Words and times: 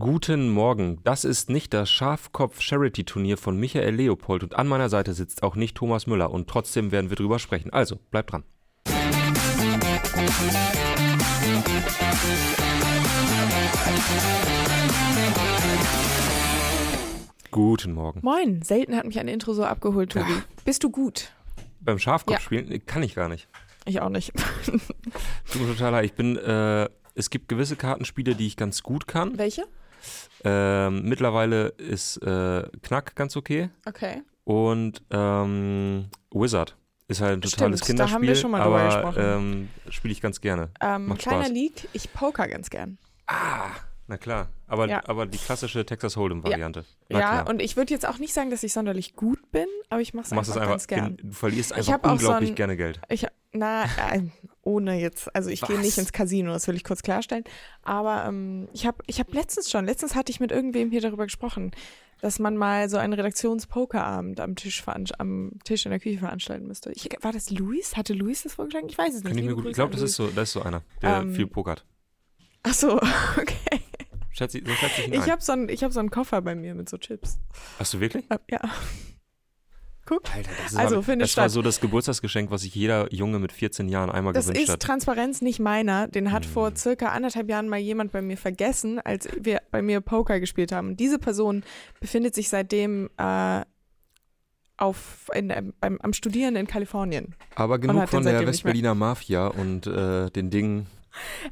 Guten 0.00 0.48
Morgen. 0.48 0.98
Das 1.04 1.26
ist 1.26 1.50
nicht 1.50 1.74
das 1.74 1.90
Schafkopf-Charity-Turnier 1.90 3.36
von 3.36 3.60
Michael 3.60 3.96
Leopold 3.96 4.42
und 4.42 4.56
an 4.56 4.66
meiner 4.66 4.88
Seite 4.88 5.12
sitzt 5.12 5.42
auch 5.42 5.56
nicht 5.56 5.76
Thomas 5.76 6.06
Müller 6.06 6.30
und 6.30 6.48
trotzdem 6.48 6.90
werden 6.90 7.10
wir 7.10 7.16
drüber 7.16 7.38
sprechen. 7.38 7.70
Also, 7.70 7.96
bleibt 8.10 8.32
dran. 8.32 8.44
Guten 17.50 17.92
Morgen. 17.92 18.20
Moin, 18.22 18.62
selten 18.62 18.96
hat 18.96 19.04
mich 19.04 19.18
ein 19.18 19.28
Intro 19.28 19.52
so 19.52 19.64
abgeholt, 19.64 20.12
Tobi. 20.12 20.30
Ja. 20.30 20.42
Bist 20.64 20.82
du 20.82 20.88
gut? 20.88 21.30
Beim 21.82 21.98
Schafkopf 21.98 22.40
spielen 22.40 22.86
kann 22.86 23.02
ich 23.02 23.14
gar 23.14 23.28
nicht. 23.28 23.48
Ich 23.84 24.00
auch 24.00 24.08
nicht. 24.08 24.32
Tut 24.64 25.60
mir 25.60 25.68
total 25.68 25.92
leid. 25.92 26.06
Ich 26.06 26.14
bin, 26.14 26.38
äh, 26.38 26.88
es 27.14 27.28
gibt 27.28 27.50
gewisse 27.50 27.76
Kartenspiele, 27.76 28.34
die 28.34 28.46
ich 28.46 28.56
ganz 28.56 28.82
gut 28.82 29.06
kann. 29.06 29.36
Welche? 29.36 29.66
Ähm, 30.44 31.02
mittlerweile 31.04 31.68
ist 31.68 32.16
äh, 32.18 32.62
Knack 32.82 33.14
ganz 33.16 33.36
okay. 33.36 33.70
Okay. 33.86 34.22
Und 34.44 35.02
ähm, 35.10 36.06
Wizard 36.32 36.76
ist 37.08 37.20
halt 37.20 37.38
ein 37.38 37.40
totales 37.42 37.80
Stimmt, 37.80 37.98
da 37.98 38.04
haben 38.04 38.22
Kinderspiel. 38.22 38.28
wir 38.28 38.36
schon 38.36 38.50
mal 38.52 38.62
drüber 38.62 38.80
aber 38.80 39.10
gesprochen. 39.10 39.22
ähm, 39.22 39.68
spiele 39.90 40.12
ich 40.12 40.20
ganz 40.20 40.40
gerne. 40.40 40.70
Ähm, 40.80 41.06
Macht 41.08 41.20
kleiner 41.20 41.44
Spaß. 41.44 41.52
Leak, 41.52 41.88
ich 41.92 42.12
poker 42.12 42.48
ganz 42.48 42.70
gern. 42.70 42.98
Ah, 43.26 43.70
na 44.10 44.18
klar. 44.18 44.48
Aber, 44.66 44.88
Ja. 44.88 45.02
aber 45.06 45.24
die 45.26 45.38
klassische 45.38 45.86
Texas 45.86 46.16
Hold'em-Variante. 46.16 46.84
Ja, 47.08 47.18
klar. 47.18 47.48
und 47.48 47.62
ich 47.62 47.76
würde 47.76 47.94
jetzt 47.94 48.06
auch 48.06 48.18
nicht 48.18 48.34
sagen, 48.34 48.50
dass 48.50 48.62
ich 48.64 48.72
sonderlich 48.72 49.14
gut 49.14 49.50
bin, 49.52 49.66
aber 49.88 50.00
ich 50.00 50.12
mache 50.14 50.26
es 50.26 50.32
einfach, 50.32 50.56
einfach, 50.56 50.68
ganz 50.68 50.86
gern. 50.88 51.16
du 51.16 51.32
verlierst 51.32 51.70
Ich 51.72 51.76
einfach 51.92 51.94
auch 52.02 52.04
so 52.20 52.26
unglaublich 52.26 52.50
ein- 52.50 52.54
gerne 52.56 52.76
Geld. 52.76 53.00
Ich, 53.08 53.26
na, 53.52 53.84
äh, 53.84 54.22
ohne 54.62 55.00
jetzt, 55.00 55.34
also 55.34 55.48
ich 55.48 55.60
gehe 55.62 55.78
nicht 55.78 55.96
ins 55.96 56.12
Casino, 56.12 56.52
das 56.52 56.66
will 56.68 56.74
ich 56.76 56.84
kurz 56.84 57.02
klarstellen. 57.02 57.44
Aber 57.82 58.24
ähm, 58.26 58.68
ich 58.72 58.84
habe 58.86 58.98
ich 59.06 59.20
hab 59.20 59.32
letztens 59.32 59.70
schon, 59.70 59.86
letztens 59.86 60.14
hatte 60.16 60.30
ich 60.30 60.40
mit 60.40 60.50
irgendwem 60.52 60.90
hier 60.90 61.00
darüber 61.00 61.24
gesprochen, 61.24 61.70
dass 62.20 62.38
man 62.40 62.56
mal 62.56 62.88
so 62.90 62.96
einen 62.98 63.12
Redaktionspokerabend 63.14 64.40
am 64.40 64.54
Tisch 64.56 64.82
am 65.18 65.52
Tisch 65.64 65.86
in 65.86 65.90
der 65.90 66.00
Küche 66.00 66.18
veranstalten 66.18 66.66
müsste. 66.66 66.92
Ich, 66.92 67.08
war 67.22 67.32
das 67.32 67.50
Luis? 67.50 67.96
Hatte 67.96 68.12
Luis 68.12 68.42
das 68.42 68.54
vorgeschlagen? 68.54 68.88
Ich 68.88 68.98
weiß 68.98 69.14
es 69.14 69.22
nicht. 69.22 69.30
Kann 69.30 69.38
ich 69.38 69.44
mir 69.44 69.50
Liebe 69.50 69.62
gut, 69.62 69.70
ich 69.70 69.74
glaube, 69.76 69.92
das 69.92 70.02
ist 70.02 70.16
so, 70.16 70.26
das 70.26 70.48
ist 70.48 70.52
so 70.52 70.62
einer, 70.62 70.82
der 71.00 71.20
Ähm, 71.22 71.34
viel 71.34 71.46
pokert. 71.46 71.84
Ach 72.62 72.74
so, 72.74 72.96
okay. 73.38 73.80
Schätze 74.40 74.58
ich, 74.58 74.66
so 74.66 74.72
schätze 74.74 75.00
ich 75.02 75.06
ihn 75.08 75.12
Ich 75.12 75.20
ein. 75.24 75.30
habe 75.30 75.42
so, 75.42 75.52
einen- 75.52 75.68
ich 75.68 75.84
hab 75.84 75.92
so 75.92 76.00
einen 76.00 76.10
Koffer 76.10 76.40
bei 76.40 76.54
mir 76.54 76.74
mit 76.74 76.88
so 76.88 76.96
Chips. 76.96 77.38
Hast 77.78 77.92
du 77.94 78.00
wirklich? 78.00 78.24
Äh, 78.30 78.38
Ja. 78.50 78.60
Guck. 80.06 80.22
Alter, 80.34 80.50
das, 80.62 80.72
ist 80.72 80.78
Also, 80.78 80.94
aber- 80.96 81.04
findet 81.04 81.28
das 81.28 81.36
war 81.36 81.44
statt. 81.44 81.50
so 81.52 81.62
das 81.62 81.80
Geburtstagsgeschenk, 81.80 82.50
was 82.50 82.62
sich 82.62 82.74
jeder 82.74 83.12
Junge 83.12 83.38
mit 83.38 83.52
14 83.52 83.88
Jahren 83.88 84.10
einmal 84.10 84.32
Das 84.32 84.46
gewünscht 84.46 84.62
ist 84.64 84.72
hat. 84.72 84.80
Transparenz 84.80 85.40
nicht 85.40 85.60
meiner. 85.60 86.08
Den 86.08 86.32
hat 86.32 86.46
Hm. 86.46 86.50
vor 86.52 86.74
circa 86.74 87.10
anderthalb 87.10 87.48
Jahren 87.48 87.68
mal 87.68 87.78
jemand 87.78 88.10
bei 88.10 88.20
mir 88.22 88.36
vergessen, 88.36 88.98
als 88.98 89.28
wir 89.38 89.60
bei 89.70 89.82
mir 89.82 90.00
Poker 90.00 90.40
gespielt 90.40 90.72
haben. 90.72 90.88
Und 90.88 90.96
diese 91.00 91.18
Person 91.20 91.62
befindet 92.00 92.34
sich 92.34 92.48
seitdem 92.48 93.08
äh, 93.18 93.60
auf, 94.78 95.30
in, 95.34 95.50
ähm, 95.50 95.74
beim, 95.78 95.98
am 96.02 96.12
Studieren 96.14 96.56
in 96.56 96.66
Kalifornien. 96.66 97.36
Aber 97.54 97.74
hat 97.74 97.82
genug 97.82 97.96
den 98.00 98.06
von 98.08 98.22
der 98.24 98.32
seitdem 98.32 98.48
nicht 98.48 98.64
mehr. 98.64 98.72
Westberliner 98.72 98.94
Mafia 98.94 99.46
und 99.48 99.86
äh, 99.86 100.30
den 100.30 100.50
Dingen, 100.50 100.86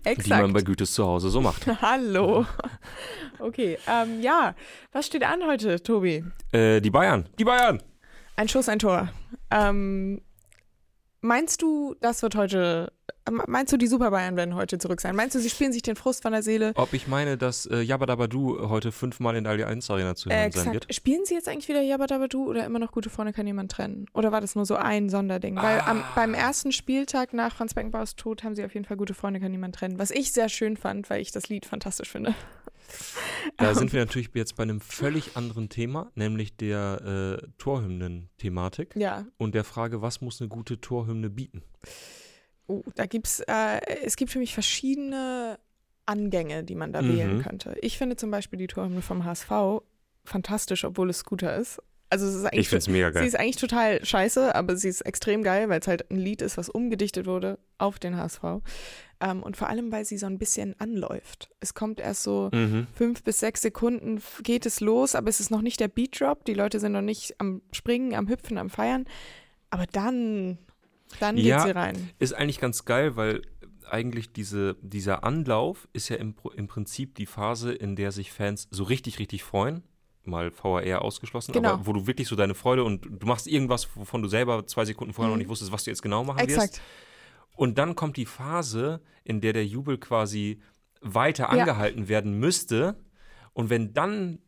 die 0.04 0.30
man 0.30 0.52
bei 0.52 0.60
Exakt. 0.60 0.64
Gütes 0.66 0.92
zu 0.92 1.04
Hause 1.06 1.30
so 1.30 1.40
macht. 1.40 1.66
Hallo. 1.82 2.46
Okay, 3.38 3.78
ähm, 3.86 4.20
ja. 4.20 4.54
Was 4.92 5.06
steht 5.06 5.24
an 5.24 5.44
heute, 5.46 5.82
Tobi? 5.82 6.24
äh, 6.52 6.80
die 6.80 6.90
Bayern. 6.90 7.28
Die 7.38 7.44
Bayern! 7.44 7.82
Ein 8.36 8.48
Schuss, 8.48 8.68
ein 8.68 8.78
Tor. 8.78 9.08
Ähm, 9.50 10.20
meinst 11.20 11.62
du, 11.62 11.96
das 12.00 12.22
wird 12.22 12.36
heute, 12.36 12.92
meinst 13.30 13.72
du, 13.72 13.76
die 13.76 13.86
Super 13.86 14.10
Bayern 14.10 14.36
werden 14.36 14.54
heute 14.54 14.78
zurück 14.78 15.00
sein? 15.00 15.14
Meinst 15.16 15.34
du, 15.34 15.40
sie 15.40 15.50
spielen 15.50 15.72
sich 15.72 15.82
den 15.82 15.96
Frust 15.96 16.22
von 16.22 16.32
der 16.32 16.42
Seele? 16.42 16.72
Ob 16.76 16.92
ich 16.92 17.06
meine, 17.08 17.36
dass 17.38 17.66
äh, 17.66 17.80
Jabba 17.80 18.06
Dabba 18.06 18.26
Du 18.26 18.68
heute 18.68 18.92
fünfmal 18.92 19.36
in 19.36 19.44
der 19.44 19.52
Allianz 19.52 19.90
Arena 19.90 20.14
zu 20.14 20.30
hören 20.30 20.48
Äh, 20.48 20.52
sein 20.52 20.72
wird? 20.72 20.92
Spielen 20.94 21.24
sie 21.24 21.34
jetzt 21.34 21.48
eigentlich 21.48 21.68
wieder 21.68 21.82
Jabba 21.82 22.06
Dabba 22.06 22.28
Du 22.28 22.48
oder 22.48 22.64
immer 22.64 22.78
noch 22.78 22.92
Gute 22.92 23.10
Freunde 23.10 23.32
kann 23.32 23.46
jemand 23.46 23.72
trennen? 23.72 24.06
Oder 24.14 24.32
war 24.32 24.40
das 24.40 24.54
nur 24.54 24.66
so 24.66 24.76
ein 24.76 25.08
Sonderding? 25.10 25.56
Weil 25.56 25.80
am, 25.80 25.98
Ah. 26.00 26.12
beim 26.14 26.34
ersten 26.34 26.72
Spieltag 26.72 27.32
nach 27.32 27.56
Franz 27.56 27.74
Beckenbauers 27.74 28.16
Tod 28.16 28.44
haben 28.44 28.54
sie 28.54 28.64
auf 28.64 28.74
jeden 28.74 28.84
Fall 28.86 28.96
Gute 28.96 29.14
Freunde 29.14 29.40
kann 29.40 29.50
niemand 29.50 29.74
trennen. 29.74 29.98
Was 29.98 30.10
ich 30.10 30.32
sehr 30.32 30.48
schön 30.48 30.76
fand, 30.76 31.10
weil 31.10 31.20
ich 31.20 31.32
das 31.32 31.48
Lied 31.48 31.66
fantastisch 31.66 32.08
finde. 32.10 32.34
Da 33.58 33.74
sind 33.74 33.92
wir 33.92 34.00
natürlich 34.00 34.30
jetzt 34.34 34.56
bei 34.56 34.62
einem 34.62 34.80
völlig 34.80 35.36
anderen 35.36 35.68
Thema, 35.68 36.10
nämlich 36.14 36.56
der 36.56 37.38
äh, 37.42 37.46
Torhymnen-Thematik 37.58 38.94
Ja, 38.96 39.26
und 39.36 39.54
der 39.54 39.64
Frage, 39.64 40.02
was 40.02 40.20
muss 40.20 40.40
eine 40.40 40.48
gute 40.48 40.80
Torhymne 40.80 41.30
bieten? 41.30 41.62
Oh, 42.68 42.82
da 42.94 43.06
gibt's, 43.06 43.40
äh, 43.40 43.80
es 44.04 44.16
gibt 44.16 44.30
für 44.30 44.38
mich 44.38 44.54
verschiedene 44.54 45.58
Angänge, 46.06 46.64
die 46.64 46.74
man 46.74 46.92
da 46.92 47.02
Mhm. 47.02 47.08
wählen 47.16 47.42
könnte. 47.42 47.76
Ich 47.82 47.98
finde 47.98 48.16
zum 48.16 48.30
Beispiel 48.30 48.58
die 48.58 48.66
Torhymne 48.68 49.02
vom 49.02 49.24
HSV 49.24 49.82
fantastisch, 50.24 50.84
obwohl 50.84 51.10
es 51.10 51.18
Scooter 51.18 51.56
ist. 51.56 51.82
Also 52.10 52.26
es 52.26 52.36
ist 52.36 52.44
eigentlich 52.46 52.60
Ich 52.60 52.68
finde 52.70 52.78
es 52.78 52.88
mega 52.88 53.08
Sie 53.08 53.14
geil. 53.14 53.26
ist 53.26 53.38
eigentlich 53.38 53.56
total 53.56 54.02
scheiße, 54.04 54.54
aber 54.54 54.76
sie 54.76 54.88
ist 54.88 55.02
extrem 55.02 55.42
geil, 55.42 55.68
weil 55.68 55.80
es 55.80 55.86
halt 55.86 56.10
ein 56.10 56.16
Lied 56.16 56.40
ist, 56.40 56.56
was 56.56 56.70
umgedichtet 56.70 57.26
wurde 57.26 57.58
auf 57.76 57.98
den 57.98 58.16
HSV. 58.16 58.62
Ähm, 59.20 59.42
und 59.42 59.58
vor 59.58 59.68
allem, 59.68 59.92
weil 59.92 60.06
sie 60.06 60.16
so 60.16 60.24
ein 60.24 60.38
bisschen 60.38 60.74
anläuft. 60.80 61.50
Es 61.60 61.74
kommt 61.74 62.00
erst 62.00 62.22
so 62.22 62.48
Mhm. 62.54 62.86
fünf 62.94 63.22
bis 63.24 63.40
sechs 63.40 63.60
Sekunden 63.60 64.22
geht 64.42 64.64
es 64.64 64.80
los, 64.80 65.14
aber 65.14 65.28
es 65.28 65.40
ist 65.40 65.50
noch 65.50 65.60
nicht 65.60 65.80
der 65.80 65.88
Beat 65.88 66.18
Drop. 66.18 66.46
Die 66.46 66.54
Leute 66.54 66.80
sind 66.80 66.92
noch 66.92 67.02
nicht 67.02 67.34
am 67.38 67.60
Springen, 67.72 68.14
am 68.14 68.28
Hüpfen, 68.28 68.56
am 68.56 68.70
Feiern. 68.70 69.04
Aber 69.68 69.84
dann, 69.92 70.56
dann 71.20 71.36
geht 71.36 71.44
Ja. 71.46 71.60
sie 71.64 71.70
rein. 71.70 72.10
Ist 72.18 72.34
eigentlich 72.34 72.60
ganz 72.60 72.84
geil, 72.84 73.16
weil 73.16 73.42
eigentlich 73.90 74.32
diese, 74.32 74.76
dieser 74.82 75.24
Anlauf 75.24 75.88
ist 75.92 76.08
ja 76.10 76.16
im, 76.16 76.34
im 76.56 76.68
Prinzip 76.68 77.14
die 77.14 77.26
Phase, 77.26 77.72
in 77.72 77.96
der 77.96 78.12
sich 78.12 78.32
Fans 78.32 78.68
so 78.70 78.84
richtig, 78.84 79.18
richtig 79.18 79.42
freuen. 79.42 79.82
Mal 80.24 80.52
VAR 80.52 81.00
ausgeschlossen, 81.02 81.52
Genau. 81.52 81.70
aber 81.72 81.86
wo 81.86 81.94
du 81.94 82.06
wirklich 82.06 82.28
so 82.28 82.36
deine 82.36 82.54
Freude 82.54 82.84
und 82.84 83.06
du 83.22 83.26
machst 83.26 83.46
irgendwas, 83.46 83.88
wovon 83.96 84.20
du 84.20 84.28
selber 84.28 84.66
zwei 84.66 84.84
Sekunden 84.84 85.14
vorher 85.14 85.28
Mhm. 85.30 85.34
noch 85.34 85.38
nicht 85.38 85.48
wusstest, 85.48 85.72
was 85.72 85.84
du 85.84 85.90
jetzt 85.90 86.02
genau 86.02 86.22
machen 86.22 86.40
wirst. 86.40 86.50
Exakt. 86.50 86.82
Und 87.56 87.78
dann 87.78 87.94
kommt 87.96 88.18
die 88.18 88.26
Phase, 88.26 89.00
in 89.24 89.40
der 89.40 89.54
der 89.54 89.64
Jubel 89.66 89.96
quasi 89.96 90.60
weiter 91.00 91.44
Ja. 91.44 91.48
angehalten 91.60 92.08
werden 92.08 92.38
müsste. 92.38 92.96
Und 93.54 93.70
wenn 93.70 93.94
dann 93.94 94.40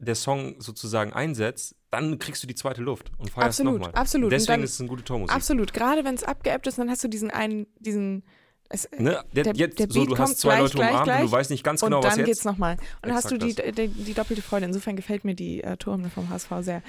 der 0.00 0.16
Song 0.16 0.60
sozusagen 0.60 1.12
einsetzt, 1.12 1.76
dann 1.90 2.18
kriegst 2.18 2.42
du 2.42 2.46
die 2.46 2.54
zweite 2.54 2.82
Luft 2.82 3.10
und 3.18 3.30
feierst 3.30 3.62
nochmal. 3.64 3.90
absolut. 3.94 4.26
Und 4.26 4.30
Deswegen 4.30 4.52
dann- 4.58 4.62
ist 4.64 4.74
es 4.74 4.80
eine 4.80 4.88
gute 4.88 5.04
Tormusik. 5.04 5.34
Absolut. 5.34 5.72
Gerade 5.72 6.04
wenn 6.04 6.14
es 6.14 6.22
abgeappt 6.24 6.66
ist, 6.66 6.78
dann 6.78 6.90
hast 6.90 7.02
du 7.04 7.08
diesen 7.08 7.30
einen, 7.30 7.66
diesen. 7.78 8.24
Es, 8.70 8.86
Ne? 8.98 9.24
Der, 9.32 9.44
Der- 9.44 9.54
jetzt 9.54 9.78
der 9.78 9.86
so, 9.90 10.00
Beat 10.00 10.10
du 10.10 10.14
kommt 10.16 10.28
hast 10.28 10.40
zwei 10.40 10.50
gleich, 10.56 10.60
Leute 10.60 10.76
gleich, 10.76 10.90
umarmt 10.90 11.08
und 11.08 11.14
du 11.14 11.20
gleich. 11.20 11.32
weißt 11.32 11.50
nicht 11.50 11.64
ganz 11.64 11.82
und 11.82 11.86
genau, 11.88 12.02
was 12.02 12.16
dann 12.16 12.24
geht's 12.26 12.38
jetzt. 12.40 12.44
nochmal. 12.44 12.74
Und 12.74 12.80
dann 13.08 13.14
hast 13.14 13.30
du 13.30 13.38
die, 13.38 13.54
die, 13.54 13.88
die 13.88 14.12
doppelte 14.12 14.42
Freude. 14.42 14.66
Insofern 14.66 14.94
gefällt 14.94 15.24
mir 15.24 15.34
die 15.34 15.62
äh, 15.64 15.78
Torhymne 15.78 16.10
vom 16.10 16.28
HSV 16.28 16.50
sehr. 16.60 16.82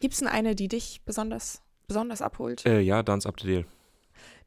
Gibt 0.00 0.12
es 0.12 0.20
denn 0.20 0.28
eine, 0.28 0.54
die 0.54 0.68
dich 0.68 1.00
besonders, 1.06 1.62
besonders 1.86 2.20
abholt? 2.20 2.66
Äh, 2.66 2.80
ja, 2.80 3.02
Dance 3.02 3.26
Up 3.26 3.40
the 3.40 3.46
Deal. 3.46 3.64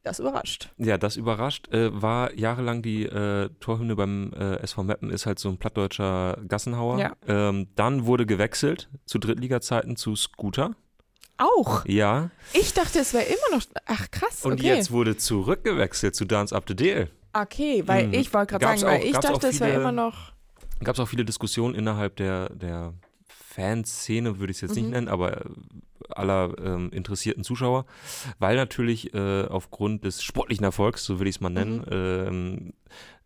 Das 0.04 0.18
überrascht. 0.18 0.70
Ja, 0.78 0.98
das 0.98 1.16
überrascht. 1.16 1.68
Äh, 1.72 2.00
war 2.02 2.34
jahrelang 2.34 2.82
die 2.82 3.04
äh, 3.04 3.48
Torhymne 3.60 3.94
beim 3.94 4.32
äh, 4.32 4.56
SV 4.56 4.82
Meppen, 4.82 5.10
ist 5.10 5.26
halt 5.26 5.38
so 5.38 5.48
ein 5.48 5.58
plattdeutscher 5.58 6.38
Gassenhauer. 6.48 6.98
Ja. 6.98 7.12
Ähm, 7.28 7.68
dann 7.76 8.04
wurde 8.06 8.26
gewechselt 8.26 8.88
zu 9.06 9.18
Drittliga-Zeiten 9.18 9.94
zu 9.96 10.16
Scooter. 10.16 10.72
Auch. 11.38 11.84
Ja. 11.86 12.30
Ich 12.52 12.74
dachte, 12.74 12.98
es 12.98 13.14
wäre 13.14 13.24
immer 13.24 13.56
noch. 13.58 13.64
Ach 13.86 14.10
krass. 14.10 14.44
Und 14.44 14.54
okay. 14.54 14.68
jetzt 14.74 14.90
wurde 14.90 15.16
zurückgewechselt 15.16 16.14
zu 16.16 16.24
Dance 16.24 16.54
Up 16.54 16.64
the 16.66 16.74
Deal. 16.74 17.08
Okay, 17.32 17.82
weil 17.86 18.08
Mhm. 18.08 18.14
ich 18.14 18.34
wollte 18.34 18.58
gerade 18.58 18.78
sagen, 18.80 18.82
weil 18.92 19.00
auch- 19.00 19.04
ich 19.04 19.12
gab's 19.12 19.26
auch 19.26 19.32
dachte, 19.34 19.48
es 19.48 19.60
wäre 19.60 19.80
immer 19.80 19.92
noch. 19.92 20.32
Gab 20.82 20.94
es 20.96 21.00
auch 21.00 21.06
viele 21.08 21.24
Diskussionen 21.24 21.74
innerhalb 21.76 22.16
der, 22.16 22.48
der 22.50 22.92
Fanszene, 23.28 24.38
würde 24.40 24.50
ich 24.50 24.56
es 24.58 24.60
jetzt 24.62 24.74
nicht 24.74 24.86
Mhm. 24.86 24.90
nennen, 24.90 25.08
aber 25.08 25.42
aller 26.10 26.54
ähm, 26.58 26.90
interessierten 26.90 27.44
Zuschauer, 27.44 27.86
weil 28.38 28.56
natürlich 28.56 29.12
äh, 29.14 29.44
aufgrund 29.44 30.04
des 30.04 30.22
sportlichen 30.22 30.64
Erfolgs, 30.64 31.04
so 31.04 31.20
will 31.20 31.26
ich 31.26 31.36
es 31.36 31.40
mal 31.40 31.50
nennen, 31.50 31.84
ähm, 31.90 32.72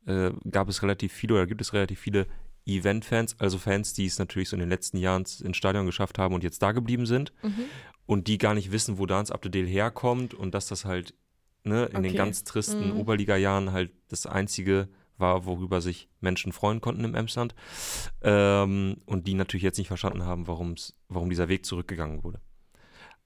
äh, 0.07 0.33
gab 0.51 0.69
es 0.69 0.83
relativ 0.83 1.13
viele 1.13 1.35
oder 1.35 1.47
gibt 1.47 1.61
es 1.61 1.73
relativ 1.73 1.99
viele 2.01 2.27
Event-Fans, 2.67 3.37
also 3.39 3.59
Fans, 3.59 3.93
die 3.95 4.07
es 4.07 4.19
natürlich 4.19 4.49
so 4.49 4.57
in 4.57 4.61
den 4.61 4.69
letzten 4.69 4.99
Jahren 4.99 5.25
ins 5.43 5.57
Stadion 5.57 5.87
geschafft 5.87 6.19
haben 6.19 6.35
und 6.35 6.43
jetzt 6.43 6.63
da 6.63 6.73
geblieben 6.73 7.07
sind 7.07 7.33
Mhm. 7.43 7.65
und 8.07 8.27
die 8.27 8.39
gar 8.39 8.55
nicht 8.55 8.73
wissen, 8.73 8.99
wo 8.99 9.07
Dance 9.07 9.33
Deal 9.45 9.67
herkommt 9.67 10.35
und 10.35 10.53
dass 10.53 10.67
das 10.67 10.85
halt 10.85 11.15
ne, 11.65 11.85
in 11.87 12.03
den 12.03 12.07
Okay. 12.13 12.17
ganz 12.17 12.45
tristen 12.45 12.91
Mhm. 12.91 12.97
Oberliga-Jahren 12.97 13.73
halt 13.73 13.93
das 14.09 14.27
einzige 14.27 14.89
war, 15.19 15.47
worüber 15.47 15.81
sich 15.81 16.09
Menschen 16.21 16.53
freuen 16.53 16.81
konnten 16.81 17.05
im 17.05 17.15
Emsland 17.15 17.55
ähm, 18.23 18.99
und 19.07 19.27
die 19.27 19.35
natürlich 19.35 19.63
jetzt 19.65 19.79
nicht 19.79 19.89
verstanden 19.89 20.25
haben, 20.25 20.47
warum's, 20.47 20.95
warum 21.09 21.31
dieser 21.31 21.49
Weg 21.49 21.65
zurückgegangen 21.65 22.23
wurde. 22.25 22.41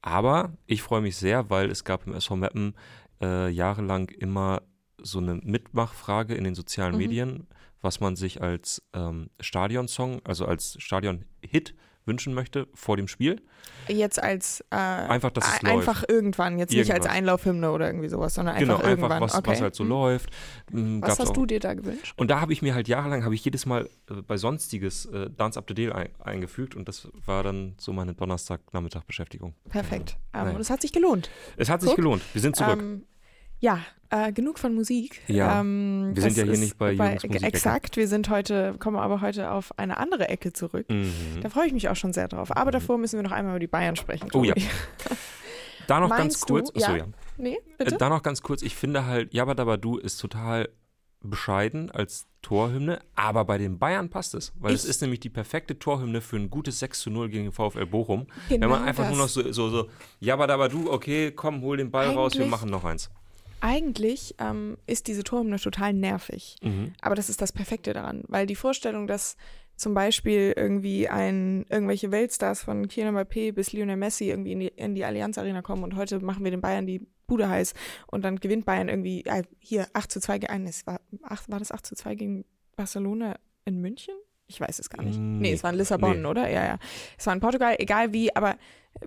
Aber 0.02 0.52
ich 0.66 0.82
freue 0.82 1.00
mich 1.02 1.16
sehr, 1.16 1.50
weil 1.50 1.70
es 1.70 1.84
gab 1.84 2.06
im 2.06 2.14
SV 2.14 2.36
Meppen 2.36 2.74
äh, 3.20 3.48
jahrelang 3.50 4.08
immer 4.08 4.62
so 5.02 5.18
eine 5.18 5.34
Mitmachfrage 5.34 6.34
in 6.34 6.44
den 6.44 6.54
sozialen 6.54 6.92
Mhm. 6.92 6.98
Medien, 6.98 7.46
was 7.80 8.00
man 8.00 8.16
sich 8.16 8.42
als 8.42 8.82
ähm, 8.92 9.30
Stadionsong, 9.40 10.20
also 10.24 10.46
als 10.46 10.76
Stadion-Hit 10.80 11.74
wünschen 12.06 12.34
möchte 12.34 12.66
vor 12.74 12.96
dem 12.96 13.08
Spiel. 13.08 13.40
Jetzt 13.88 14.22
als 14.22 14.64
äh, 14.70 14.76
Einfach, 14.76 15.30
dass 15.30 15.46
es 15.46 15.60
ein- 15.64 15.66
einfach 15.78 16.04
irgendwann, 16.08 16.58
jetzt 16.58 16.72
nicht 16.72 16.92
als. 16.92 17.06
Einlaufhymne 17.06 17.70
oder 17.72 17.86
irgendwie 17.86 18.08
sowas, 18.08 18.34
sondern 18.34 18.56
Genau, 18.56 18.74
einfach 18.76 18.88
irgendwann. 18.88 19.12
einfach, 19.12 19.28
was, 19.28 19.34
okay. 19.38 19.50
was 19.50 19.60
halt 19.60 19.74
so 19.74 19.82
Hm. 19.84 19.90
läuft. 19.90 20.30
Mm, 20.70 21.02
Was 21.02 21.18
hast 21.18 21.30
auch. 21.30 21.32
du 21.34 21.46
dir 21.46 21.60
da 21.60 21.74
gewünscht? 21.74 22.14
Und 22.16 22.30
da 22.30 22.40
habe 22.40 22.52
ich 22.52 22.62
mir 22.62 22.74
halt 22.74 22.88
jahrelang, 22.88 23.24
habe 23.24 23.34
ich 23.34 23.44
jedes 23.44 23.66
Mal 23.66 23.88
äh, 24.10 24.14
bei 24.22 24.36
Sonstiges 24.36 25.06
äh, 25.06 25.28
Dance 25.30 25.58
Up 25.58 25.66
the 25.68 25.74
Deal 25.74 25.92
ein, 25.92 26.08
eingefügt 26.20 26.74
und 26.76 26.88
das 26.88 27.08
war 27.26 27.42
dann 27.42 27.74
so 27.78 27.92
meine 27.92 28.14
Donnerstag-Nachmittag-Beschäftigung. 28.14 29.54
Perfekt. 29.68 30.16
Ähm, 30.32 30.40
Naja. 30.44 30.54
Und 30.54 30.60
es 30.60 30.70
hat 30.70 30.80
sich 30.82 30.92
gelohnt. 30.92 31.30
Es 31.56 31.68
hat 31.68 31.80
sich 31.80 31.90
Guck, 31.90 31.96
gelohnt. 31.96 32.22
Wir 32.32 32.40
sind 32.40 32.56
zurück. 32.56 32.78
Ähm, 32.80 33.04
ja, 33.60 33.78
äh, 34.10 34.32
genug 34.32 34.58
von 34.58 34.74
Musik. 34.74 35.20
Ja, 35.28 35.60
ähm, 35.60 36.10
wir 36.14 36.22
sind 36.22 36.36
ja 36.36 36.44
hier 36.44 36.58
nicht 36.58 36.76
bei 36.78 36.94
Musikecke. 36.96 37.44
Exakt, 37.46 37.96
wir 37.96 38.08
sind 38.08 38.28
heute, 38.28 38.74
kommen 38.80 38.96
aber 38.96 39.20
heute 39.20 39.50
auf 39.52 39.78
eine 39.78 39.98
andere 39.98 40.28
Ecke 40.28 40.52
zurück. 40.52 40.86
Mhm. 40.90 41.12
Da 41.42 41.48
freue 41.48 41.66
ich 41.68 41.72
mich 41.72 41.88
auch 41.88 41.94
schon 41.96 42.12
sehr 42.12 42.26
drauf. 42.26 42.56
Aber 42.56 42.70
davor 42.72 42.98
müssen 42.98 43.16
wir 43.18 43.22
noch 43.22 43.30
einmal 43.32 43.52
über 43.52 43.60
die 43.60 43.66
Bayern 43.68 43.94
sprechen. 43.96 44.28
Oh 44.32 44.42
ja. 44.42 44.54
Da 45.86 45.98
noch 45.98 46.08
ganz 46.10 46.20
Meinst 46.20 46.42
du- 46.48 46.54
kurz. 46.54 46.68
Achso, 46.76 46.90
ja, 46.92 46.96
ja. 46.98 47.04
Nee, 47.36 47.54
Äh, 47.78 47.84
bitte? 47.84 47.96
Da 47.98 48.08
noch 48.08 48.22
ganz 48.22 48.42
kurz. 48.42 48.62
Ich 48.62 48.76
finde 48.76 49.06
halt, 49.06 49.34
Jabba 49.34 49.54
Dabba 49.54 49.76
Du 49.76 49.96
ist 49.98 50.18
total 50.18 50.68
bescheiden 51.22 51.90
als 51.90 52.28
Torhymne, 52.42 53.00
aber 53.16 53.44
bei 53.44 53.58
den 53.58 53.78
Bayern 53.78 54.08
passt 54.08 54.34
es, 54.34 54.52
weil 54.58 54.72
es 54.72 54.84
Ich- 54.84 54.90
ist 54.90 55.02
nämlich 55.02 55.18
die 55.20 55.30
perfekte 55.30 55.78
Torhymne 55.78 56.20
für 56.20 56.36
ein 56.36 56.48
gutes 56.48 56.78
6 56.78 57.00
zu 57.00 57.10
0 57.10 57.28
gegen 57.28 57.44
den 57.44 57.52
VfL 57.52 57.86
Bochum. 57.86 58.26
Genau 58.48 58.62
Wenn 58.62 58.70
man 58.70 58.84
einfach 58.84 59.02
das. 59.04 59.12
nur 59.12 59.22
noch 59.24 59.28
so, 59.28 59.50
so, 59.52 59.68
so 59.68 59.88
Jabba 60.20 60.46
Dabba 60.46 60.68
Du, 60.68 60.90
okay, 60.92 61.32
komm, 61.32 61.60
hol 61.62 61.76
den 61.76 61.90
Ball 61.90 62.06
raus, 62.10 62.34
wir 62.34 62.42
Eigentlich- 62.42 62.50
machen 62.50 62.70
noch 62.70 62.84
eins. 62.84 63.10
Eigentlich 63.60 64.34
ähm, 64.38 64.76
ist 64.86 65.06
diese 65.06 65.24
Torhymne 65.24 65.58
total 65.58 65.92
nervig. 65.92 66.56
Mhm. 66.62 66.92
Aber 67.00 67.14
das 67.14 67.28
ist 67.28 67.40
das 67.40 67.52
Perfekte 67.52 67.92
daran, 67.92 68.24
weil 68.28 68.46
die 68.46 68.56
Vorstellung, 68.56 69.06
dass 69.06 69.36
zum 69.76 69.94
Beispiel 69.94 70.52
irgendwie 70.56 71.08
ein, 71.08 71.64
irgendwelche 71.70 72.10
Weltstars 72.10 72.62
von 72.62 72.86
Kylian 72.86 73.16
Mbappé 73.16 73.52
bis 73.52 73.72
Lionel 73.72 73.96
Messi 73.96 74.28
irgendwie 74.28 74.52
in 74.52 74.60
die, 74.60 74.68
in 74.68 74.94
die 74.94 75.04
Allianz 75.04 75.38
Arena 75.38 75.62
kommen 75.62 75.84
und 75.84 75.96
heute 75.96 76.20
machen 76.20 76.44
wir 76.44 76.50
den 76.50 76.60
Bayern 76.60 76.86
die 76.86 77.06
Bude 77.26 77.48
heiß 77.48 77.72
und 78.08 78.22
dann 78.24 78.36
gewinnt 78.36 78.66
Bayern 78.66 78.88
irgendwie, 78.88 79.24
äh, 79.24 79.42
hier 79.58 79.86
8 79.94 80.10
zu 80.12 80.20
2 80.20 80.38
gegen, 80.38 80.66
es 80.66 80.86
war, 80.86 81.00
8, 81.22 81.50
war 81.50 81.58
das 81.58 81.72
8 81.72 81.86
zu 81.86 81.94
2 81.94 82.14
gegen 82.14 82.44
Barcelona 82.76 83.36
in 83.64 83.80
München? 83.80 84.14
Ich 84.48 84.60
weiß 84.60 84.80
es 84.80 84.90
gar 84.90 85.02
nicht. 85.02 85.18
Mm, 85.18 85.38
Nee, 85.38 85.52
es 85.52 85.62
war 85.62 85.70
in 85.70 85.76
Lissabon, 85.78 86.22
nee. 86.22 86.28
oder? 86.28 86.50
Ja, 86.50 86.64
ja. 86.64 86.78
Es 87.16 87.24
war 87.26 87.32
in 87.32 87.40
Portugal, 87.40 87.76
egal 87.78 88.12
wie, 88.12 88.34
aber 88.34 88.58
äh, 89.00 89.06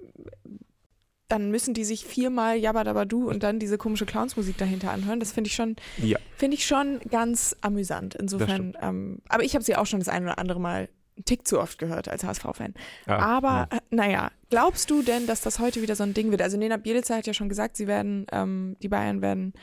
dann 1.29 1.49
müssen 1.51 1.73
die 1.73 1.83
sich 1.85 2.05
viermal 2.05 2.57
Jabba 2.57 2.83
Dabba 2.83 3.05
Du 3.05 3.29
und 3.29 3.43
dann 3.43 3.57
diese 3.59 3.77
komische 3.77 4.05
Clownsmusik 4.05 4.57
dahinter 4.57 4.91
anhören. 4.91 5.19
Das 5.19 5.31
finde 5.31 5.47
ich 5.47 5.55
schon 5.55 5.75
Ja. 5.97 6.19
Finde 6.35 6.55
ich 6.55 6.65
schon 6.67 6.99
ganz 7.09 7.55
amüsant. 7.61 8.13
Insofern, 8.15 8.77
ähm, 8.81 9.19
aber 9.29 9.43
ich 9.43 9.55
habe 9.55 9.63
sie 9.63 9.75
auch 9.75 9.85
schon 9.85 9.99
das 9.99 10.09
ein 10.09 10.23
oder 10.23 10.37
andere 10.37 10.59
Mal 10.59 10.89
einen 11.15 11.25
Tick 11.25 11.47
zu 11.47 11.59
oft 11.59 11.77
gehört 11.79 12.07
als 12.09 12.23
HSV-Fan. 12.23 12.73
Ah, 13.05 13.17
aber 13.37 13.67
äh, 13.71 13.79
naja, 13.91 14.31
glaubst 14.49 14.89
du 14.89 15.01
denn, 15.01 15.25
dass 15.27 15.41
das 15.41 15.59
heute 15.59 15.81
wieder 15.81 15.95
so 15.95 16.03
ein 16.03 16.13
Ding 16.13 16.31
wird? 16.31 16.41
Also 16.41 16.57
Nena 16.57 16.77
Bielica 16.77 17.15
hat 17.15 17.25
ja 17.27 17.33
schon 17.33 17.49
gesagt, 17.49 17.77
sie 17.77 17.87
werden, 17.87 18.25
ähm, 18.31 18.75
die 18.81 18.89
Bayern 18.89 19.21
werden 19.21 19.53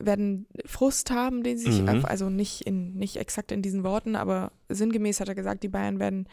werden 0.00 0.46
Frust 0.64 1.10
haben, 1.10 1.42
den 1.42 1.58
sie 1.58 1.70
sich, 1.70 1.82
Mhm. 1.82 2.04
also 2.06 2.30
nicht 2.30 2.62
in 2.62 2.94
nicht 2.94 3.16
exakt 3.18 3.52
in 3.52 3.62
diesen 3.62 3.84
Worten, 3.84 4.16
aber 4.16 4.52
sinngemäß 4.68 5.20
hat 5.20 5.28
er 5.28 5.34
gesagt, 5.34 5.62
die 5.62 5.68
Bayern 5.68 6.00
werden 6.00 6.26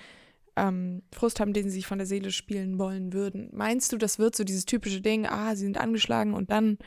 ähm, 0.67 1.01
Frust 1.13 1.39
haben, 1.39 1.53
den 1.53 1.65
sie 1.65 1.75
sich 1.75 1.87
von 1.87 1.97
der 1.97 2.07
Seele 2.07 2.31
spielen 2.31 2.77
wollen 2.79 3.13
würden. 3.13 3.49
Meinst 3.53 3.91
du, 3.91 3.97
das 3.97 4.19
wird 4.19 4.35
so 4.35 4.43
dieses 4.43 4.65
typische 4.65 5.01
Ding, 5.01 5.25
ah, 5.25 5.55
sie 5.55 5.63
sind 5.65 5.77
angeschlagen 5.79 6.33
und 6.33 6.51
dann 6.51 6.77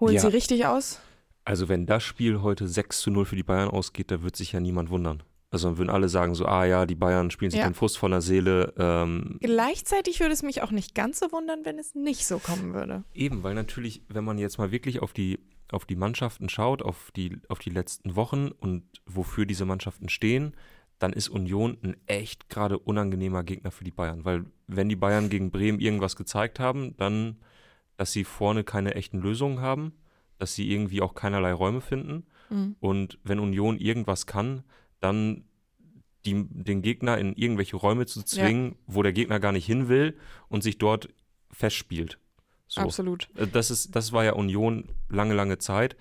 holen 0.00 0.14
Ja. 0.14 0.20
sie 0.20 0.32
richtig 0.32 0.66
aus? 0.66 1.00
Also 1.44 1.68
wenn 1.68 1.86
das 1.86 2.02
Spiel 2.04 2.40
heute 2.42 2.68
6 2.68 3.00
zu 3.00 3.10
0 3.10 3.24
für 3.24 3.36
die 3.36 3.42
Bayern 3.42 3.68
ausgeht, 3.68 4.10
da 4.10 4.22
wird 4.22 4.36
sich 4.36 4.52
ja 4.52 4.60
niemand 4.60 4.90
wundern. 4.90 5.22
Also 5.50 5.68
dann 5.68 5.76
würden 5.78 5.90
alle 5.90 6.08
sagen 6.08 6.34
so, 6.34 6.46
ah 6.46 6.64
ja, 6.64 6.86
die 6.86 6.94
Bayern 6.94 7.30
spielen 7.30 7.50
sich 7.50 7.60
Ja. 7.60 7.68
den 7.68 7.74
Frust 7.74 7.98
von 7.98 8.10
der 8.10 8.22
Seele. 8.22 8.72
Ähm, 8.78 9.36
Gleichzeitig 9.40 10.20
würde 10.20 10.32
es 10.32 10.42
mich 10.42 10.62
auch 10.62 10.70
nicht 10.70 10.94
ganz 10.94 11.18
so 11.18 11.30
wundern, 11.32 11.64
wenn 11.64 11.78
es 11.78 11.94
nicht 11.94 12.26
so 12.26 12.38
kommen 12.38 12.72
würde. 12.74 13.04
Eben, 13.12 13.42
weil 13.42 13.54
natürlich, 13.54 14.02
wenn 14.08 14.24
man 14.24 14.38
jetzt 14.38 14.56
mal 14.58 14.70
wirklich 14.72 15.02
auf 15.02 15.12
die, 15.12 15.40
auf 15.70 15.84
die 15.84 15.96
Mannschaften 15.96 16.48
schaut, 16.48 16.80
auf 16.82 17.10
die, 17.16 17.38
auf 17.48 17.58
die 17.58 17.70
letzten 17.70 18.16
Wochen 18.16 18.48
und 18.48 18.84
wofür 19.04 19.44
diese 19.44 19.64
Mannschaften 19.66 20.08
stehen, 20.08 20.54
dann 21.02 21.12
ist 21.12 21.28
Union 21.28 21.78
ein 21.82 21.96
echt 22.06 22.48
gerade 22.48 22.78
unangenehmer 22.78 23.42
Gegner 23.42 23.72
für 23.72 23.82
die 23.82 23.90
Bayern. 23.90 24.24
Weil 24.24 24.44
wenn 24.68 24.88
die 24.88 24.94
Bayern 24.94 25.30
gegen 25.30 25.50
Bremen 25.50 25.80
irgendwas 25.80 26.14
gezeigt 26.14 26.60
haben, 26.60 26.96
dann, 26.96 27.40
dass 27.96 28.12
sie 28.12 28.22
vorne 28.22 28.62
keine 28.62 28.94
echten 28.94 29.18
Lösungen 29.18 29.60
haben, 29.60 29.94
dass 30.38 30.54
sie 30.54 30.70
irgendwie 30.70 31.02
auch 31.02 31.14
keinerlei 31.14 31.52
Räume 31.52 31.80
finden. 31.80 32.24
Mhm. 32.50 32.76
Und 32.78 33.18
wenn 33.24 33.40
Union 33.40 33.78
irgendwas 33.78 34.26
kann, 34.26 34.62
dann 35.00 35.42
die, 36.24 36.46
den 36.48 36.82
Gegner 36.82 37.18
in 37.18 37.32
irgendwelche 37.32 37.76
Räume 37.76 38.06
zu 38.06 38.22
zwingen, 38.22 38.76
wo 38.86 39.02
der 39.02 39.12
Gegner 39.12 39.40
gar 39.40 39.50
nicht 39.50 39.66
hin 39.66 39.88
will 39.88 40.16
und 40.48 40.62
sich 40.62 40.78
dort 40.78 41.08
festspielt. 41.50 42.20
So. 42.68 42.80
Absolut. 42.80 43.28
Äh, 43.34 43.48
Das, 43.48 43.72
ist, 43.72 43.96
das 43.96 44.12
war 44.12 44.22
ja 44.22 44.34
Union 44.34 44.88
lange, 45.08 45.34
lange 45.34 45.58
Zeit. 45.58 45.96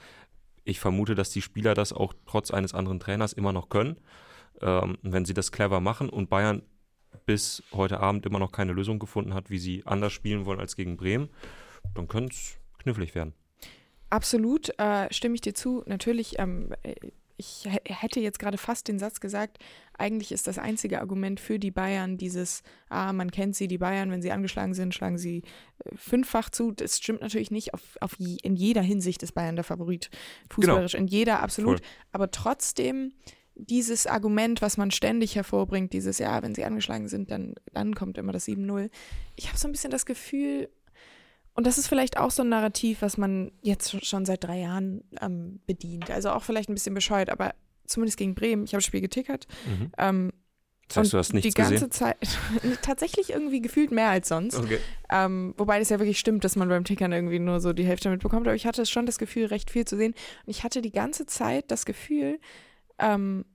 Ich 0.63 0.80
vermute, 0.80 1.15
dass 1.15 1.31
die 1.31 1.42
Spieler 1.42 1.74
das 1.74 1.92
auch 1.92 2.13
trotz 2.27 2.51
eines 2.51 2.75
anderen 2.75 3.00
Trainers 3.00 3.33
immer 3.33 3.51
noch 3.51 3.69
können, 3.69 3.98
ähm, 4.61 4.97
wenn 5.01 5.25
sie 5.25 5.33
das 5.33 5.51
clever 5.51 5.79
machen 5.79 6.09
und 6.09 6.29
Bayern 6.29 6.63
bis 7.25 7.63
heute 7.73 7.99
Abend 7.99 8.25
immer 8.25 8.39
noch 8.39 8.51
keine 8.51 8.73
Lösung 8.73 8.99
gefunden 8.99 9.33
hat, 9.33 9.49
wie 9.49 9.59
sie 9.59 9.83
anders 9.85 10.13
spielen 10.13 10.45
wollen 10.45 10.59
als 10.59 10.75
gegen 10.75 10.97
Bremen, 10.97 11.29
dann 11.93 12.07
könnte 12.07 12.33
es 12.33 12.57
knifflig 12.79 13.15
werden. 13.15 13.33
Absolut, 14.09 14.77
äh, 14.79 15.07
stimme 15.11 15.35
ich 15.35 15.41
dir 15.41 15.53
zu. 15.53 15.83
Natürlich, 15.85 16.39
ähm, 16.39 16.73
äh, 16.83 16.95
ich 17.37 17.63
hä- 17.65 17.79
hätte 17.85 18.19
jetzt 18.19 18.39
gerade 18.39 18.57
fast 18.57 18.87
den 18.87 18.99
Satz 18.99 19.19
gesagt, 19.19 19.57
eigentlich 19.97 20.31
ist 20.31 20.47
das 20.47 20.57
einzige 20.57 20.99
Argument 20.99 21.39
für 21.39 21.59
die 21.59 21.71
Bayern 21.71 22.17
dieses, 22.17 22.61
ah, 22.89 23.13
man 23.13 23.31
kennt 23.31 23.55
sie, 23.55 23.67
die 23.67 23.77
Bayern, 23.77 24.11
wenn 24.11 24.21
sie 24.21 24.31
angeschlagen 24.31 24.73
sind, 24.73 24.93
schlagen 24.93 25.17
sie 25.17 25.43
äh, 25.85 25.95
fünffach 25.95 26.49
zu. 26.49 26.71
Das 26.71 26.97
stimmt 26.97 27.21
natürlich 27.21 27.51
nicht. 27.51 27.73
Auf, 27.73 27.81
auf 28.01 28.15
je, 28.17 28.37
in 28.43 28.55
jeder 28.55 28.81
Hinsicht 28.81 29.23
ist 29.23 29.31
Bayern 29.31 29.55
der 29.55 29.65
Favorit. 29.65 30.09
Fußballerisch, 30.49 30.93
in 30.93 31.07
jeder 31.07 31.41
absolut. 31.41 31.79
Voll. 31.79 31.87
Aber 32.11 32.31
trotzdem 32.31 33.13
dieses 33.69 34.07
Argument, 34.07 34.61
was 34.61 34.77
man 34.77 34.91
ständig 34.91 35.35
hervorbringt, 35.35 35.93
dieses, 35.93 36.19
ja, 36.19 36.41
wenn 36.41 36.55
sie 36.55 36.65
angeschlagen 36.65 37.07
sind, 37.07 37.31
dann, 37.31 37.55
dann 37.73 37.95
kommt 37.95 38.17
immer 38.17 38.31
das 38.31 38.47
7-0. 38.47 38.89
Ich 39.35 39.47
habe 39.47 39.57
so 39.57 39.67
ein 39.67 39.71
bisschen 39.71 39.91
das 39.91 40.05
Gefühl, 40.05 40.69
und 41.53 41.67
das 41.67 41.77
ist 41.77 41.87
vielleicht 41.87 42.17
auch 42.17 42.31
so 42.31 42.43
ein 42.43 42.49
Narrativ, 42.49 43.01
was 43.01 43.17
man 43.17 43.51
jetzt 43.61 44.05
schon 44.05 44.25
seit 44.25 44.43
drei 44.43 44.59
Jahren 44.59 45.03
ähm, 45.21 45.59
bedient. 45.65 46.09
Also 46.09 46.31
auch 46.31 46.43
vielleicht 46.43 46.69
ein 46.69 46.73
bisschen 46.73 46.95
bescheuert, 46.95 47.29
aber 47.29 47.53
zumindest 47.85 48.17
gegen 48.17 48.35
Bremen. 48.35 48.63
Ich 48.63 48.73
habe 48.73 48.79
das 48.79 48.85
Spiel 48.85 49.01
getickert. 49.01 49.47
Mhm. 49.65 49.91
Ähm, 49.97 50.33
Das 50.87 50.97
heißt, 50.97 51.13
du 51.13 51.17
hast 51.17 51.33
nichts 51.33 51.53
die 51.53 51.61
ganze 51.61 51.73
gesehen? 51.73 51.91
Zeit 51.91 52.17
tatsächlich 52.81 53.31
irgendwie 53.31 53.61
gefühlt 53.61 53.91
mehr 53.91 54.09
als 54.09 54.29
sonst. 54.29 54.55
Okay. 54.55 54.79
Ähm, 55.11 55.53
wobei 55.57 55.77
das 55.79 55.89
ja 55.89 55.99
wirklich 55.99 56.19
stimmt, 56.19 56.45
dass 56.45 56.55
man 56.55 56.69
beim 56.69 56.85
Tickern 56.85 57.11
irgendwie 57.11 57.39
nur 57.39 57.59
so 57.59 57.73
die 57.73 57.85
Hälfte 57.85 58.09
mitbekommt. 58.09 58.47
Aber 58.47 58.55
ich 58.55 58.65
hatte 58.65 58.85
schon 58.85 59.05
das 59.05 59.17
Gefühl, 59.17 59.47
recht 59.47 59.69
viel 59.71 59.85
zu 59.85 59.97
sehen. 59.97 60.13
Und 60.45 60.49
ich 60.49 60.63
hatte 60.63 60.81
die 60.81 60.91
ganze 60.91 61.25
Zeit 61.25 61.69
das 61.69 61.85
Gefühl, 61.85 62.39
ähm, 63.01 63.45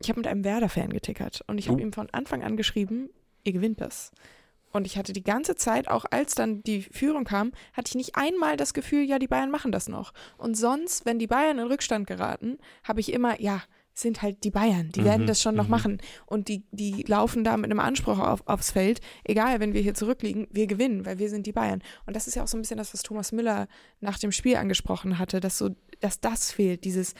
ich 0.00 0.08
habe 0.08 0.20
mit 0.20 0.26
einem 0.26 0.44
Werder-Fan 0.44 0.90
getickert. 0.90 1.42
Und 1.46 1.58
ich 1.58 1.68
habe 1.68 1.78
Oh. 1.78 1.82
ihm 1.82 1.92
von 1.92 2.08
Anfang 2.12 2.42
an 2.42 2.56
geschrieben, 2.56 3.10
ihr 3.44 3.52
gewinnt 3.52 3.80
das. 3.80 4.12
Und 4.70 4.86
ich 4.86 4.98
hatte 4.98 5.12
die 5.12 5.22
ganze 5.24 5.56
Zeit, 5.56 5.88
auch 5.88 6.04
als 6.10 6.34
dann 6.34 6.62
die 6.62 6.82
Führung 6.82 7.24
kam, 7.24 7.52
hatte 7.72 7.88
ich 7.88 7.94
nicht 7.94 8.16
einmal 8.16 8.56
das 8.56 8.74
Gefühl, 8.74 9.02
ja, 9.02 9.18
die 9.18 9.26
Bayern 9.26 9.50
machen 9.50 9.72
das 9.72 9.88
noch. 9.88 10.12
Und 10.36 10.56
sonst, 10.56 11.06
wenn 11.06 11.18
die 11.18 11.26
Bayern 11.26 11.58
in 11.58 11.66
Rückstand 11.66 12.06
geraten, 12.06 12.58
habe 12.84 13.00
ich 13.00 13.12
immer, 13.12 13.40
ja, 13.40 13.62
sind 13.94 14.22
halt 14.22 14.44
die 14.44 14.50
Bayern, 14.52 14.90
die 14.94 15.04
werden 15.04 15.22
Mhm, 15.22 15.26
das 15.26 15.42
schon 15.42 15.56
noch 15.56 15.64
mhm. 15.64 15.70
machen. 15.70 15.98
Und 16.26 16.46
die, 16.48 16.62
die 16.70 17.02
laufen 17.08 17.42
da 17.42 17.56
mit 17.56 17.64
einem 17.70 17.80
Anspruch 17.80 18.18
auf, 18.20 18.46
aufs 18.46 18.70
Feld, 18.70 19.00
egal, 19.24 19.58
wenn 19.58 19.72
wir 19.72 19.80
hier 19.80 19.94
zurückliegen, 19.94 20.46
wir 20.52 20.66
gewinnen, 20.68 21.04
weil 21.06 21.18
wir 21.18 21.30
sind 21.30 21.46
die 21.46 21.52
Bayern. 21.52 21.82
Und 22.06 22.14
das 22.14 22.28
ist 22.28 22.34
ja 22.36 22.44
auch 22.44 22.48
so 22.48 22.56
ein 22.56 22.60
bisschen 22.60 22.78
das, 22.78 22.92
was 22.94 23.02
Thomas 23.02 23.32
Müller 23.32 23.66
nach 24.00 24.18
dem 24.18 24.30
Spiel 24.30 24.54
angesprochen 24.56 25.18
hatte, 25.18 25.40
dass 25.40 25.58
so, 25.58 25.70
dass 25.98 26.20
das 26.20 26.52
fehlt, 26.52 26.84
dieses, 26.84 27.14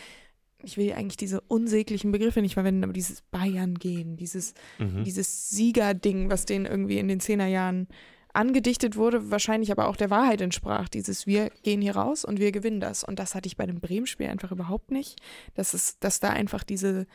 ich 0.62 0.76
will 0.76 0.92
eigentlich 0.92 1.16
diese 1.16 1.40
unsäglichen 1.42 2.10
Begriffe 2.12 2.42
nicht 2.42 2.54
verwenden, 2.54 2.84
aber 2.84 2.92
dieses 2.92 3.22
Bayern 3.22 3.76
gehen, 3.76 4.16
dieses, 4.16 4.54
Mhm. 4.78 5.04
dieses 5.04 5.50
Siegerding, 5.50 6.30
was 6.30 6.46
denen 6.46 6.66
irgendwie 6.66 6.98
in 6.98 7.08
den 7.08 7.20
Zehnerjahren 7.20 7.86
angedichtet 8.34 8.96
wurde, 8.96 9.30
wahrscheinlich 9.30 9.72
aber 9.72 9.88
auch 9.88 9.96
der 9.96 10.10
Wahrheit 10.10 10.40
entsprach. 10.40 10.88
Dieses 10.88 11.26
Wir 11.26 11.50
gehen 11.62 11.80
hier 11.80 11.96
raus 11.96 12.24
und 12.24 12.38
wir 12.38 12.52
gewinnen 12.52 12.80
das. 12.80 13.02
Und 13.02 13.18
das 13.18 13.34
hatte 13.34 13.46
ich 13.46 13.56
bei 13.56 13.66
dem 13.66 13.80
Bremen-Spiel 13.80 14.26
einfach 14.26 14.52
überhaupt 14.52 14.90
nicht. 14.90 15.20
Dass, 15.54 15.74
es, 15.74 15.98
dass 15.98 16.20
da 16.20 16.30
einfach 16.30 16.62
diese, 16.62 17.06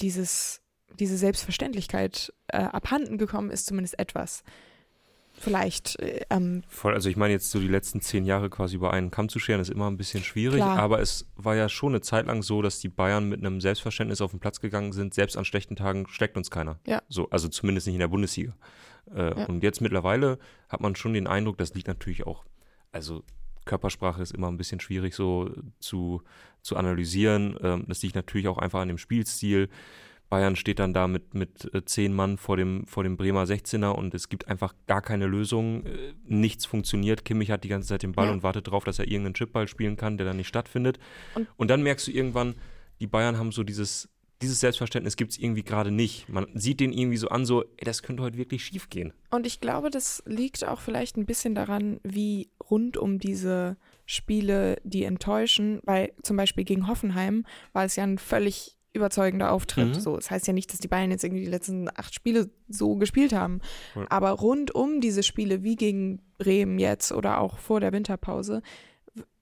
dieses, 0.00 0.60
diese 0.98 1.16
Selbstverständlichkeit 1.16 2.32
äh, 2.48 2.58
abhanden 2.58 3.18
gekommen 3.18 3.50
ist, 3.50 3.66
zumindest 3.66 3.98
etwas. 3.98 4.42
Vielleicht, 5.38 5.98
äh, 6.00 6.22
ähm, 6.30 6.62
Voll, 6.68 6.94
also 6.94 7.08
ich 7.08 7.16
meine 7.16 7.32
jetzt 7.32 7.50
so 7.50 7.60
die 7.60 7.68
letzten 7.68 8.00
zehn 8.00 8.24
Jahre 8.24 8.50
quasi 8.50 8.76
über 8.76 8.92
einen 8.92 9.10
Kamm 9.10 9.28
zu 9.28 9.38
scheren, 9.38 9.60
ist 9.60 9.70
immer 9.70 9.88
ein 9.90 9.96
bisschen 9.96 10.24
schwierig, 10.24 10.58
Klar. 10.58 10.78
aber 10.78 11.00
es 11.00 11.26
war 11.36 11.54
ja 11.54 11.68
schon 11.68 11.92
eine 11.92 12.00
Zeit 12.00 12.26
lang 12.26 12.42
so, 12.42 12.62
dass 12.62 12.80
die 12.80 12.88
Bayern 12.88 13.28
mit 13.28 13.40
einem 13.40 13.60
Selbstverständnis 13.60 14.20
auf 14.20 14.30
den 14.30 14.40
Platz 14.40 14.60
gegangen 14.60 14.92
sind, 14.92 15.14
selbst 15.14 15.36
an 15.36 15.44
schlechten 15.44 15.76
Tagen 15.76 16.06
schlägt 16.08 16.36
uns 16.36 16.50
keiner. 16.50 16.78
Ja. 16.86 17.02
So, 17.08 17.28
also 17.30 17.48
zumindest 17.48 17.86
nicht 17.86 17.96
in 17.96 18.00
der 18.00 18.08
Bundesliga. 18.08 18.54
Äh, 19.14 19.38
Ja. 19.38 19.46
Und 19.46 19.62
jetzt 19.62 19.80
mittlerweile 19.80 20.38
hat 20.68 20.80
man 20.80 20.96
schon 20.96 21.12
den 21.12 21.26
Eindruck, 21.26 21.58
das 21.58 21.74
liegt 21.74 21.86
natürlich 21.88 22.26
auch, 22.26 22.44
also 22.92 23.22
Körpersprache 23.66 24.22
ist 24.22 24.32
immer 24.32 24.48
ein 24.48 24.56
bisschen 24.56 24.80
schwierig 24.80 25.14
so 25.14 25.50
zu, 25.80 26.22
zu 26.62 26.76
analysieren. 26.76 27.56
Ähm, 27.62 27.84
das 27.88 28.02
liegt 28.02 28.14
natürlich 28.14 28.48
auch 28.48 28.58
einfach 28.58 28.80
an 28.80 28.88
dem 28.88 28.98
Spielstil. 28.98 29.68
Bayern 30.28 30.56
steht 30.56 30.78
dann 30.80 30.92
da 30.92 31.06
mit, 31.06 31.34
mit 31.34 31.72
äh, 31.72 31.84
zehn 31.84 32.12
Mann 32.12 32.36
vor 32.36 32.56
dem, 32.56 32.86
vor 32.86 33.04
dem 33.04 33.16
Bremer 33.16 33.44
16er 33.44 33.90
und 33.90 34.12
es 34.14 34.28
gibt 34.28 34.48
einfach 34.48 34.74
gar 34.86 35.00
keine 35.02 35.26
Lösung. 35.26 35.86
Äh, 35.86 36.14
nichts 36.24 36.66
funktioniert. 36.66 37.24
Kimmich 37.24 37.50
hat 37.50 37.62
die 37.64 37.68
ganze 37.68 37.88
Zeit 37.88 38.02
den 38.02 38.12
Ball 38.12 38.26
Ja. 38.26 38.32
und 38.32 38.42
wartet 38.42 38.66
darauf, 38.66 38.84
dass 38.84 38.98
er 38.98 39.06
irgendeinen 39.06 39.34
Chipball 39.34 39.68
spielen 39.68 39.96
kann, 39.96 40.16
der 40.16 40.26
dann 40.26 40.36
nicht 40.36 40.48
stattfindet. 40.48 40.98
Und- 41.34 41.46
Und, 41.56 41.68
dann 41.70 41.82
merkst 41.82 42.06
du 42.08 42.10
irgendwann, 42.12 42.54
die 43.00 43.06
Bayern 43.06 43.38
haben 43.38 43.52
so 43.52 43.62
dieses, 43.62 44.08
dieses 44.42 44.60
Selbstverständnis 44.60 45.16
gibt 45.16 45.30
es 45.32 45.38
irgendwie 45.38 45.62
gerade 45.62 45.90
nicht. 45.90 46.28
Man 46.28 46.46
sieht 46.54 46.80
den 46.80 46.92
irgendwie 46.92 47.16
so 47.16 47.28
an, 47.28 47.46
so, 47.46 47.62
ey, 47.62 47.84
das 47.84 48.02
könnte 48.02 48.22
heute 48.22 48.36
wirklich 48.36 48.64
schief 48.64 48.90
gehen. 48.90 49.12
Und 49.30 49.46
ich 49.46 49.60
glaube, 49.60 49.90
das 49.90 50.22
liegt 50.26 50.64
auch 50.66 50.80
vielleicht 50.80 51.16
ein 51.16 51.24
bisschen 51.24 51.54
daran, 51.54 52.00
wie 52.02 52.50
rund 52.68 52.96
um 52.96 53.18
diese 53.18 53.76
Spiele, 54.04 54.76
die 54.84 55.04
enttäuschen, 55.04 55.80
weil 55.84 56.12
zum 56.22 56.36
Beispiel 56.36 56.64
gegen 56.64 56.86
Hoffenheim 56.86 57.44
war 57.72 57.84
es 57.84 57.96
ja 57.96 58.04
ein 58.04 58.18
völlig 58.18 58.75
überzeugender 58.96 59.52
Auftritt. 59.52 59.88
Mhm. 59.88 60.00
So, 60.00 60.16
das 60.16 60.30
heißt 60.30 60.46
ja 60.46 60.52
nicht, 60.52 60.72
dass 60.72 60.80
die 60.80 60.88
Bayern 60.88 61.10
jetzt 61.10 61.24
irgendwie 61.24 61.44
die 61.44 61.50
letzten 61.50 61.88
acht 61.94 62.14
Spiele 62.14 62.50
so 62.68 62.96
gespielt 62.96 63.32
haben. 63.32 63.60
Ja. 63.94 64.06
Aber 64.08 64.30
rund 64.30 64.74
um 64.74 65.00
diese 65.00 65.22
Spiele, 65.22 65.62
wie 65.62 65.76
gegen 65.76 66.20
Bremen 66.38 66.78
jetzt 66.78 67.12
oder 67.12 67.40
auch 67.40 67.58
vor 67.58 67.80
der 67.80 67.92
Winterpause, 67.92 68.62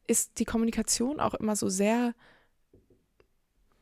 ist 0.06 0.38
die 0.38 0.44
Kommunikation 0.44 1.20
auch 1.20 1.34
immer 1.34 1.56
so 1.56 1.68
sehr 1.68 2.14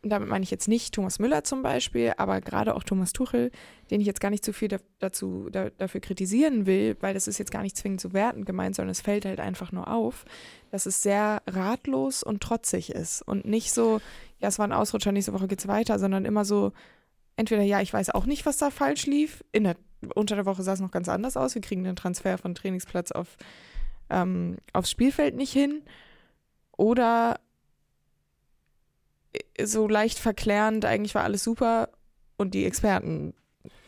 damit 0.02 0.28
meine 0.28 0.42
ich 0.42 0.50
jetzt 0.50 0.66
nicht 0.66 0.94
Thomas 0.94 1.18
Müller 1.21 1.44
zum 1.44 1.62
Beispiel, 1.62 2.12
aber 2.16 2.40
gerade 2.40 2.75
auch 2.75 2.82
Thomas 2.82 3.12
Tuchel, 3.12 3.52
den 3.90 4.00
ich 4.00 4.06
jetzt 4.06 4.21
gar 4.21 4.30
nicht 4.30 4.44
zu 4.44 4.52
viel 4.52 4.68
da, 4.68 4.78
dazu, 4.99 5.49
da, 5.50 5.71
dafür 5.71 6.00
kritisieren 6.00 6.66
will, 6.66 6.97
weil 7.00 7.14
das 7.14 7.28
ist 7.28 7.38
jetzt 7.38 7.52
gar 7.52 7.62
nicht 7.62 7.76
zwingend 7.76 8.00
so 8.00 8.12
wertend 8.12 8.44
gemeint, 8.44 8.75
sondern 8.75 8.90
es 8.90 9.00
fällt 9.00 9.25
halt 9.25 9.38
einfach 9.38 9.71
nur 9.71 9.88
auf, 9.88 10.25
dass 10.71 10.87
es 10.87 11.02
sehr 11.02 11.42
ratlos 11.47 12.25
und 12.25 12.42
trotzig 12.42 12.90
ist 12.90 13.23
und 13.23 13.44
nicht 13.44 13.73
so, 13.73 14.00
ja, 14.40 14.49
es 14.49 14.59
war 14.59 14.66
ein 14.66 14.73
Ausrutscher, 14.73 15.12
nächste 15.12 15.35
Woche 15.35 15.47
geht's 15.47 15.68
weiter, 15.68 16.00
sondern 16.00 16.25
immer 16.25 16.44
so, 16.44 16.73
entweder 17.37 17.62
ja, 17.62 17.80
ich 17.80 17.92
weiß 17.92 18.11
auch 18.11 18.26
nicht, 18.26 18.44
was 18.44 18.59
da 18.59 18.71
falsch 18.71 19.06
lief, 19.06 19.44
in 19.52 19.64
der, 19.64 19.76
unter 20.16 20.35
der 20.35 20.47
Woche 20.47 20.64
sah 20.64 20.73
es 20.73 20.80
noch 20.80 20.90
ganz 20.90 21.09
anders 21.09 21.37
aus, 21.37 21.54
wir 21.54 21.62
kriegen 21.62 21.85
den 21.85 21.97
Transfer 21.97 22.38
von 22.38 22.56
Trainingsplatz 22.56 23.12
auf, 23.12 23.37
ähm, 24.11 24.56
aufs 24.73 24.90
Spielfeld 24.90 25.37
nicht 25.37 25.52
hin. 25.52 25.82
Oder 26.76 27.38
so 29.62 29.88
leicht 29.88 30.18
verklärend, 30.18 30.84
eigentlich 30.84 31.14
war 31.14 31.24
alles 31.24 31.44
super 31.44 31.88
und 32.36 32.54
die 32.54 32.64
Experten 32.64 33.34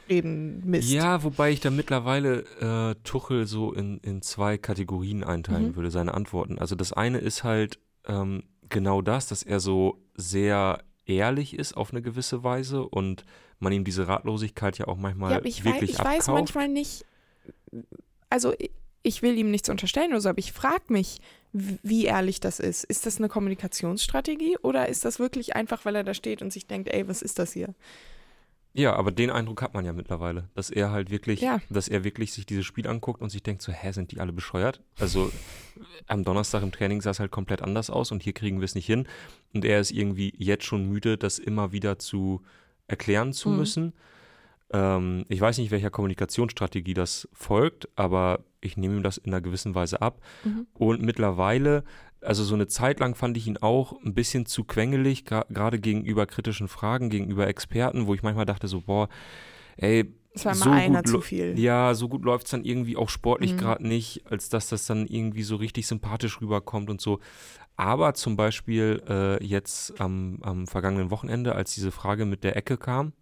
reden 0.08 0.62
Mist. 0.68 0.90
Ja, 0.90 1.22
wobei 1.24 1.50
ich 1.50 1.60
da 1.60 1.70
mittlerweile 1.70 2.40
äh, 2.60 2.94
Tuchel 3.04 3.46
so 3.46 3.72
in, 3.72 3.98
in 3.98 4.22
zwei 4.22 4.58
Kategorien 4.58 5.24
einteilen 5.24 5.68
Mhm. 5.68 5.76
würde, 5.76 5.90
seine 5.90 6.12
Antworten. 6.14 6.58
Also 6.58 6.74
das 6.74 6.92
eine 6.92 7.18
ist 7.18 7.42
halt 7.44 7.78
ähm, 8.06 8.44
genau 8.68 9.00
das, 9.02 9.26
dass 9.28 9.42
er 9.42 9.60
so 9.60 10.02
sehr 10.14 10.82
ehrlich 11.06 11.58
ist 11.58 11.74
auf 11.76 11.90
eine 11.92 12.02
gewisse 12.02 12.44
Weise 12.44 12.82
und 12.86 13.24
man 13.58 13.72
ihm 13.72 13.84
diese 13.84 14.08
Ratlosigkeit 14.08 14.78
ja 14.78 14.86
auch 14.88 14.96
manchmal 14.96 15.32
ja, 15.32 15.40
ich, 15.44 15.64
wirklich 15.64 15.92
ich 15.94 15.98
weiß 15.98 16.28
abkauft. 16.28 16.28
manchmal 16.28 16.68
nicht, 16.68 17.04
also 18.30 18.52
ich- 18.58 18.70
ich 19.06 19.20
will 19.20 19.36
ihm 19.36 19.50
nichts 19.50 19.68
unterstellen 19.68 20.12
oder 20.12 20.20
so, 20.22 20.30
aber 20.30 20.38
ich 20.38 20.52
frage 20.52 20.84
mich, 20.88 21.18
wie 21.54 22.04
ehrlich 22.06 22.40
das 22.40 22.58
ist. 22.60 22.84
Ist 22.84 23.06
das 23.06 23.18
eine 23.18 23.28
Kommunikationsstrategie 23.28 24.58
oder 24.62 24.88
ist 24.88 25.04
das 25.04 25.18
wirklich 25.18 25.54
einfach, 25.56 25.84
weil 25.84 25.94
er 25.96 26.04
da 26.04 26.12
steht 26.14 26.42
und 26.42 26.52
sich 26.52 26.66
denkt, 26.66 26.88
ey, 26.88 27.06
was 27.08 27.22
ist 27.22 27.38
das 27.38 27.52
hier? 27.52 27.74
Ja, 28.76 28.96
aber 28.96 29.12
den 29.12 29.30
Eindruck 29.30 29.62
hat 29.62 29.72
man 29.72 29.84
ja 29.84 29.92
mittlerweile, 29.92 30.48
dass 30.54 30.68
er 30.68 30.90
halt 30.90 31.08
wirklich, 31.08 31.40
Ja. 31.40 31.60
dass 31.70 31.86
er 31.86 32.02
wirklich 32.02 32.32
sich 32.32 32.44
dieses 32.44 32.66
Spiel 32.66 32.88
anguckt 32.88 33.22
und 33.22 33.30
sich 33.30 33.40
denkt 33.42 33.62
so, 33.62 33.70
hä, 33.70 33.92
sind 33.92 34.10
die 34.10 34.18
alle 34.18 34.32
bescheuert? 34.32 34.80
Also 34.98 35.30
am 36.08 36.24
Donnerstag 36.24 36.64
im 36.64 36.72
Training 36.72 37.00
sah 37.00 37.10
es 37.10 37.20
halt 37.20 37.30
komplett 37.30 37.62
anders 37.62 37.88
aus 37.88 38.10
und 38.10 38.22
hier 38.24 38.32
kriegen 38.32 38.58
wir 38.58 38.64
es 38.64 38.74
nicht 38.74 38.86
hin. 38.86 39.06
Und 39.52 39.64
er 39.64 39.78
ist 39.78 39.92
irgendwie 39.92 40.34
jetzt 40.36 40.64
schon 40.64 40.88
müde, 40.88 41.16
das 41.16 41.38
immer 41.38 41.70
wieder 41.70 42.00
zu 42.00 42.42
erklären 42.88 43.32
zu 43.32 43.48
Mhm. 43.50 43.56
müssen. 43.56 43.92
Ähm, 44.72 45.24
ich 45.28 45.40
weiß 45.40 45.58
nicht, 45.58 45.70
welcher 45.70 45.90
Kommunikationsstrategie 45.90 46.94
das 46.94 47.28
folgt, 47.32 47.88
aber 47.94 48.40
ich 48.64 48.76
nehme 48.76 48.96
ihm 48.96 49.02
das 49.02 49.16
in 49.18 49.32
einer 49.32 49.40
gewissen 49.40 49.74
Weise 49.74 50.00
ab. 50.02 50.20
Mhm. 50.44 50.66
Und 50.74 51.02
mittlerweile, 51.02 51.84
also 52.20 52.42
so 52.44 52.54
eine 52.54 52.66
Zeit 52.66 53.00
lang 53.00 53.14
fand 53.14 53.36
ich 53.36 53.46
ihn 53.46 53.58
auch 53.58 54.00
ein 54.04 54.14
bisschen 54.14 54.46
zu 54.46 54.64
quengelig, 54.64 55.24
gerade 55.24 55.78
gegenüber 55.78 56.26
kritischen 56.26 56.68
Fragen, 56.68 57.10
gegenüber 57.10 57.46
Experten, 57.46 58.06
wo 58.06 58.14
ich 58.14 58.22
manchmal 58.22 58.46
dachte 58.46 58.66
so, 58.68 58.80
boah, 58.80 59.08
ey, 59.76 60.12
Es 60.32 60.44
war 60.44 60.54
so 60.54 60.70
einer 60.70 61.00
gut 61.02 61.08
zu 61.08 61.20
viel. 61.20 61.58
ja, 61.58 61.94
so 61.94 62.08
gut 62.08 62.24
läuft 62.24 62.46
es 62.46 62.50
dann 62.50 62.64
irgendwie 62.64 62.96
auch 62.96 63.08
sportlich 63.08 63.52
Mhm. 63.52 63.58
gerade 63.58 63.86
nicht, 63.86 64.22
als 64.30 64.48
dass 64.48 64.68
das 64.68 64.86
dann 64.86 65.06
irgendwie 65.06 65.42
so 65.42 65.56
richtig 65.56 65.86
sympathisch 65.86 66.40
rüberkommt 66.40 66.90
und 66.90 67.00
so. 67.00 67.20
Aber 67.76 68.14
zum 68.14 68.36
Beispiel 68.36 69.02
äh, 69.08 69.44
jetzt 69.44 70.00
am, 70.00 70.38
am 70.42 70.66
vergangenen 70.68 71.10
Wochenende, 71.10 71.54
als 71.56 71.74
diese 71.74 71.90
Frage 71.90 72.24
mit 72.24 72.44
der 72.44 72.56
Ecke 72.56 72.76
kam, 72.78 73.12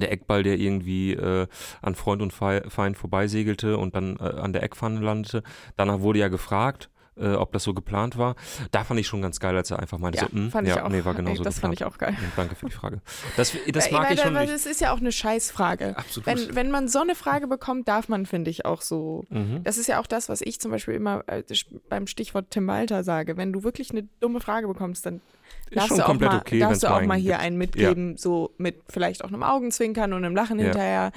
der 0.00 0.12
Eckball, 0.12 0.42
der 0.42 0.58
irgendwie 0.58 1.12
äh, 1.14 1.46
an 1.82 1.94
Freund 1.94 2.22
und 2.22 2.32
Fei- 2.32 2.62
Feind 2.68 2.96
vorbeisegelte 2.98 3.78
und 3.78 3.94
dann 3.96 4.16
äh, 4.16 4.22
an 4.22 4.52
der 4.52 4.62
Eckpfanne 4.62 5.00
landete. 5.00 5.42
Danach 5.76 6.00
wurde 6.00 6.18
ja 6.18 6.28
gefragt, 6.28 6.90
äh, 7.18 7.32
ob 7.32 7.50
das 7.52 7.62
so 7.62 7.72
geplant 7.72 8.18
war. 8.18 8.34
Da 8.72 8.84
fand 8.84 9.00
ich 9.00 9.06
schon 9.06 9.22
ganz 9.22 9.40
geil, 9.40 9.56
als 9.56 9.70
er 9.70 9.78
einfach 9.78 9.96
meinte, 9.96 10.18
Ja, 10.18 10.28
so, 10.30 10.36
"Mm, 10.36 10.50
fand 10.50 10.68
ja, 10.68 10.76
ich 10.76 10.82
auch. 10.82 10.88
nee, 10.90 11.02
war 11.02 11.14
genauso 11.22 11.42
das 11.42 11.60
fand 11.60 11.74
geplant. 11.74 11.80
ich 11.80 11.84
auch 11.96 11.98
geil. 11.98 12.14
Und 12.20 12.32
danke 12.36 12.54
für 12.56 12.66
die 12.66 12.72
Frage. 12.72 13.00
Das, 13.38 13.52
das 13.72 13.86
Weil- 13.86 13.92
mag 13.92 14.08
weil, 14.10 14.14
ich 14.16 14.20
schon. 14.20 14.34
Weil 14.34 14.50
es 14.50 14.66
ist 14.66 14.82
ja 14.82 14.92
auch 14.92 14.98
eine 15.00 15.12
Scheißfrage. 15.12 15.96
absolut. 15.96 16.26
Wenn, 16.26 16.54
wenn 16.54 16.70
man 16.70 16.88
so 16.88 17.00
eine 17.00 17.14
Frage 17.14 17.46
bekommt, 17.46 17.88
darf 17.88 18.10
man, 18.10 18.26
finde 18.26 18.50
ich, 18.50 18.66
auch 18.66 18.82
so. 18.82 19.24
mhm. 19.30 19.62
Das 19.64 19.78
ist 19.78 19.86
ja 19.86 19.98
auch 19.98 20.06
das, 20.06 20.28
was 20.28 20.42
ich 20.42 20.60
zum 20.60 20.70
Beispiel 20.72 20.92
immer 20.94 21.24
äh, 21.26 21.42
beim 21.88 22.06
Stichwort 22.06 22.50
Tim 22.50 22.66
Walter 22.66 23.02
sage. 23.02 23.38
Wenn 23.38 23.50
du 23.50 23.64
wirklich 23.64 23.92
eine 23.92 24.06
dumme 24.20 24.40
Frage 24.40 24.68
bekommst, 24.68 25.06
dann 25.06 25.22
Ist 25.68 25.76
darfst 25.76 25.88
schon 25.88 25.96
du 25.98 26.02
auch 26.04 26.06
komplett 26.08 26.32
mal, 26.32 26.40
okay, 26.40 26.58
darfst 26.60 26.82
du 26.82 26.88
auch 26.88 26.96
einen 26.96 27.08
mal 27.08 27.18
hier 27.18 27.32
gibt. 27.32 27.40
einen 27.42 27.58
mitgeben, 27.58 28.16
so 28.16 28.54
mit 28.58 28.82
vielleicht 28.88 29.24
auch 29.24 29.28
einem 29.28 29.42
Augenzwinkern 29.42 30.12
und 30.12 30.24
einem 30.24 30.34
Lachen 30.36 30.58
Ja. 30.58 30.64
hinterher. 30.66 31.12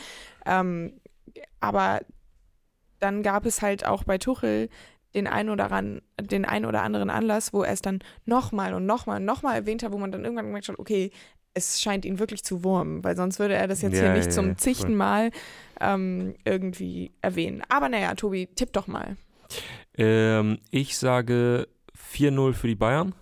Ähm, 0.46 0.94
aber 1.60 2.02
dann 3.00 3.24
gab 3.24 3.46
es 3.46 3.62
halt 3.62 3.86
auch 3.86 4.04
bei 4.04 4.18
Tuchel 4.18 4.70
den 5.16 5.26
ein 5.28 5.50
oder, 5.50 5.72
ran, 5.72 6.02
den 6.22 6.46
ein 6.46 6.66
oder 6.66 6.84
anderen 6.84 7.10
Anlass, 7.10 7.52
wo 7.54 7.64
er 7.64 7.74
es 7.74 7.82
dann 7.82 8.00
nochmal 8.26 8.74
und 8.74 8.86
nochmal 8.86 9.18
und 9.18 9.26
nochmal 9.26 9.56
erwähnt 9.56 9.82
hat, 9.84 9.92
wo 9.92 9.98
man 9.98 10.12
dann 10.12 10.24
irgendwann 10.24 10.46
gemerkt 10.46 10.70
hat, 10.70 10.78
okay, 10.78 11.12
es 11.56 11.82
scheint 11.82 12.06
ihn 12.06 12.20
wirklich 12.20 12.44
zu 12.44 12.64
wurmen, 12.64 13.04
weil 13.04 13.16
sonst 13.16 13.40
würde 13.40 13.56
er 13.56 13.68
das 13.68 13.82
jetzt 13.82 13.96
Ja, 13.96 14.02
hier 14.02 14.12
nicht 14.14 14.26
ja, 14.28 14.32
zum 14.32 14.50
ja, 14.50 14.56
voll. 14.56 14.96
Mal 14.96 15.32
ähm, 15.82 16.36
irgendwie 16.46 17.12
erwähnen. 17.22 17.64
Aber 17.70 17.90
naja, 17.90 18.14
Tobi, 18.14 18.48
tipp 18.56 18.72
doch 18.74 18.86
mal. 18.88 19.18
Ähm, 19.98 20.60
ich 20.70 20.98
sage 20.98 21.68
4-0 22.14 22.54
für 22.54 22.68
die 22.68 22.76
Bayern. 22.76 23.16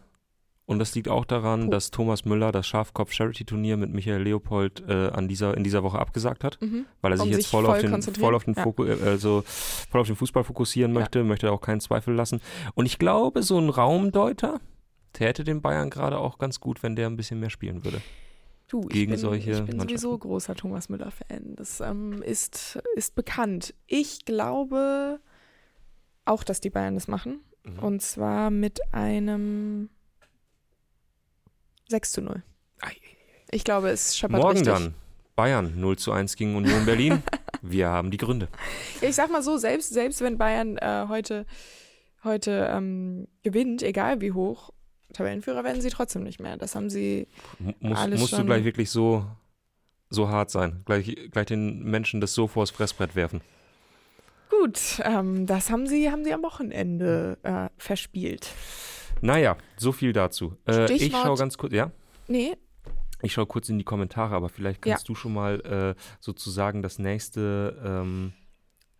Und 0.69 0.79
das 0.79 0.93
liegt 0.95 1.07
auch 1.07 1.23
daran, 1.23 1.65
Puh. 1.65 1.69
dass 1.71 1.91
Thomas 1.91 2.25
Müller 2.25 2.51
das 2.51 2.67
Schafkopf-Charity-Turnier 2.67 3.77
mit 3.77 3.93
Michael 3.93 4.21
Leopold 4.21 4.83
äh, 4.89 5.07
an 5.13 5.29
dieser, 5.29 5.55
in 5.55 5.63
dieser 5.63 5.81
Woche 5.81 5.97
abgesagt 5.97 6.43
hat, 6.43 6.59
Mhm. 6.61 6.85
weil 7.01 7.13
er 7.13 7.19
Um 7.19 7.23
sich 7.27 7.31
jetzt 7.37 7.43
sich 7.43 7.51
voll, 7.51 7.63
voll 7.63 7.75
auf 7.75 7.79
den, 7.81 8.01
voll, 8.15 8.35
auf 8.35 8.43
den 8.43 8.53
Ja. 8.53 8.63
Foku, 8.63 8.83
äh, 8.83 8.97
also 9.01 9.43
voll 9.45 10.01
auf 10.01 10.07
den 10.07 10.17
Fußball 10.17 10.43
fokussieren 10.43 10.93
Ja. 10.93 10.99
möchte, 10.99 11.23
möchte 11.23 11.51
auch 11.53 11.61
keinen 11.61 11.79
Zweifel 11.79 12.13
lassen. 12.13 12.41
Und 12.75 12.85
ich 12.85 12.99
glaube, 12.99 13.43
so 13.43 13.57
ein 13.57 13.69
Raumdeuter 13.69 14.59
täte 15.13 15.45
den 15.45 15.61
Bayern 15.61 15.89
gerade 15.89 16.19
auch 16.19 16.37
ganz 16.37 16.59
gut, 16.59 16.83
wenn 16.83 16.97
der 16.97 17.07
ein 17.07 17.15
bisschen 17.15 17.39
mehr 17.39 17.49
spielen 17.49 17.85
würde. 17.85 18.01
Du, 18.67 18.81
ich 18.81 18.89
Gegen 18.89 19.11
bin, 19.11 19.19
solche 19.21 19.51
ich 19.51 19.63
bin 19.63 19.79
sowieso 19.79 20.17
großer 20.17 20.53
Thomas 20.53 20.89
Müller-Fan. 20.89 21.55
Das 21.55 21.79
ähm, 21.79 22.21
ist, 22.21 22.77
ist 22.97 23.15
bekannt. 23.15 23.73
Ich 23.87 24.25
glaube 24.25 25.21
auch, 26.25 26.43
dass 26.43 26.59
die 26.59 26.69
Bayern 26.69 26.95
das 26.95 27.07
machen. 27.07 27.39
Mhm. 27.63 27.79
Und 27.79 28.01
zwar 28.01 28.51
mit 28.51 28.81
einem 28.93 29.89
6 31.87 32.11
zu 32.11 32.21
0. 32.21 32.43
Ei, 32.81 32.91
Ich 33.51 33.63
glaube, 33.63 33.89
es 33.89 34.17
scheppert 34.17 34.41
Morgen 34.41 34.57
richtig. 34.59 34.73
dann. 34.73 34.93
Bayern 35.35 35.79
0 35.79 35.97
zu 35.97 36.11
1 36.11 36.35
gegen 36.35 36.55
Union 36.55 36.85
Berlin. 36.85 37.21
Wir 37.61 37.89
haben 37.89 38.11
die 38.11 38.17
Gründe. 38.17 38.47
Ja, 39.01 39.09
ich 39.09 39.15
sag 39.15 39.31
mal 39.31 39.41
so, 39.43 39.57
selbst, 39.57 39.93
selbst 39.93 40.21
wenn 40.21 40.37
Bayern 40.37 40.77
äh, 40.77 41.05
heute, 41.07 41.45
heute 42.23 42.69
ähm, 42.71 43.27
gewinnt, 43.43 43.83
egal 43.83 44.21
wie 44.21 44.31
hoch, 44.31 44.71
Tabellenführer 45.13 45.63
werden 45.63 45.81
sie 45.81 45.89
trotzdem 45.89 46.23
nicht 46.23 46.39
mehr. 46.39 46.57
Das 46.57 46.75
haben 46.75 46.89
sie 46.89 47.27
Muss, 47.79 47.97
Alles 47.97 48.19
musst 48.19 48.33
du 48.33 48.37
schon- 48.37 48.45
gleich 48.47 48.63
wirklich 48.63 48.89
so, 48.89 49.25
so 50.09 50.29
hart 50.29 50.49
sein. 50.51 50.81
Gleich, 50.85 51.15
gleich 51.31 51.45
den 51.47 51.83
Menschen 51.83 52.19
das 52.21 52.33
so 52.33 52.47
vors 52.47 52.71
Fressbrett 52.71 53.15
werfen. 53.15 53.41
gut. 54.49 54.79
Ähm, 55.03 55.45
das 55.45 55.69
haben 55.69 55.87
sie, 55.87 56.11
haben 56.11 56.23
sie 56.23 56.33
am 56.33 56.43
Wochenende 56.43 57.37
äh, 57.43 57.69
verspielt. 57.77 58.49
Naja, 59.21 59.57
so 59.77 59.91
viel 59.91 60.13
dazu. 60.13 60.55
Äh, 60.67 60.91
ich 60.93 61.11
schaue 61.11 61.37
ganz 61.37 61.57
kurz, 61.57 61.73
ja, 61.73 61.91
Nee, 62.27 62.55
ich 63.21 63.33
schaue 63.33 63.45
kurz 63.47 63.69
in 63.69 63.77
die 63.79 63.83
Kommentare, 63.85 64.35
aber 64.35 64.49
vielleicht 64.49 64.81
kannst 64.81 65.07
du 65.09 65.15
schon 65.15 65.33
mal 65.33 65.95
äh, 65.97 66.01
sozusagen 66.19 66.81
das 66.83 66.99
nächste, 66.99 67.75
ähm, 67.83 68.33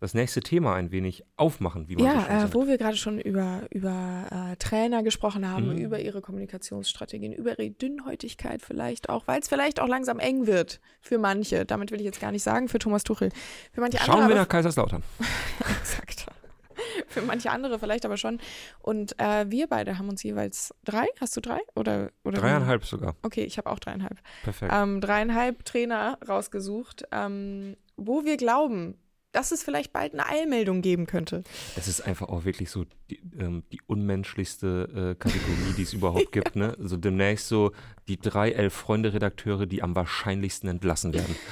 das 0.00 0.14
nächste 0.14 0.40
Thema 0.40 0.74
ein 0.74 0.90
wenig 0.92 1.24
aufmachen, 1.36 1.88
wie 1.88 1.96
man 1.96 2.04
so 2.04 2.10
Ja, 2.10 2.22
schön 2.40 2.50
äh, 2.50 2.54
wo 2.54 2.66
wir 2.66 2.78
gerade 2.78 2.96
schon 2.96 3.20
über, 3.20 3.62
über 3.70 4.24
äh, 4.52 4.56
Trainer 4.56 5.02
gesprochen 5.02 5.48
haben, 5.48 5.70
Mhm. 5.72 5.78
über 5.78 6.00
ihre 6.00 6.20
Kommunikationsstrategien, 6.20 7.32
über 7.32 7.58
ihre 7.58 7.70
Dünnhäutigkeit 7.70 8.62
vielleicht 8.62 9.08
auch, 9.08 9.26
weil 9.26 9.40
es 9.40 9.48
vielleicht 9.48 9.78
auch 9.80 9.88
langsam 9.88 10.18
eng 10.18 10.46
wird 10.46 10.80
für 11.00 11.18
manche. 11.18 11.64
Damit 11.64 11.90
will 11.92 11.98
ich 12.00 12.04
jetzt 12.06 12.20
gar 12.20 12.32
nicht 12.32 12.42
sagen, 12.42 12.68
für 12.68 12.78
Thomas 12.78 13.04
Tuchel. 13.04 13.30
Für 13.72 13.80
manche 13.82 13.98
Schauen 13.98 14.14
andere. 14.16 14.30
wir 14.30 14.36
nach 14.36 14.48
Kaiserslautern. 14.48 15.02
Exakt. 15.80 16.26
für 17.08 17.22
manche 17.22 17.50
andere 17.50 17.78
vielleicht 17.78 18.04
aber 18.04 18.16
schon. 18.16 18.38
Und 18.80 19.18
äh, 19.18 19.46
wir 19.50 19.66
beide 19.66 19.98
haben 19.98 20.08
uns 20.08 20.22
jeweils 20.22 20.74
drei. 20.84 21.06
Hast 21.20 21.36
du 21.36 21.40
drei? 21.40 21.60
Oder, 21.74 22.10
oder 22.24 22.38
Dreieinhalb 22.40 22.84
sogar. 22.84 23.16
Okay, 23.22 23.44
ich 23.44 23.58
habe 23.58 23.70
auch 23.70 23.78
dreieinhalb. 23.78 24.18
Perfekt. 24.44 24.72
Ähm, 24.74 25.00
dreieinhalb 25.00 25.64
Trainer 25.64 26.18
rausgesucht, 26.28 27.04
ähm, 27.12 27.76
wo 27.96 28.24
wir 28.24 28.36
glauben, 28.36 28.96
dass 29.32 29.52
es 29.52 29.62
vielleicht 29.62 29.92
bald 29.92 30.14
eine 30.14 30.26
Eilmeldung 30.26 30.80
geben 30.80 31.06
könnte. 31.06 31.44
Es 31.76 31.86
ist 31.86 32.00
einfach 32.00 32.28
auch 32.28 32.46
wirklich 32.46 32.70
so 32.70 32.86
die, 33.10 33.20
ähm, 33.38 33.62
die 33.70 33.80
unmenschlichste 33.86 35.12
äh, 35.12 35.22
Kategorie, 35.22 35.74
die 35.76 35.82
es 35.82 35.92
überhaupt 35.92 36.32
gibt. 36.32 36.56
Ne? 36.56 36.74
Also 36.80 36.96
demnächst 36.96 37.46
so 37.48 37.72
die 38.08 38.18
drei 38.18 38.52
Elf-Freunde-Redakteure, 38.52 39.66
die 39.66 39.82
am 39.82 39.94
wahrscheinlichsten 39.94 40.68
entlassen 40.68 41.12
werden. 41.14 41.36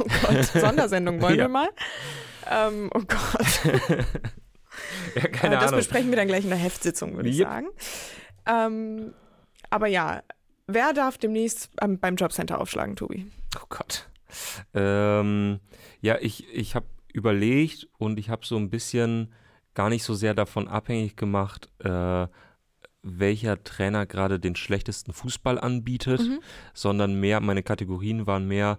Oh 0.00 0.04
Gott, 0.22 0.44
Sondersendung 0.44 1.20
wollen 1.20 1.34
Ja. 1.38 1.44
wir 1.46 1.48
mal? 1.48 1.68
Ähm, 2.48 2.88
oh 2.94 3.00
Gott. 3.00 4.04
Ja, 5.14 5.22
Äh, 5.24 5.28
keine 5.28 5.54
das 5.56 5.64
Ahnung. 5.68 5.78
besprechen 5.80 6.10
wir 6.10 6.16
dann 6.16 6.28
gleich 6.28 6.44
in 6.44 6.50
der 6.50 6.58
Heftsitzung, 6.58 7.16
würde 7.16 7.28
ich 7.28 7.38
Yep. 7.38 7.48
sagen. 7.48 7.66
Ähm, 8.46 9.14
aber 9.70 9.86
ja, 9.88 10.22
wer 10.66 10.92
darf 10.92 11.18
demnächst 11.18 11.70
ähm, 11.80 11.98
beim 11.98 12.16
Jobcenter 12.16 12.60
aufschlagen, 12.60 12.96
Tobi? 12.96 13.26
Oh 13.56 13.66
Gott. 13.68 14.08
Ähm, 14.74 15.60
ja, 16.00 16.18
ich, 16.20 16.46
ich 16.52 16.74
habe 16.74 16.86
überlegt 17.12 17.88
und 17.98 18.18
ich 18.18 18.30
habe 18.30 18.46
so 18.46 18.56
ein 18.56 18.70
bisschen 18.70 19.32
gar 19.74 19.88
nicht 19.88 20.02
so 20.04 20.14
sehr 20.14 20.34
davon 20.34 20.68
abhängig 20.68 21.16
gemacht, 21.16 21.68
äh, 21.80 22.26
welcher 23.02 23.62
Trainer 23.62 24.06
gerade 24.06 24.38
den 24.40 24.56
schlechtesten 24.56 25.12
Fußball 25.12 25.58
anbietet, 25.58 26.20
Mhm. 26.20 26.40
sondern 26.74 27.18
mehr, 27.20 27.40
meine 27.40 27.62
Kategorien 27.62 28.26
waren 28.26 28.46
mehr, 28.48 28.78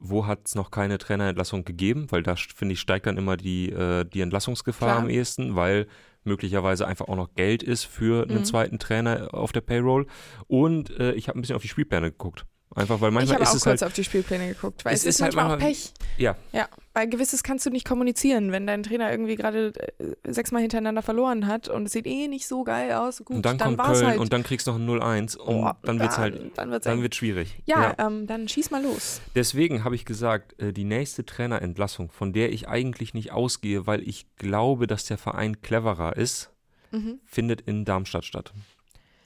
wo 0.00 0.26
hat 0.26 0.40
es 0.46 0.54
noch 0.54 0.70
keine 0.70 0.98
Trainerentlassung 0.98 1.64
gegeben, 1.64 2.06
weil 2.10 2.22
da 2.22 2.34
finde 2.36 2.72
ich 2.72 2.80
steigt 2.80 3.06
dann 3.06 3.18
immer 3.18 3.36
die, 3.36 3.70
äh, 3.70 4.04
die 4.04 4.22
Entlassungsgefahr 4.22 4.88
Klar. 4.88 4.98
am 5.02 5.08
ehesten, 5.10 5.54
weil 5.54 5.86
möglicherweise 6.24 6.86
einfach 6.86 7.08
auch 7.08 7.16
noch 7.16 7.34
Geld 7.34 7.62
ist 7.62 7.84
für 7.84 8.24
einen 8.24 8.38
Mhm. 8.38 8.44
zweiten 8.44 8.78
Trainer 8.78 9.32
auf 9.32 9.52
der 9.52 9.60
Payroll. 9.60 10.06
Und 10.46 10.90
äh, 10.98 11.12
ich 11.12 11.28
habe 11.28 11.38
ein 11.38 11.42
bisschen 11.42 11.56
auf 11.56 11.62
die 11.62 11.68
Spielpläne 11.68 12.10
geguckt. 12.10 12.46
Einfach 12.72 13.00
weil 13.00 13.08
ich 13.08 13.14
manchmal 13.14 13.34
habe 13.34 13.42
ist 13.42 13.50
auch 13.50 13.54
es 13.56 13.62
kurz 13.64 13.80
halt. 13.82 13.90
auf 13.90 13.94
die 13.94 14.04
Spielpläne 14.04 14.46
geguckt, 14.46 14.84
weil 14.84 14.94
Es 14.94 15.00
es, 15.00 15.06
ist, 15.06 15.14
ist 15.16 15.22
halt 15.22 15.34
manchmal 15.34 15.56
auch 15.56 15.60
Pech. 15.60 15.92
Ja, 16.18 16.36
Ja, 16.52 16.68
weil 16.94 17.08
gewisses 17.08 17.42
kannst 17.42 17.66
du 17.66 17.70
nicht 17.70 17.84
kommunizieren, 17.84 18.52
wenn 18.52 18.64
dein 18.66 18.84
Trainer 18.84 19.10
irgendwie 19.10 19.34
gerade 19.34 19.72
äh, 19.98 20.32
sechsmal 20.32 20.62
hintereinander 20.62 21.02
verloren 21.02 21.48
hat 21.48 21.68
und 21.68 21.86
es 21.86 21.92
sieht 21.92 22.06
eh 22.06 22.28
nicht 22.28 22.46
so 22.46 22.62
geil 22.62 22.92
aus. 22.92 23.18
Gut, 23.24 23.36
und 23.38 23.44
dann, 23.46 23.58
kommt 23.58 23.78
war's 23.78 23.98
Köln 23.98 24.06
halt. 24.10 24.18
und 24.20 24.32
dann 24.32 24.44
kriegst 24.44 24.68
du 24.68 24.72
noch 24.72 24.78
ein 24.78 24.88
0-1 25.26 25.36
und 25.36 25.64
Oh, 25.64 25.70
dann 25.82 25.98
wird's 25.98 26.16
halt, 26.18 26.56
Dann 26.56 26.70
wird's 26.70 26.84
dann 26.84 27.02
wird's 27.02 27.16
schwierig. 27.16 27.56
ja, 27.66 27.92
Ähm, 27.98 28.28
dann 28.28 28.46
schieß 28.46 28.70
mal 28.70 28.82
los. 28.82 29.20
Deswegen 29.34 29.82
habe 29.82 29.96
ich 29.96 30.04
gesagt, 30.04 30.60
äh, 30.62 30.72
die 30.72 30.84
nächste 30.84 31.26
Trainerentlassung, 31.26 32.10
von 32.12 32.32
der 32.32 32.52
ich 32.52 32.68
eigentlich 32.68 33.14
nicht 33.14 33.32
ausgehe, 33.32 33.88
weil 33.88 34.06
ich 34.08 34.26
glaube, 34.36 34.86
dass 34.86 35.06
der 35.06 35.18
Verein 35.18 35.60
cleverer 35.60 36.16
ist, 36.16 36.50
Mhm. 36.92 37.18
findet 37.24 37.60
in 37.62 37.84
Darmstadt 37.84 38.24
statt. 38.24 38.52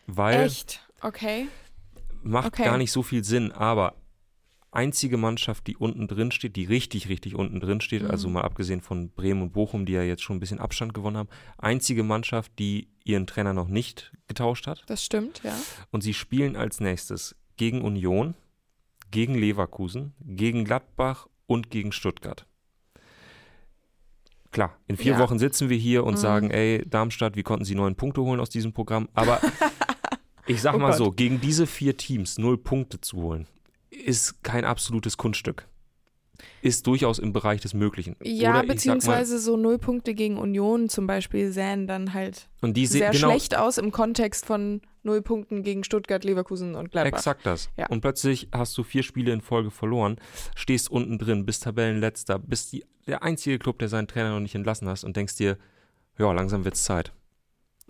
Weil 0.07 0.45
Echt? 0.45 0.81
Okay. 1.03 1.49
Macht 2.25 2.47
Okay. 2.49 2.65
gar 2.65 2.79
nicht 2.79 2.93
so 2.93 3.03
viel 3.03 3.23
Sinn, 3.25 3.53
aber 3.53 3.95
einzige 4.71 5.17
Mannschaft, 5.17 5.67
die 5.69 5.77
unten 5.77 6.09
drin 6.09 6.33
steht, 6.33 6.57
die 6.57 6.65
richtig, 6.65 7.09
richtig 7.09 7.37
unten 7.37 7.61
drin 7.61 7.81
steht, 7.81 8.03
Mhm. 8.03 8.11
also 8.11 8.29
mal 8.29 8.43
abgesehen 8.43 8.81
von 8.81 9.11
Bremen 9.11 9.43
und 9.43 9.53
Bochum, 9.53 9.87
die 9.87 9.93
ja 9.93 10.03
jetzt 10.03 10.23
schon 10.23 10.37
ein 10.37 10.41
bisschen 10.41 10.59
Abstand 10.59 10.95
gewonnen 10.95 11.17
haben, 11.17 11.29
einzige 11.59 12.03
Mannschaft, 12.03 12.51
die 12.59 12.89
ihren 13.05 13.27
Trainer 13.29 13.53
noch 13.53 13.69
nicht 13.69 14.13
getauscht 14.27 14.67
hat. 14.67 14.83
Das 14.87 15.05
stimmt, 15.05 15.43
ja. 15.45 15.57
Und 15.93 16.01
sie 16.03 16.15
spielen 16.15 16.57
als 16.57 16.81
nächstes 16.81 17.37
gegen 17.57 17.83
Union, 17.83 18.35
gegen 19.13 19.37
Leverkusen, 19.37 20.15
gegen 20.21 20.65
Gladbach 20.65 21.29
und 21.47 21.71
gegen 21.71 21.93
Stuttgart. 21.93 22.47
Klar, 24.51 24.77
in 24.87 24.97
vier 24.97 25.13
Ja. 25.15 25.19
Wochen 25.19 25.39
sitzen 25.39 25.69
wir 25.69 25.77
hier 25.77 26.05
und 26.05 26.15
Mhm. 26.15 26.19
sagen, 26.19 26.51
ey, 26.51 26.85
Darmstadt, 26.89 27.35
wie 27.37 27.43
konnten 27.43 27.65
sie 27.65 27.75
neun 27.75 27.97
Punkte 27.97 28.23
holen 28.23 28.39
aus 28.41 28.51
diesem 28.51 28.73
Programm? 28.73 29.09
Aber 29.13 29.41
ich 30.47 30.61
sag 30.63 30.75
Oh 30.75 30.79
mal 30.79 30.89
Gott. 30.91 30.99
so, 30.99 31.11
gegen 31.11 31.41
diese 31.41 31.67
vier 31.67 31.97
Teams 31.97 32.39
null 32.39 32.59
Punkte 32.59 33.01
zu 33.01 33.17
holen, 33.19 33.47
ist 33.91 34.43
kein 34.43 34.65
absolutes 34.65 35.17
Kunststück. 35.17 35.67
Ist 36.63 36.87
durchaus 36.87 37.19
im 37.21 37.33
Bereich 37.33 37.61
des 37.61 37.75
Möglichen. 37.75 38.17
Ja, 38.23 38.51
Oder 38.51 38.59
sag 38.61 38.67
mal- 38.67 38.75
beziehungsweise 38.75 39.39
so 39.39 39.57
null 39.57 39.79
Punkte 39.79 40.15
gegen 40.15 40.37
Union 40.37 40.89
zum 40.89 41.07
Beispiel 41.07 41.53
sähen 41.53 41.87
dann 41.87 42.13
halt 42.13 42.49
sehr 42.61 43.11
genau, 43.13 43.29
schlecht 43.31 43.57
aus 43.57 43.79
im 43.79 43.93
Kontext 43.93 44.45
von 44.45 44.81
null 45.05 45.23
Punkten 45.23 45.63
gegen 45.63 45.85
Stuttgart, 45.85 46.25
Leverkusen 46.25 46.75
und 46.75 46.91
Gladbach. 46.91 47.19
Exakt 47.19 47.47
das. 47.47 47.69
Ja. 47.77 47.87
Und 47.89 48.01
plötzlich 48.01 48.49
hast 48.53 48.77
du 48.77 48.83
vier 48.83 49.03
Spiele 49.05 49.33
in 49.33 49.43
Folge 49.43 49.71
verloren, 49.71 50.17
stehst 50.57 50.91
unten 50.91 51.19
drin, 51.19 51.47
bist 51.47 51.63
Tabellenletzter, 51.63 52.39
bist 52.39 52.73
die, 52.73 52.85
der 53.07 53.23
einzige 53.23 53.59
Club, 53.59 53.79
der 53.79 53.89
seinen 53.89 54.09
Trainer 54.09 54.31
noch 54.31 54.41
nicht 54.41 54.55
entlassen 54.55 54.89
hast 54.89 55.05
und 55.05 55.17
denkst 55.17 55.37
dir, 55.37 55.57
ja, 56.19 56.33
langsam 56.33 56.65
wird's 56.65 56.83
Zeit. 56.83 57.13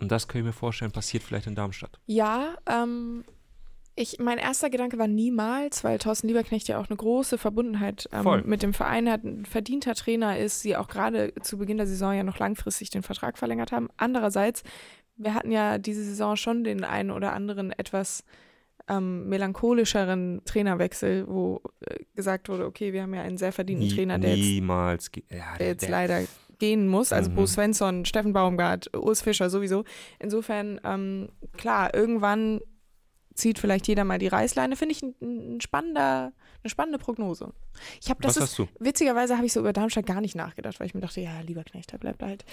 Und 0.00 0.10
das 0.10 0.26
kann 0.28 0.40
ich 0.40 0.44
mir 0.46 0.52
vorstellen, 0.52 0.90
passiert 0.90 1.22
vielleicht 1.22 1.46
in 1.46 1.54
Darmstadt. 1.54 2.00
Ja, 2.06 2.54
ähm, 2.66 3.24
ich, 3.96 4.18
mein 4.18 4.38
erster 4.38 4.70
Gedanke 4.70 4.98
war 4.98 5.06
niemals, 5.06 5.84
weil 5.84 5.98
Thorsten 5.98 6.26
Lieberknecht 6.26 6.66
ja 6.66 6.80
auch 6.80 6.88
eine 6.88 6.96
große 6.96 7.38
Verbundenheit 7.38 8.08
ähm, 8.12 8.42
mit 8.44 8.62
dem 8.64 8.74
Verein 8.74 9.08
hat, 9.08 9.22
ein 9.22 9.44
verdienter 9.46 9.94
Trainer 9.94 10.36
ist, 10.38 10.60
sie 10.62 10.76
auch 10.76 10.88
gerade 10.88 11.32
zu 11.42 11.58
Beginn 11.58 11.76
der 11.76 11.86
Saison 11.86 12.12
ja 12.12 12.24
noch 12.24 12.38
langfristig 12.40 12.90
den 12.90 13.04
Vertrag 13.04 13.38
verlängert 13.38 13.70
haben. 13.70 13.88
Andererseits, 13.96 14.64
wir 15.16 15.32
hatten 15.34 15.52
ja 15.52 15.78
diese 15.78 16.02
Saison 16.02 16.34
schon 16.34 16.64
den 16.64 16.82
einen 16.82 17.12
oder 17.12 17.32
anderen 17.32 17.70
etwas 17.70 18.24
ähm, 18.88 19.28
melancholischeren 19.28 20.42
Trainerwechsel, 20.44 21.26
wo 21.28 21.62
äh, 21.80 22.00
gesagt 22.16 22.48
wurde, 22.48 22.66
okay, 22.66 22.92
wir 22.92 23.02
haben 23.02 23.14
ja 23.14 23.22
einen 23.22 23.38
sehr 23.38 23.52
verdienten 23.52 23.86
Nie, 23.86 23.94
Trainer, 23.94 24.18
der 24.18 24.36
jetzt 24.36 24.44
niemals. 24.46 25.12
ge- 25.12 25.22
Ja, 25.30 25.56
der 25.56 25.68
jetzt 25.68 25.82
der- 25.82 25.90
leider 25.90 26.20
gehen 26.64 26.88
muss. 26.88 27.12
Also 27.12 27.30
Mhm. 27.30 27.34
Bo 27.34 27.46
Svensson, 27.46 28.04
Steffen 28.06 28.32
Baumgart, 28.32 28.90
Urs 28.96 29.20
Fischer 29.20 29.50
sowieso. 29.50 29.84
Insofern, 30.18 30.80
ähm, 30.84 31.28
klar, 31.58 31.94
irgendwann 31.94 32.60
zieht 33.34 33.58
vielleicht 33.58 33.88
jeder 33.88 34.04
mal 34.04 34.18
die 34.18 34.28
Reißleine. 34.28 34.76
Finde 34.76 34.92
ich 34.92 35.02
ein, 35.02 35.14
ein 35.20 35.60
spannender, 35.60 36.32
eine 36.62 36.70
spannende 36.70 36.98
Prognose. 36.98 37.52
Ich 38.00 38.08
habe 38.10 38.22
das 38.22 38.36
Was 38.36 38.44
ist, 38.44 38.50
hast 38.50 38.58
du? 38.58 38.68
witzigerweise 38.78 39.36
habe 39.36 39.46
ich 39.46 39.52
so 39.52 39.60
über 39.60 39.72
Darmstadt 39.72 40.06
gar 40.06 40.20
nicht 40.20 40.36
nachgedacht, 40.36 40.78
weil 40.78 40.86
ich 40.86 40.94
mir 40.94 41.00
dachte, 41.00 41.20
ja, 41.20 41.40
lieber 41.40 41.64
Knecht, 41.64 41.92
der 41.92 41.98
bleibt 41.98 42.22
halt 42.22 42.44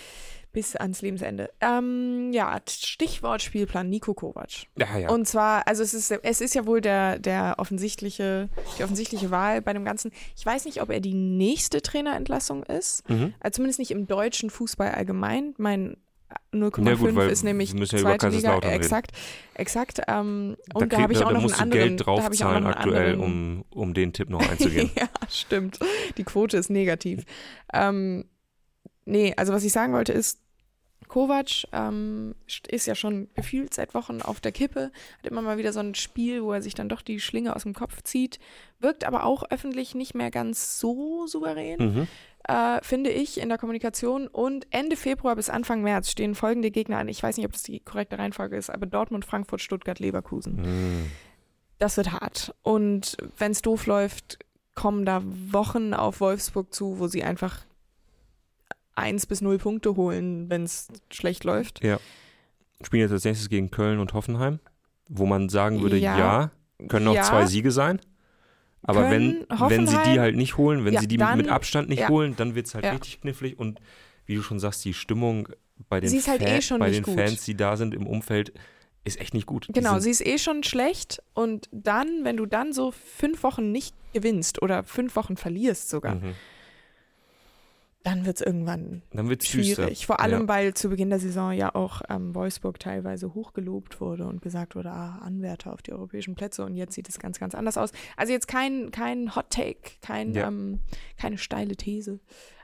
bis 0.52 0.76
ans 0.76 1.02
Lebensende. 1.02 1.50
Ähm, 1.62 2.32
ja, 2.34 2.60
Stichwort 2.67 3.41
Spielplan 3.41 3.89
Nico 3.89 4.13
Kovac. 4.13 4.65
Ja, 4.78 4.98
ja. 4.98 5.10
Und 5.10 5.28
zwar, 5.28 5.67
also 5.67 5.84
es 5.84 5.94
ist, 5.94 6.12
es 6.12 6.41
ist 6.41 6.56
ja 6.56 6.65
wohl 6.65 6.82
der, 6.82 7.20
der 7.20 7.56
offensichtliche, 7.58 8.50
die 8.78 8.84
offensichtliche 8.84 9.32
Wahl 9.32 9.62
bei 9.62 9.74
dem 9.74 9.86
Ganzen. 9.86 10.12
Ich 10.36 10.46
weiß 10.46 10.65
nicht, 10.65 10.82
ob 10.82 10.89
er 10.89 11.00
die 11.00 11.13
nächste 11.13 11.82
Trainerentlassung 11.82 12.63
ist. 12.63 13.08
mhm. 13.10 13.34
Also 13.39 13.58
zumindest 13.58 13.80
nicht 13.80 13.91
im 13.91 14.08
deutschen 14.08 14.50
Fußball 14.50 14.91
allgemein. 14.91 15.54
Mein 15.58 15.98
0,5 16.54 17.15
Ja 17.15 17.28
ist 17.28 17.44
nämlich 17.44 17.74
wir 17.74 17.86
ja 17.86 17.98
zweite 18.00 18.30
Liga. 18.30 18.60
Exakt, 18.60 19.12
exakt. 19.54 20.02
Ähm, 20.08 20.58
und 20.74 20.91
da, 20.91 21.00
habe 21.00 21.13
ich 21.13 21.20
auch 21.24 21.30
da 21.30 21.34
noch 21.34 21.41
musst 21.41 21.56
einen 21.56 21.72
anderen. 21.72 21.98
Geld 21.98 22.08
da 22.08 22.24
habe 22.24 22.36
ich 22.36 22.44
auch 22.44 22.52
noch 22.52 22.62
draufzahlen 22.62 22.65
einen 22.65 22.74
aktuell, 22.74 23.13
anderen, 23.13 23.63
um, 23.70 23.82
um 23.82 23.94
den 23.94 24.13
Tipp 24.13 24.30
noch 24.30 24.48
einzugehen. 24.48 24.91
ja, 24.96 25.08
stimmt. 25.30 25.80
Die 26.17 26.24
Quote 26.24 26.58
ist 26.58 26.70
negativ. 26.70 27.24
Ähm, 27.74 28.26
nee, 29.06 29.34
also 29.38 29.54
was 29.54 29.63
ich 29.63 29.72
sagen 29.72 29.94
wollte 29.94 30.13
ist, 30.13 30.39
Kovac 31.12 31.67
ähm, 31.74 32.36
ist 32.70 32.88
ja 32.88 32.96
schon 32.96 33.28
gefühlt 33.36 33.74
seit 33.74 33.94
Wochen 33.94 34.22
auf 34.22 34.39
der 34.39 34.54
Kippe, 34.54 34.91
hat 35.20 35.28
immer 35.28 35.41
mal 35.41 35.58
wieder 35.58 35.74
so 35.74 35.82
ein 35.82 35.94
Spiel, 35.94 36.41
wo 36.41 36.54
er 36.54 36.62
sich 36.62 36.74
dann 36.74 36.88
doch 36.88 37.02
die 37.02 37.20
Schlinge 37.20 37.54
aus 37.54 37.63
dem 37.63 37.74
Kopf 37.74 38.02
zieht, 38.04 38.39
wirkt 38.80 39.04
aber 39.04 39.26
auch 39.26 39.44
öffentlich 39.50 39.94
nicht 39.94 40.15
mehr 40.15 40.32
ganz 40.32 40.80
so 40.80 41.28
souverän, 41.28 41.80
mhm. 41.80 42.08
Äh, 42.47 42.80
finde 42.82 43.10
ich, 43.12 43.39
in 43.39 43.49
der 43.49 43.58
Kommunikation. 43.58 44.27
Und 44.27 44.65
Ende 44.71 44.95
Februar 44.95 45.36
bis 45.36 45.49
Anfang 45.49 45.82
März 45.82 46.10
stehen 46.12 46.36
folgende 46.36 46.71
Gegner 46.71 46.97
an. 46.97 47.08
Ich 47.08 47.21
weiß 47.21 47.38
nicht, 47.38 47.45
ob 47.45 47.51
das 47.54 47.63
die 47.63 47.80
korrekte 47.80 48.17
Reihenfolge 48.17 48.56
ist, 48.58 48.69
aber 48.69 48.86
Dortmund, 48.86 49.25
Frankfurt, 49.25 49.62
Stuttgart, 49.62 49.99
Leverkusen 49.99 50.56
Mhm. 50.56 51.06
das 51.80 51.97
wird 51.97 52.12
hart. 52.12 52.54
Und 52.63 53.17
wenn 53.38 53.51
es 53.51 53.62
doof 53.62 53.86
läuft, 53.86 54.39
kommen 54.75 55.06
da 55.06 55.21
Wochen 55.23 55.93
auf 55.93 56.19
Wolfsburg 56.21 56.73
zu, 56.73 56.99
wo 56.99 57.08
sie 57.08 57.23
einfach 57.23 57.60
eins 58.95 59.25
bis 59.25 59.41
null 59.41 59.58
Punkte 59.58 59.95
holen, 59.95 60.49
wenn 60.49 60.63
es 60.63 60.88
schlecht 61.12 61.43
läuft. 61.43 61.82
Spielen 62.84 63.01
jetzt 63.01 63.12
als 63.12 63.25
nächstes 63.25 63.49
gegen 63.49 63.69
Köln 63.71 63.99
und 63.99 64.13
Hoffenheim, 64.13 64.60
wo 65.08 65.25
man 65.25 65.49
sagen 65.49 65.82
würde, 65.82 65.97
Ja. 65.97 66.17
ja, 66.17 66.51
können 66.88 67.08
auch 67.08 67.13
Ja. 67.15 67.23
zwei 67.23 67.45
Siege 67.45 67.71
sein. 67.71 67.99
Aber 68.84 69.08
Können 69.10 69.46
wenn, 69.50 69.70
wenn 69.70 69.88
sie 69.88 69.98
die 70.06 70.20
halt 70.20 70.36
nicht 70.36 70.58
holen, 70.58 70.86
wenn 70.86 70.94
Ja, 70.94 71.02
sie 71.02 71.08
die 71.08 71.17
dann- 71.17 71.38
mit 71.38 71.48
Abstand 71.50 71.89
nicht 71.89 72.00
ja. 72.00 72.10
holen, 72.10 72.36
dann 72.36 72.56
wird 72.56 72.67
es 72.67 72.74
halt 72.76 72.86
Ja. 72.86 72.91
richtig 72.91 73.22
knifflig. 73.22 73.60
Und 73.60 73.80
wie 74.26 74.36
du 74.36 74.41
schon 74.41 74.60
sagst, 74.60 74.84
die 74.86 74.94
Stimmung 74.94 75.48
bei 75.89 76.00
den, 76.00 76.12
ist 76.13 76.28
halt 76.28 76.41
Fan- 76.41 76.60
eh 76.62 76.78
bei 76.80 76.89
den. 76.91 77.06
Fans, 77.06 77.44
die 77.46 77.56
da 77.56 77.78
sind 77.78 77.94
im 77.94 78.08
Umfeld, 78.08 78.54
ist 79.04 79.20
echt 79.20 79.34
nicht 79.34 79.46
gut. 79.48 79.67
Genau, 79.72 80.00
sie 80.00 80.12
ist 80.12 80.26
eh 80.26 80.38
schon 80.38 80.63
schlecht 80.63 81.22
und 81.34 81.67
dann, 81.72 82.24
wenn 82.24 82.38
du 82.38 82.46
dann 82.46 82.72
so 82.74 82.91
fünf 82.91 83.44
Wochen 83.44 83.72
nicht 83.72 83.96
gewinnst 84.13 84.62
oder 84.62 84.84
fünf 84.84 85.15
Wochen 85.15 85.38
verlierst 85.38 85.89
sogar, 85.89 86.15
mhm. 86.15 86.34
Dann 88.04 88.26
wird 88.26 88.38
es 88.40 88.46
irgendwann 88.46 89.04
Dann 89.12 89.30
wird 89.30 89.44
es 89.44 89.50
schwierig. 89.50 90.06
Vor 90.06 90.20
allem, 90.20 90.42
Ja. 90.42 90.48
weil 90.48 90.74
zu 90.74 90.90
Beginn 90.90 91.10
der 91.10 91.20
Saison 91.20 91.52
ja 91.52 91.76
auch 91.76 92.02
ähm, 92.10 92.34
Wolfsburg 92.34 92.80
teilweise 92.80 93.34
hochgelobt 93.34 94.02
wurde 94.02 94.26
und 94.26 94.42
gesagt 94.42 94.76
wurde, 94.76 94.90
ah, 94.92 95.20
Anwärter 95.24 95.72
auf 95.74 95.82
die 95.82 95.92
europäischen 95.94 96.36
Plätze 96.36 96.66
und 96.66 96.76
jetzt 96.76 96.94
sieht 96.96 97.08
es 97.10 97.20
ganz, 97.20 97.40
ganz 97.40 97.54
anders 97.56 97.78
aus. 97.78 97.92
Also 98.18 98.34
jetzt 98.34 98.48
kein, 98.48 98.92
kein 98.92 99.36
Hot 99.36 99.50
Take, 99.52 99.92
kein, 100.02 100.34
Ja. 100.34 100.48
ähm, 100.48 100.80
keine 101.18 101.38
steile 101.38 101.76
These. 101.76 102.20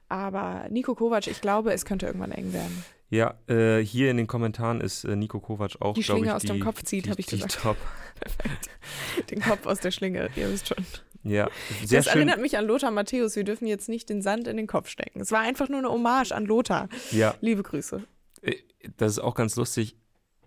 Aber 0.10 0.68
Nico 0.70 0.96
Kovac, 0.96 1.28
ich 1.28 1.42
glaube, 1.42 1.74
es 1.74 1.84
könnte 1.86 2.06
irgendwann 2.08 2.32
eng 2.32 2.54
werden. 2.54 2.84
Ja, 3.10 3.36
äh, 3.48 3.80
hier 3.80 4.12
in 4.12 4.18
den 4.18 4.28
Kommentaren 4.28 4.82
ist 4.82 5.04
äh, 5.06 5.16
Nico 5.16 5.40
Kovac 5.40 5.78
auch, 5.82 5.94
Die 5.94 6.04
Schlinge 6.04 6.28
ich, 6.28 6.32
aus 6.32 6.42
die, 6.42 6.48
dem 6.48 6.60
Kopf 6.62 6.84
zieht, 6.84 7.10
habe 7.10 7.20
ich 7.20 7.26
die 7.28 7.36
gesagt. 7.36 7.60
Top. 7.62 7.78
Perfekt. 8.20 8.70
Den 9.30 9.42
Kopf 9.42 9.66
aus 9.66 9.80
der 9.80 9.92
Schlinge, 9.92 10.30
ihr 10.36 10.50
wisst 10.52 10.68
schon. 10.70 10.86
Ja, 11.24 11.50
sehr 11.84 12.00
das 12.00 12.06
schön. 12.06 12.16
erinnert 12.18 12.40
mich 12.40 12.58
an 12.58 12.66
Lothar 12.66 12.92
Matthäus. 12.92 13.36
Wir 13.36 13.44
dürfen 13.44 13.68
jetzt 13.68 13.90
nicht 13.90 14.10
den 14.10 14.22
Sand 14.22 14.48
in 14.48 14.58
den 14.58 14.68
Kopf 14.68 14.90
stecken. 14.90 15.20
Es 15.22 15.32
war 15.32 15.40
einfach 15.42 15.70
nur 15.70 15.80
eine 15.80 15.90
Hommage 15.90 16.32
an 16.32 16.46
Lothar. 16.46 16.90
Ja, 17.12 17.36
Liebe 17.42 17.64
Grüße. 17.64 18.04
äh, 18.42 18.56
das 18.98 19.14
ist 19.14 19.20
auch 19.20 19.36
ganz 19.36 19.56
lustig. 19.56 19.96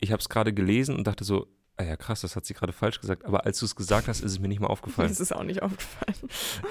Ich 0.00 0.12
habe 0.12 0.20
es 0.20 0.28
gerade 0.28 0.52
gelesen 0.54 0.96
und 0.96 1.06
dachte 1.06 1.24
so, 1.24 1.46
ah 1.80 1.84
ja 1.84 1.96
krass, 1.96 2.20
das 2.20 2.36
hat 2.36 2.44
sie 2.44 2.54
gerade 2.54 2.72
falsch 2.72 3.00
gesagt. 3.00 3.24
Aber 3.24 3.46
als 3.46 3.58
du 3.58 3.64
es 3.64 3.74
gesagt 3.74 4.06
hast, 4.08 4.20
ist 4.20 4.32
es 4.32 4.38
mir 4.38 4.48
nicht 4.48 4.60
mal 4.60 4.66
aufgefallen. 4.68 5.08
Das 5.08 5.20
ist 5.20 5.34
auch 5.34 5.42
nicht 5.42 5.62
aufgefallen. 5.62 6.16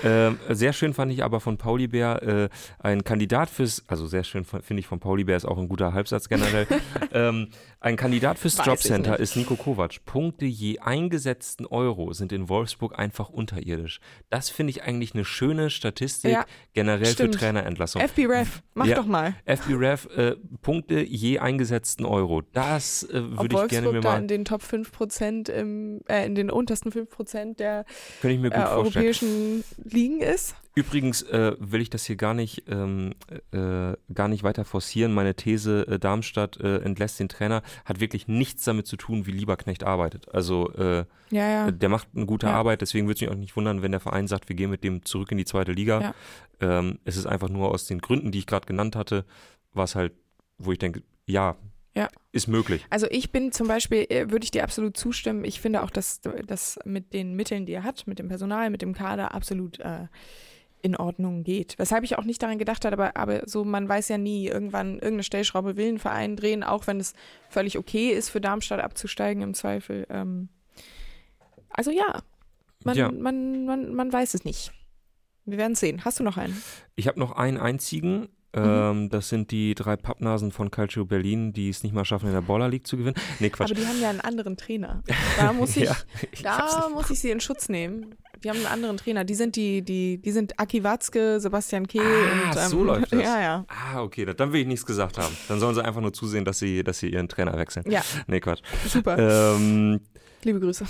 Ähm, 0.03 0.39
sehr 0.49 0.73
schön 0.73 0.93
fand 0.93 1.11
ich 1.11 1.23
aber 1.23 1.39
von 1.39 1.57
Pauli 1.57 1.87
Bär 1.87 2.21
äh, 2.21 2.49
ein 2.79 3.03
Kandidat 3.03 3.49
fürs, 3.49 3.83
also 3.87 4.07
sehr 4.07 4.23
schön 4.23 4.45
finde 4.45 4.79
ich 4.79 4.87
von 4.87 4.99
Pauli 4.99 5.23
Bär 5.23 5.37
ist 5.37 5.45
auch 5.45 5.57
ein 5.57 5.67
guter 5.67 5.93
Halbsatz 5.93 6.29
generell. 6.29 6.67
ähm, 7.11 7.49
ein 7.79 7.95
Kandidat 7.95 8.37
fürs 8.37 8.57
Weiß 8.59 8.65
Jobcenter 8.65 9.19
ist 9.19 9.35
Nico 9.35 9.55
Kovac. 9.55 10.03
Punkte 10.05 10.45
je 10.45 10.79
eingesetzten 10.79 11.65
Euro 11.65 12.13
sind 12.13 12.31
in 12.31 12.49
Wolfsburg 12.49 12.99
einfach 12.99 13.29
unterirdisch. 13.29 13.99
Das 14.29 14.49
finde 14.49 14.71
ich 14.71 14.83
eigentlich 14.83 15.13
eine 15.15 15.25
schöne 15.25 15.69
Statistik 15.69 16.31
Ja, 16.31 16.45
generell 16.73 17.05
stimmt. 17.05 17.35
für 17.35 17.39
Trainerentlassung. 17.39 18.01
FB 18.01 18.27
Ref, 18.27 18.61
mach 18.73 18.85
Ja. 18.85 18.95
doch 18.97 19.05
mal. 19.05 19.33
FBref, 19.45 20.07
äh, 20.15 20.35
Punkte 20.61 20.99
je 21.01 21.39
eingesetzten 21.39 22.05
Euro. 22.05 22.41
Das 22.53 23.03
äh, 23.03 23.37
würde 23.37 23.63
ich 23.63 23.69
gerne 23.69 23.91
mir 23.91 24.01
mal, 24.01 24.19
in 24.19 24.27
den 24.27 24.45
Top 24.45 24.61
5% 24.61 24.98
im, 25.49 26.01
äh, 26.07 26.25
in 26.25 26.35
den 26.35 26.49
untersten 26.49 26.91
5% 26.91 27.57
der 27.57 27.85
könnte 28.21 28.35
ich 28.35 28.41
mir 28.41 28.51
äh, 28.51 28.65
europäischen 28.65 29.63
Ligen 29.83 30.21
ist. 30.21 30.55
Übrigens 30.75 31.23
äh, 31.23 31.55
will 31.59 31.81
ich 31.81 31.89
das 31.89 32.05
hier 32.05 32.15
gar 32.15 32.33
nicht, 32.33 32.63
ähm, 32.69 33.13
äh, 33.51 33.93
gar 34.13 34.27
nicht 34.27 34.43
weiter 34.43 34.63
forcieren. 34.63 35.13
Meine 35.13 35.35
These, 35.35 35.85
äh, 35.87 35.99
Darmstadt 35.99 36.57
äh, 36.61 36.77
entlässt 36.77 37.19
den 37.19 37.27
Trainer, 37.27 37.63
hat 37.85 37.99
wirklich 37.99 38.27
nichts 38.27 38.63
damit 38.63 38.87
zu 38.87 38.95
tun, 38.95 39.25
wie 39.25 39.31
Lieberknecht 39.31 39.83
arbeitet. 39.83 40.33
Also 40.33 40.71
Ja, 40.77 41.05
ja. 41.31 41.71
der 41.71 41.89
macht 41.89 42.07
eine 42.15 42.25
gute 42.25 42.47
Ja. 42.47 42.53
Arbeit, 42.53 42.81
deswegen 42.81 43.07
würde 43.07 43.15
es 43.15 43.21
mich 43.21 43.29
auch 43.29 43.35
nicht 43.35 43.55
wundern, 43.55 43.81
wenn 43.81 43.91
der 43.91 43.99
Verein 43.99 44.27
sagt, 44.27 44.47
wir 44.49 44.55
gehen 44.55 44.69
mit 44.69 44.83
dem 44.83 45.03
zurück 45.05 45.31
in 45.31 45.37
die 45.37 45.45
zweite 45.45 45.71
Liga. 45.71 46.13
Ähm, 46.61 46.99
es 47.05 47.17
ist 47.17 47.25
einfach 47.25 47.49
nur 47.49 47.71
aus 47.71 47.85
den 47.85 47.99
Gründen, 47.99 48.31
die 48.31 48.39
ich 48.39 48.47
gerade 48.47 48.65
genannt 48.65 48.95
hatte, 48.95 49.25
was 49.73 49.95
halt, 49.95 50.13
wo 50.57 50.71
ich 50.71 50.79
denke, 50.79 51.03
ja, 51.25 51.55
Ja. 51.99 52.07
ist 52.31 52.47
möglich. 52.47 52.85
Also 52.89 53.07
ich 53.09 53.31
bin 53.31 53.51
zum 53.51 53.67
Beispiel, 53.67 54.05
äh, 54.09 54.31
würde 54.31 54.43
ich 54.43 54.51
dir 54.51 54.63
absolut 54.63 54.95
zustimmen. 54.95 55.43
Ich 55.43 55.59
finde 55.59 55.83
auch, 55.83 55.89
dass 55.89 56.21
das 56.21 56.79
mit 56.85 57.13
den 57.13 57.35
Mitteln, 57.35 57.65
die 57.65 57.73
er 57.73 57.83
hat, 57.83 58.07
mit 58.07 58.19
dem 58.19 58.29
Personal, 58.29 58.69
mit 58.69 58.81
dem 58.81 58.93
Kader 58.93 59.33
absolut 59.33 59.79
äh, 59.79 60.07
in 60.81 60.95
Ordnung 60.95 61.43
geht. 61.43 61.75
Weshalb 61.77 62.05
ich 62.05 62.17
auch 62.17 62.23
nicht 62.23 62.41
daran 62.41 62.57
gedacht 62.57 62.85
habe, 62.85 62.93
aber, 62.93 63.17
aber 63.17 63.47
so, 63.47 63.65
man 63.65 63.89
weiß 63.89 64.07
ja 64.07 64.17
nie, 64.17 64.47
irgendwann 64.47 64.93
irgendeine 64.93 65.23
Stellschraube 65.23 65.75
will 65.75 65.89
ein 65.89 65.99
Verein 65.99 66.37
drehen, 66.37 66.63
auch 66.63 66.87
wenn 66.87 67.01
es 67.01 67.13
völlig 67.49 67.77
okay 67.77 68.11
ist, 68.11 68.29
für 68.29 68.39
Darmstadt 68.39 68.79
abzusteigen 68.79 69.43
im 69.43 69.53
Zweifel. 69.53 70.07
Ähm, 70.09 70.47
also 71.69 71.91
ja, 71.91 72.21
man, 72.85 72.95
Ja. 72.95 73.11
Man, 73.11 73.65
man, 73.65 73.93
man 73.93 74.13
weiß 74.13 74.35
es 74.35 74.45
nicht. 74.45 74.71
Wir 75.43 75.57
werden 75.57 75.73
es 75.73 75.79
sehen. 75.81 76.05
Hast 76.05 76.19
du 76.19 76.23
noch 76.23 76.37
einen? 76.37 76.61
Ich 76.95 77.07
habe 77.07 77.19
noch 77.19 77.33
einen 77.33 77.57
einzigen. 77.57 78.29
Ähm, 78.51 79.09
das 79.09 79.29
sind 79.29 79.51
die 79.51 79.75
drei 79.75 79.95
Pappnasen 79.95 80.51
von 80.51 80.71
Calcio 80.71 81.05
Berlin, 81.05 81.53
die 81.53 81.69
es 81.69 81.83
nicht 81.83 81.93
mal 81.93 82.03
schaffen, 82.05 82.27
in 82.27 82.33
der 82.33 82.41
Baller 82.41 82.67
League 82.67 82.87
zu 82.87 82.97
gewinnen. 82.97 83.15
Nee, 83.39 83.49
Quatsch. 83.51 83.69
Aber 83.71 83.79
die 83.79 83.85
haben 83.85 84.01
ja 84.01 84.09
einen 84.09 84.21
anderen 84.21 84.57
Trainer. 84.57 85.03
Da 85.37 85.53
muss 85.53 85.77
ich, 85.77 85.83
Ja, 85.83 85.95
ich 86.31 86.41
Da 86.41 86.89
muss 86.93 87.09
ich 87.11 87.19
sie 87.19 87.29
in 87.29 87.39
Schutz 87.39 87.69
nehmen. 87.69 88.15
Die 88.43 88.49
haben 88.49 88.57
einen 88.57 88.65
anderen 88.67 88.97
Trainer. 88.97 89.23
Die 89.25 89.35
sind 89.35 89.55
die, 89.55 89.81
die, 89.83 90.17
die 90.17 90.31
sind 90.31 90.57
Aki 90.59 90.83
Watzke, 90.83 91.39
Sebastian 91.39 91.85
Kehl 91.87 92.01
Ah, 92.01 92.49
und 92.51 92.57
ähm, 92.57 92.67
so 92.69 92.83
läuft 92.83 93.11
das. 93.13 93.21
Ja, 93.21 93.39
ja. 93.41 93.65
Ah, 93.67 94.01
okay, 94.01 94.25
da- 94.25 94.33
dann 94.33 94.51
will 94.53 94.61
ich 94.61 94.67
nichts 94.67 94.85
gesagt 94.85 95.17
haben. 95.19 95.35
Dann 95.47 95.59
sollen 95.59 95.75
sie 95.75 95.83
einfach 95.83 96.01
nur 96.01 96.13
zusehen, 96.13 96.43
dass 96.45 96.57
sie, 96.57 96.83
dass 96.83 96.99
sie 96.99 97.09
ihren 97.09 97.27
Trainer 97.27 97.55
wechseln. 97.57 97.83
Ja, 97.91 98.01
Nee, 98.27 98.39
Quatsch. 98.39 98.61
super. 98.87 99.17
Ähm, 99.55 99.99
Liebe 100.43 100.59
Grüße. 100.61 100.85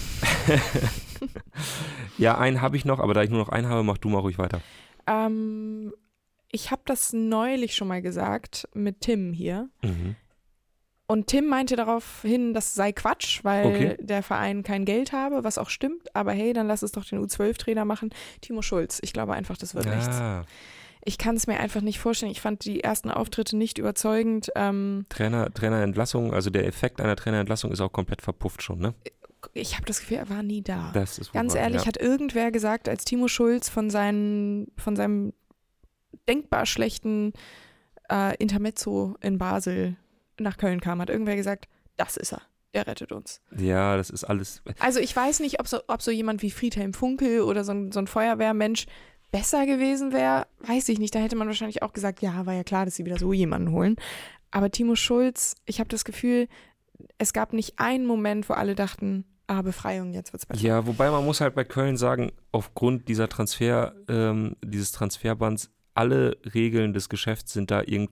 ja, 2.17 2.37
einen 2.37 2.61
habe 2.61 2.77
ich 2.77 2.85
noch, 2.85 2.99
aber 2.99 3.13
da 3.13 3.23
ich 3.23 3.29
nur 3.29 3.39
noch 3.39 3.49
einen 3.49 3.67
habe, 3.67 3.83
mach 3.83 3.97
du 3.97 4.09
mal 4.09 4.19
ruhig 4.19 4.37
weiter. 4.37 4.61
Ähm, 5.07 5.91
ich 6.51 6.71
habe 6.71 6.81
das 6.85 7.13
neulich 7.13 7.75
schon 7.75 7.87
mal 7.87 8.01
gesagt 8.01 8.67
mit 8.73 9.01
Tim 9.01 9.33
hier. 9.33 9.69
Mhm. 9.83 10.15
Und 11.07 11.25
Tim 11.25 11.47
meinte 11.47 11.75
darauf 11.75 12.21
hin, 12.21 12.53
das 12.53 12.75
sei 12.75 12.91
Quatsch, 12.91 13.43
weil 13.43 13.65
Okay. 13.65 13.97
der 13.99 14.21
Verein 14.21 14.61
kein 14.61 14.85
Geld 14.85 15.11
habe, 15.11 15.43
was 15.43 15.57
auch 15.57 15.69
stimmt. 15.69 16.15
Aber 16.15 16.31
hey, 16.33 16.53
dann 16.53 16.67
lass 16.67 16.83
es 16.83 16.91
doch 16.91 17.03
den 17.03 17.19
U12-Trainer 17.25 17.83
machen. 17.83 18.11
Timo 18.41 18.61
Schulz. 18.61 18.99
Ich 19.01 19.11
glaube 19.11 19.33
einfach, 19.33 19.57
das 19.57 19.73
wird 19.73 19.87
nichts. 19.87 20.07
Ah, 20.07 20.43
Ich 21.03 21.17
kann 21.17 21.35
es 21.35 21.47
mir 21.47 21.59
einfach 21.59 21.81
nicht 21.81 21.97
vorstellen. 21.99 22.31
Ich 22.31 22.41
fand 22.41 22.63
die 22.63 22.83
ersten 22.83 23.09
Auftritte 23.09 23.57
nicht 23.57 23.79
überzeugend. 23.79 24.51
Ähm, 24.55 25.07
Trainer, 25.09 25.51
Trainerentlassung, 25.51 26.31
also 26.31 26.51
der 26.51 26.67
Effekt 26.67 27.01
einer 27.01 27.15
Trainerentlassung 27.15 27.71
ist 27.71 27.81
auch 27.81 27.91
komplett 27.91 28.21
verpufft 28.21 28.61
schon, 28.61 28.77
ne? 28.79 28.93
ich 29.53 29.75
habe 29.75 29.85
das 29.85 30.01
Gefühl, 30.01 30.17
er 30.17 30.29
war 30.29 30.43
nie 30.43 30.61
da. 30.61 30.91
Das 30.93 31.17
ist 31.17 31.33
wohl 31.33 31.39
Ganz 31.39 31.55
ehrlich, 31.55 31.81
ja. 31.83 31.87
hat 31.87 31.97
irgendwer 31.97 32.51
gesagt, 32.51 32.89
als 32.89 33.05
Timo 33.05 33.29
Schulz 33.29 33.69
von, 33.69 33.89
seinen, 33.89 34.67
von 34.77 34.95
seinem 34.97 35.33
denkbar 36.29 36.65
schlechten 36.65 37.33
äh, 38.09 38.35
Intermezzo 38.37 39.15
in 39.21 39.37
Basel 39.37 39.97
nach 40.39 40.57
Köln 40.57 40.79
kam, 40.79 41.01
hat 41.01 41.09
irgendwer 41.09 41.35
gesagt, 41.35 41.67
das 41.97 42.15
ist 42.15 42.31
er, 42.31 42.41
der 42.73 42.87
rettet 42.87 43.11
uns. 43.11 43.41
Ja, 43.57 43.97
das 43.97 44.09
ist 44.09 44.23
alles. 44.23 44.61
Also 44.79 44.99
ich 44.99 45.13
weiß 45.13 45.41
nicht, 45.41 45.59
ob 45.59 45.67
so, 45.67 45.79
ob 45.87 46.01
so 46.01 46.11
jemand 46.11 46.41
wie 46.41 46.51
Friedhelm 46.51 46.93
Funkel 46.93 47.41
oder 47.41 47.63
so 47.63 47.73
ein, 47.73 47.91
so 47.91 47.99
ein 47.99 48.07
Feuerwehrmensch 48.07 48.85
besser 49.31 49.65
gewesen 49.65 50.11
wäre, 50.13 50.47
weiß 50.61 50.89
ich 50.89 50.99
nicht. 50.99 51.13
Da 51.13 51.19
hätte 51.19 51.35
man 51.35 51.47
wahrscheinlich 51.47 51.83
auch 51.83 51.93
gesagt, 51.93 52.21
ja, 52.21 52.45
war 52.45 52.53
ja 52.53 52.63
klar, 52.63 52.85
dass 52.85 52.95
sie 52.95 53.05
wieder 53.05 53.19
so 53.19 53.33
jemanden 53.33 53.71
holen. 53.71 53.95
Aber 54.51 54.71
Timo 54.71 54.95
Schulz, 54.95 55.55
ich 55.65 55.79
habe 55.79 55.89
das 55.89 56.05
Gefühl, 56.05 56.47
es 57.17 57.33
gab 57.33 57.53
nicht 57.53 57.79
einen 57.79 58.05
Moment, 58.05 58.49
wo 58.49 58.53
alle 58.53 58.75
dachten, 58.75 59.25
ah, 59.47 59.61
Befreiung, 59.61 60.13
jetzt 60.13 60.33
wird's 60.33 60.45
besser. 60.45 60.61
Ja, 60.61 60.87
wobei 60.87 61.11
man 61.11 61.25
muss 61.25 61.41
halt 61.41 61.55
bei 61.55 61.63
Köln 61.63 61.97
sagen, 61.97 62.31
aufgrund 62.51 63.07
dieser 63.07 63.29
Transfer, 63.29 63.93
ähm, 64.07 64.55
dieses 64.63 64.91
Transferbands, 64.91 65.69
alle 65.99 66.37
Regeln 66.53 66.93
des 66.93 67.09
Geschäfts 67.09 67.51
sind 67.51 67.69
da 67.69 67.81
irg 67.85 68.09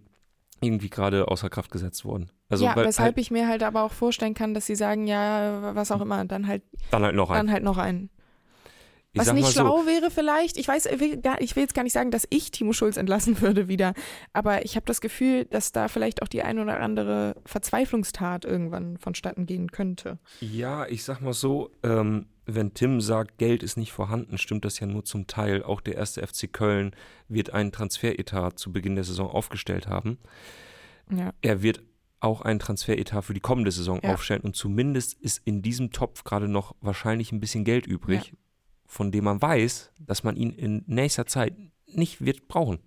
irgendwie 0.60 0.90
gerade 0.90 1.28
außer 1.28 1.52
Kraft 1.52 1.72
gesetzt 1.72 2.04
worden. 2.04 2.32
Also 2.50 2.66
ja, 2.66 2.76
weil 2.76 2.88
weshalb 2.88 3.16
halt, 3.16 3.18
ich 3.20 3.30
mir 3.30 3.48
halt 3.48 3.62
aber 3.62 3.84
auch 3.84 3.92
vorstellen 3.92 4.34
kann, 4.34 4.56
dass 4.56 4.66
sie 4.66 4.76
sagen, 4.76 5.06
ja, 5.06 5.76
was 5.76 5.92
auch 5.92 6.02
immer, 6.02 6.26
dann 6.26 6.48
halt, 6.48 6.64
dann 6.90 7.04
halt 7.04 7.16
noch 7.16 7.30
ein. 7.30 7.38
dann 7.38 7.52
halt 7.52 7.64
noch 7.64 7.78
einen. 7.78 8.10
Ich 9.22 9.28
Was 9.28 9.34
nicht 9.34 9.44
mal 9.44 9.52
so, 9.52 9.60
schlau 9.62 9.86
wäre 9.86 10.12
vielleicht, 10.12 10.58
ich 10.58 10.68
weiß, 10.68 10.86
ich 10.86 11.00
will, 11.00 11.18
gar, 11.18 11.42
ich 11.42 11.56
will 11.56 11.64
jetzt 11.64 11.74
gar 11.74 11.84
nicht 11.84 11.94
sagen, 11.94 12.12
dass 12.12 12.28
ich 12.30 12.52
Timo 12.52 12.74
Schulz 12.74 12.98
entlassen 12.98 13.42
würde 13.42 13.68
wieder, 13.68 13.94
aber 14.34 14.64
ich 14.66 14.76
habe 14.76 14.86
das 14.86 15.02
Gefühl, 15.02 15.46
dass 15.46 15.72
da 15.72 15.88
vielleicht 15.88 16.22
auch 16.22 16.28
die 16.28 16.44
ein 16.44 16.60
oder 16.60 16.80
andere 16.80 17.36
Verzweiflungstat 17.46 18.46
irgendwann 18.46 18.98
vonstatten 18.98 19.46
gehen 19.46 19.72
könnte. 19.72 20.20
Ja, 20.40 20.86
ich 20.88 21.04
sag 21.04 21.22
mal 21.22 21.34
so, 21.34 21.72
ähm, 21.84 22.28
wenn 22.46 22.74
Tim 22.74 23.02
sagt, 23.02 23.38
Geld 23.38 23.62
ist 23.64 23.76
nicht 23.76 23.92
vorhanden, 23.92 24.38
stimmt 24.38 24.64
das 24.64 24.80
ja 24.80 24.88
nur 24.88 25.04
zum 25.04 25.28
Teil. 25.28 25.64
Auch 25.64 25.82
der 25.82 25.96
erste 25.96 26.26
FC 26.26 26.52
Köln 26.52 26.96
wird 27.28 27.50
einen 27.54 27.72
Transferetat 27.74 28.58
zu 28.58 28.72
Beginn 28.72 28.96
der 28.96 29.04
Saison 29.04 29.30
aufgestellt 29.30 29.88
haben. 29.88 30.18
Ja. 31.12 31.34
Er 31.42 31.62
wird 31.62 31.82
auch 32.20 32.42
einen 32.42 32.60
Transferetat 32.60 33.26
für 33.26 33.34
die 33.34 33.40
kommende 33.40 33.72
Saison 33.72 34.00
Ja. 34.02 34.14
aufstellen 34.14 34.42
und 34.42 34.56
zumindest 34.56 35.14
ist 35.16 35.42
in 35.46 35.62
diesem 35.62 35.92
Topf 35.92 36.24
gerade 36.24 36.48
noch 36.48 36.76
wahrscheinlich 36.82 37.32
ein 37.32 37.40
bisschen 37.40 37.64
Geld 37.64 37.86
übrig, 37.86 38.34
von 38.88 39.12
dem 39.12 39.26
man 39.26 39.42
weiß, 39.42 39.92
dass 40.00 40.24
man 40.24 40.36
ihn 40.36 40.52
in 40.52 40.84
nächster 40.88 41.28
Zeit 41.28 41.56
nicht 41.86 42.22
wird 42.26 42.48
brauchen. 42.48 42.80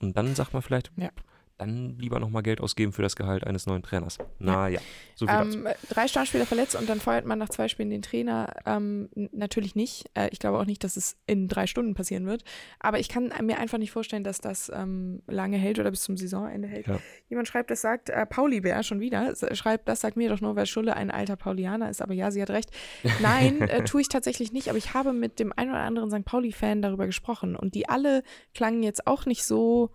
Und 0.00 0.16
dann 0.16 0.34
sagt 0.34 0.52
man 0.52 0.62
vielleicht, 0.62 0.90
Ja. 0.96 1.10
Dann 1.58 1.98
lieber 1.98 2.20
nochmal 2.20 2.42
Geld 2.42 2.60
ausgeben 2.60 2.92
für 2.92 3.02
das 3.02 3.16
Gehalt 3.16 3.44
eines 3.46 3.66
neuen 3.66 3.82
Trainers. 3.82 4.18
Naja, 4.38 4.80
so 5.14 5.26
viel 5.26 5.34
dazu. 5.34 5.58
Ähm, 5.58 5.68
drei 5.88 6.06
Startspieler 6.06 6.44
verletzt 6.44 6.76
und 6.76 6.88
dann 6.88 7.00
feuert 7.00 7.24
man 7.24 7.38
nach 7.38 7.48
zwei 7.48 7.68
Spielen 7.68 7.88
den 7.88 8.02
Trainer. 8.02 8.52
Ähm, 8.66 9.08
natürlich 9.32 9.74
nicht. 9.74 10.10
Äh, 10.14 10.28
ich 10.32 10.38
glaube 10.38 10.58
auch 10.58 10.66
nicht, 10.66 10.84
dass 10.84 10.96
es 10.96 11.16
in 11.26 11.48
drei 11.48 11.66
Stunden 11.66 11.94
passieren 11.94 12.26
wird. 12.26 12.44
Aber 12.78 12.98
ich 12.98 13.08
kann 13.08 13.32
mir 13.42 13.58
einfach 13.58 13.78
nicht 13.78 13.90
vorstellen, 13.90 14.22
dass 14.22 14.38
das 14.38 14.70
ähm, 14.74 15.22
lange 15.26 15.56
hält 15.56 15.78
oder 15.78 15.90
bis 15.90 16.02
zum 16.02 16.16
Saisonende 16.18 16.68
hält. 16.68 16.86
Ja. 16.88 16.98
Jemand 17.30 17.48
schreibt, 17.48 17.70
das 17.70 17.80
sagt 17.80 18.10
äh, 18.10 18.26
Pauli 18.26 18.60
Bär 18.60 18.82
schon 18.82 19.00
wieder. 19.00 19.30
s- 19.30 19.46
Schreibt, 19.56 19.88
das 19.88 20.02
sagt 20.02 20.16
mir 20.18 20.28
doch 20.28 20.42
nur, 20.42 20.56
weil 20.56 20.66
Schulle 20.66 20.94
ein 20.94 21.10
alter 21.10 21.36
Paulianer 21.36 21.88
ist. 21.88 22.02
Aber 22.02 22.12
ja, 22.12 22.30
sie 22.30 22.42
hat 22.42 22.50
recht. 22.50 22.70
Nein, 23.22 23.62
äh, 23.62 23.82
tue 23.84 24.02
ich 24.02 24.08
tatsächlich 24.08 24.52
nicht. 24.52 24.68
Aber 24.68 24.76
ich 24.76 24.92
habe 24.92 25.14
mit 25.14 25.38
dem 25.38 25.52
einen 25.56 25.70
oder 25.70 25.80
anderen 25.80 26.10
St. 26.10 26.24
Pauli-Fan 26.26 26.82
darüber 26.82 27.06
gesprochen. 27.06 27.56
Und 27.56 27.74
die 27.74 27.88
alle 27.88 28.22
klangen 28.54 28.82
jetzt 28.82 29.06
auch 29.06 29.24
nicht 29.24 29.44
so, 29.44 29.90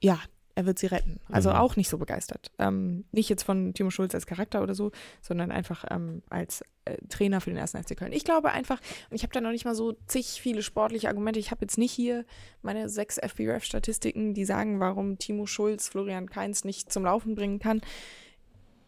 ja, 0.00 0.18
er 0.54 0.66
wird 0.66 0.78
sie 0.80 0.86
retten. 0.86 1.20
Also 1.30 1.50
Mhm. 1.50 1.56
auch 1.56 1.76
nicht 1.76 1.88
so 1.88 1.98
begeistert. 1.98 2.50
Ähm, 2.58 3.04
nicht 3.12 3.28
jetzt 3.28 3.44
von 3.44 3.74
Timo 3.74 3.90
Schulz 3.90 4.14
als 4.14 4.26
Charakter 4.26 4.60
oder 4.62 4.74
so, 4.74 4.90
sondern 5.22 5.52
einfach 5.52 5.84
ähm, 5.88 6.22
als 6.30 6.62
äh, 6.84 6.96
Trainer 7.08 7.40
für 7.40 7.50
den 7.50 7.56
ersten 7.58 7.80
FC 7.80 7.96
Köln. 7.96 8.12
Ich 8.12 8.24
glaube 8.24 8.50
einfach, 8.50 8.80
und 9.08 9.14
ich 9.14 9.22
habe 9.22 9.32
da 9.32 9.40
noch 9.40 9.52
nicht 9.52 9.64
mal 9.64 9.76
so 9.76 9.96
zig 10.08 10.40
viele 10.40 10.62
sportliche 10.62 11.08
Argumente. 11.08 11.38
Ich 11.38 11.52
habe 11.52 11.60
jetzt 11.60 11.78
nicht 11.78 11.92
hier 11.92 12.24
meine 12.62 12.88
sechs 12.88 13.18
FBref-Statistiken, 13.18 14.34
die 14.34 14.44
sagen, 14.44 14.80
warum 14.80 15.16
Timo 15.18 15.46
Schulz 15.46 15.88
Florian 15.88 16.28
Kainz 16.28 16.64
nicht 16.64 16.92
zum 16.92 17.04
Laufen 17.04 17.36
bringen 17.36 17.60
kann. 17.60 17.80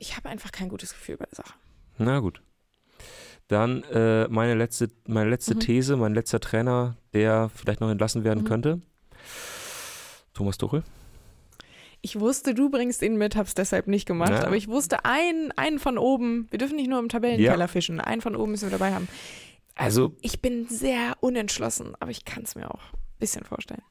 Ich 0.00 0.16
habe 0.16 0.28
einfach 0.28 0.50
kein 0.50 0.70
gutes 0.70 0.92
Gefühl 0.92 1.18
bei 1.18 1.26
der 1.26 1.36
Sache. 1.36 1.54
Na 1.98 2.18
gut. 2.18 2.42
Dann 3.46 3.84
äh, 3.84 4.26
meine 4.28 4.54
letzte, 4.54 4.88
meine 5.06 5.30
letzte 5.30 5.54
Mhm. 5.54 5.60
These, 5.60 5.96
mein 5.96 6.14
letzter 6.14 6.40
Trainer, 6.40 6.96
der 7.12 7.48
vielleicht 7.54 7.80
noch 7.80 7.90
entlassen 7.90 8.24
werden 8.24 8.42
Mhm. 8.42 8.48
könnte. 8.48 8.80
Thomas 10.40 10.56
Tuchel. 10.56 10.82
Ich 12.00 12.18
wusste, 12.18 12.54
du 12.54 12.70
bringst 12.70 13.02
ihn 13.02 13.16
mit, 13.18 13.36
hab's 13.36 13.52
deshalb 13.52 13.86
nicht 13.86 14.06
gemacht. 14.06 14.30
Ja. 14.32 14.46
Aber 14.46 14.56
ich 14.56 14.68
wusste, 14.68 15.04
einen, 15.04 15.52
einen 15.52 15.78
von 15.78 15.98
oben, 15.98 16.48
wir 16.50 16.58
dürfen 16.58 16.76
nicht 16.76 16.88
nur 16.88 16.98
im 16.98 17.10
Tabellenkeller 17.10 17.58
Ja. 17.58 17.66
fischen, 17.68 18.00
einen 18.00 18.22
von 18.22 18.34
oben 18.34 18.52
müssen 18.52 18.70
wir 18.70 18.78
dabei 18.78 18.94
haben. 18.94 19.06
Also, 19.74 20.16
Ich 20.22 20.40
bin 20.40 20.66
sehr 20.66 21.14
unentschlossen, 21.20 21.94
aber 22.00 22.10
ich 22.10 22.24
kann 22.24 22.42
es 22.44 22.54
mir 22.54 22.70
auch 22.70 22.80
ein 22.94 23.18
bisschen 23.18 23.44
vorstellen. 23.44 23.82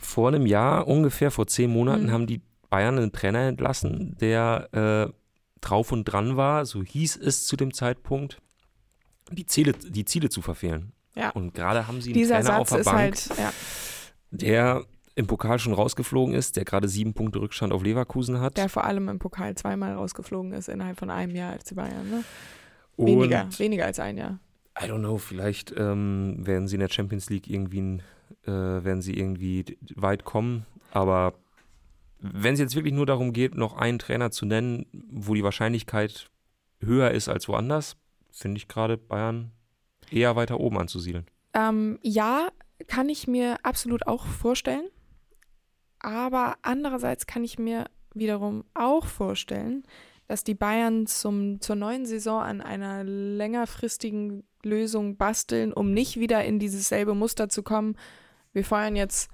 vor 0.00 0.28
einem 0.28 0.46
Jahr, 0.46 0.86
ungefähr 0.86 1.32
vor 1.32 1.48
zehn 1.48 1.68
Monaten, 1.70 2.04
Mhm. 2.06 2.12
haben 2.12 2.26
die 2.28 2.40
Bayern 2.70 2.96
einen 2.98 3.10
Trainer 3.10 3.40
entlassen, 3.48 4.16
der 4.20 4.68
äh, 5.10 5.12
drauf 5.60 5.90
und 5.90 6.04
dran 6.04 6.36
war, 6.36 6.64
so 6.64 6.84
hieß 6.84 7.16
es 7.16 7.44
zu 7.46 7.56
dem 7.56 7.74
Zeitpunkt, 7.74 8.40
die 9.32 9.46
Ziele, 9.46 9.72
die 9.72 10.04
Ziele 10.04 10.28
zu 10.28 10.40
verfehlen. 10.42 10.92
Ja. 11.16 11.30
Und 11.30 11.54
gerade 11.54 11.88
haben 11.88 12.00
sie 12.00 12.10
einen 12.10 12.14
Dieser 12.20 12.40
Trainer 12.40 12.60
auf 12.60 12.68
Satz 12.68 12.70
der 12.70 12.78
ist 12.78 12.84
Bank, 12.84 12.98
halt, 13.00 13.38
ja. 13.40 13.52
der 14.30 14.84
im 15.18 15.26
Pokal 15.26 15.58
schon 15.58 15.72
rausgeflogen 15.72 16.32
ist, 16.32 16.56
der 16.56 16.64
gerade 16.64 16.86
sieben 16.86 17.12
Punkte 17.12 17.40
Rückstand 17.40 17.72
auf 17.72 17.82
Leverkusen 17.82 18.40
hat. 18.40 18.56
der 18.56 18.68
vor 18.68 18.84
allem 18.84 19.08
im 19.08 19.18
Pokal 19.18 19.56
zweimal 19.56 19.94
rausgeflogen 19.94 20.52
ist 20.52 20.68
innerhalb 20.68 20.96
von 20.96 21.10
einem 21.10 21.34
Jahr 21.34 21.52
als 21.52 21.64
die 21.64 21.74
Bayern. 21.74 22.08
Ne? 22.08 22.24
und 22.94 23.06
Weniger, 23.06 23.48
weniger 23.58 23.84
als 23.84 23.98
ein 23.98 24.16
Jahr. 24.16 24.38
I 24.80 24.84
don't 24.84 25.00
know, 25.00 25.18
vielleicht 25.18 25.74
ähm, 25.76 26.36
werden 26.38 26.68
sie 26.68 26.76
in 26.76 26.80
der 26.80 26.88
Champions 26.88 27.30
League 27.30 27.48
irgendwie, 27.48 28.00
äh, 28.44 28.50
werden 28.50 29.02
sie 29.02 29.14
irgendwie 29.14 29.76
weit 29.96 30.24
kommen. 30.24 30.66
Aber 30.92 31.34
wenn 32.20 32.54
es 32.54 32.60
jetzt 32.60 32.76
wirklich 32.76 32.94
nur 32.94 33.06
darum 33.06 33.32
geht, 33.32 33.56
noch 33.56 33.76
einen 33.76 33.98
Trainer 33.98 34.30
zu 34.30 34.46
nennen, 34.46 34.86
wo 35.10 35.34
die 35.34 35.42
Wahrscheinlichkeit 35.42 36.30
höher 36.80 37.10
ist 37.10 37.28
als 37.28 37.48
woanders, 37.48 37.96
finde 38.30 38.58
ich 38.58 38.68
gerade 38.68 38.96
Bayern 38.96 39.50
eher 40.12 40.36
weiter 40.36 40.60
oben 40.60 40.78
anzusiedeln. 40.78 41.26
Ähm, 41.54 41.98
ja, 42.02 42.50
kann 42.86 43.08
ich 43.08 43.26
mir 43.26 43.56
absolut 43.64 44.06
auch 44.06 44.26
vorstellen. 44.26 44.88
Aber 46.00 46.56
andererseits 46.62 47.26
kann 47.26 47.44
ich 47.44 47.58
mir 47.58 47.86
wiederum 48.14 48.64
auch 48.74 49.06
vorstellen, 49.06 49.84
dass 50.26 50.44
die 50.44 50.54
Bayern 50.54 51.06
zum, 51.06 51.60
zur 51.60 51.76
neuen 51.76 52.04
Saison 52.06 52.42
an 52.42 52.60
einer 52.60 53.02
längerfristigen 53.04 54.44
Lösung 54.62 55.16
basteln, 55.16 55.72
um 55.72 55.92
nicht 55.92 56.18
wieder 56.18 56.44
in 56.44 56.58
dieses 56.58 56.88
selbe 56.88 57.14
Muster 57.14 57.48
zu 57.48 57.62
kommen. 57.62 57.96
Wir 58.52 58.64
feuern 58.64 58.96
jetzt, 58.96 59.30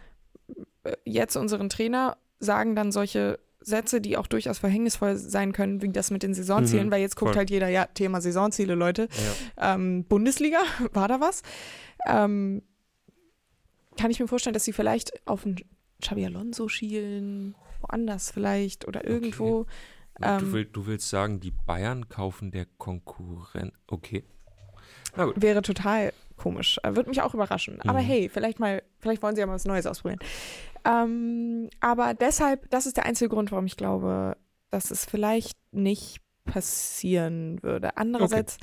äh, 0.84 0.92
jetzt 1.04 1.36
unseren 1.36 1.68
Trainer, 1.68 2.16
sagen 2.38 2.76
dann 2.76 2.92
solche 2.92 3.38
Sätze, 3.60 4.00
die 4.02 4.18
auch 4.18 4.26
durchaus 4.26 4.58
verhängnisvoll 4.58 5.16
sein 5.16 5.52
können, 5.52 5.80
wie 5.80 5.88
das 5.88 6.10
mit 6.10 6.22
den 6.22 6.34
Saisonzielen, 6.34 6.88
Mhm, 6.88 6.90
weil 6.92 7.00
jetzt 7.00 7.16
guckt 7.16 7.30
voll. 7.30 7.38
halt 7.38 7.50
jeder, 7.50 7.68
ja, 7.68 7.86
Thema 7.86 8.20
Saisonziele, 8.20 8.74
Leute. 8.74 9.08
Ähm, 9.56 10.04
Bundesliga, 10.04 10.58
war 10.92 11.08
da 11.08 11.20
was? 11.20 11.42
Ähm, 12.06 12.62
kann 13.96 14.10
ich 14.10 14.20
mir 14.20 14.28
vorstellen, 14.28 14.54
dass 14.54 14.64
sie 14.64 14.72
vielleicht 14.74 15.26
auf 15.26 15.46
einen 15.46 15.56
Xabi 16.04 16.26
Alonso 16.26 16.68
schielen, 16.68 17.54
woanders 17.80 18.30
vielleicht 18.30 18.86
oder 18.86 19.06
irgendwo. 19.06 19.64
du, 20.20 20.24
Ähm, 20.26 20.52
will, 20.52 20.64
du 20.66 20.86
willst 20.86 21.08
sagen, 21.10 21.40
die 21.40 21.50
Bayern 21.50 22.08
kaufen 22.08 22.50
der 22.52 22.66
Konkurrent. 22.78 23.72
Okay. 23.88 24.22
Na 25.16 25.24
gut. 25.24 25.40
Wäre 25.40 25.62
total 25.62 26.12
komisch. 26.36 26.78
Äh, 26.82 26.94
Würde 26.94 27.08
mich 27.08 27.22
auch 27.22 27.34
überraschen. 27.34 27.80
Aber 27.82 28.00
Mhm. 28.00 28.04
hey, 28.06 28.28
vielleicht 28.28 28.58
mal, 28.60 28.82
vielleicht 28.98 29.22
wollen 29.22 29.34
sie 29.34 29.40
ja 29.40 29.46
mal 29.46 29.54
was 29.54 29.64
Neues 29.64 29.86
ausprobieren. 29.86 30.20
Ähm, 30.84 31.70
aber 31.80 32.14
deshalb, 32.14 32.68
das 32.70 32.86
ist 32.86 32.96
der 32.96 33.06
einzige 33.06 33.28
Grund, 33.30 33.50
warum 33.50 33.66
ich 33.66 33.76
glaube, 33.76 34.36
dass 34.70 34.90
es 34.90 35.04
vielleicht 35.04 35.56
nicht 35.72 36.20
passieren 36.44 37.62
würde. 37.62 37.96
Andererseits, 37.96 38.58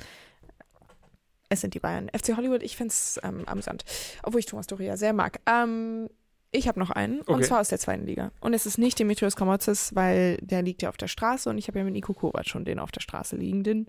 es 1.48 1.60
sind 1.60 1.74
die 1.74 1.80
Bayern. 1.80 2.08
FC 2.16 2.36
Hollywood, 2.36 2.62
ich 2.62 2.76
finde 2.76 2.92
es 2.92 3.18
ähm, 3.22 3.42
amüsant. 3.46 3.84
Obwohl 4.22 4.40
ich 4.40 4.46
Thomas 4.46 4.66
Doria 4.66 4.96
sehr 4.96 5.12
mag. 5.12 5.40
Ähm, 5.46 6.08
ich 6.52 6.68
habe 6.68 6.78
noch 6.78 6.90
einen, 6.90 7.20
und 7.22 7.36
Okay. 7.36 7.44
zwar 7.44 7.60
aus 7.60 7.68
der 7.68 7.78
zweiten 7.78 8.06
Liga. 8.06 8.30
Und 8.40 8.52
es 8.54 8.66
ist 8.66 8.78
nicht 8.78 8.98
Dimitrios 8.98 9.36
Komotzis, 9.36 9.94
weil 9.94 10.36
der 10.42 10.62
liegt 10.62 10.82
ja 10.82 10.90
auf 10.90 10.96
der 10.98 11.08
Straße 11.08 11.48
und 11.50 11.58
ich 11.58 11.66
habe 11.68 11.78
ja 11.78 11.84
mit 11.84 11.94
Nico 11.94 12.12
Kovac 12.12 12.46
schon 12.46 12.64
den 12.64 12.78
auf 12.78 12.92
der 12.92 13.00
Straße 13.00 13.36
liegenden 13.36 13.86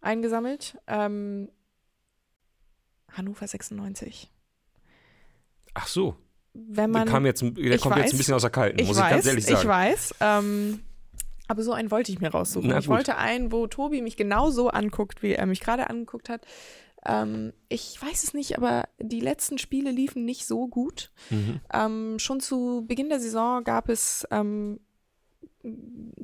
eingesammelt. 0.00 0.78
Ähm, 0.86 1.48
Hannover 3.12 3.46
96. 3.46 4.30
Ach 5.74 5.86
so, 5.88 6.16
Wenn 6.52 6.92
der, 6.92 7.00
man, 7.00 7.08
kam 7.08 7.26
jetzt, 7.26 7.42
der 7.42 7.50
ich 7.56 7.80
kommt 7.80 7.96
jetzt 7.96 8.06
weiß, 8.06 8.12
ein 8.12 8.18
bisschen 8.18 8.34
aus 8.34 8.42
der 8.42 8.50
Kalten, 8.50 8.78
ich 8.78 8.86
muss 8.86 8.96
weiß, 8.96 9.04
ich 9.06 9.10
ganz 9.10 9.26
ehrlich 9.26 9.44
sagen. 9.46 9.58
ich 9.60 9.66
weiß. 9.68 10.14
Ähm, 10.20 10.80
aber 11.48 11.62
so 11.62 11.72
einen 11.72 11.90
wollte 11.90 12.10
ich 12.12 12.20
mir 12.20 12.28
raussuchen. 12.30 12.76
Ich 12.78 12.88
wollte 12.88 13.16
einen, 13.16 13.52
wo 13.52 13.66
Tobi 13.66 14.02
mich 14.02 14.16
genau 14.16 14.50
so 14.50 14.68
anguckt, 14.68 15.22
wie 15.22 15.32
er 15.32 15.46
mich 15.46 15.60
gerade 15.60 15.90
angeguckt 15.90 16.28
hat. 16.28 16.46
Ähm, 17.06 17.52
ich 17.68 18.00
weiß 18.00 18.24
es 18.24 18.34
nicht, 18.34 18.56
aber 18.56 18.84
die 18.98 19.20
letzten 19.20 19.58
Spiele 19.58 19.90
liefen 19.90 20.24
nicht 20.24 20.46
so 20.46 20.68
gut. 20.68 21.10
Mhm. 21.30 21.60
Ähm, 21.72 22.18
schon 22.18 22.40
zu 22.40 22.84
Beginn 22.86 23.08
der 23.08 23.20
Saison 23.20 23.62
gab 23.64 23.88
es 23.88 24.26
ähm, 24.30 24.80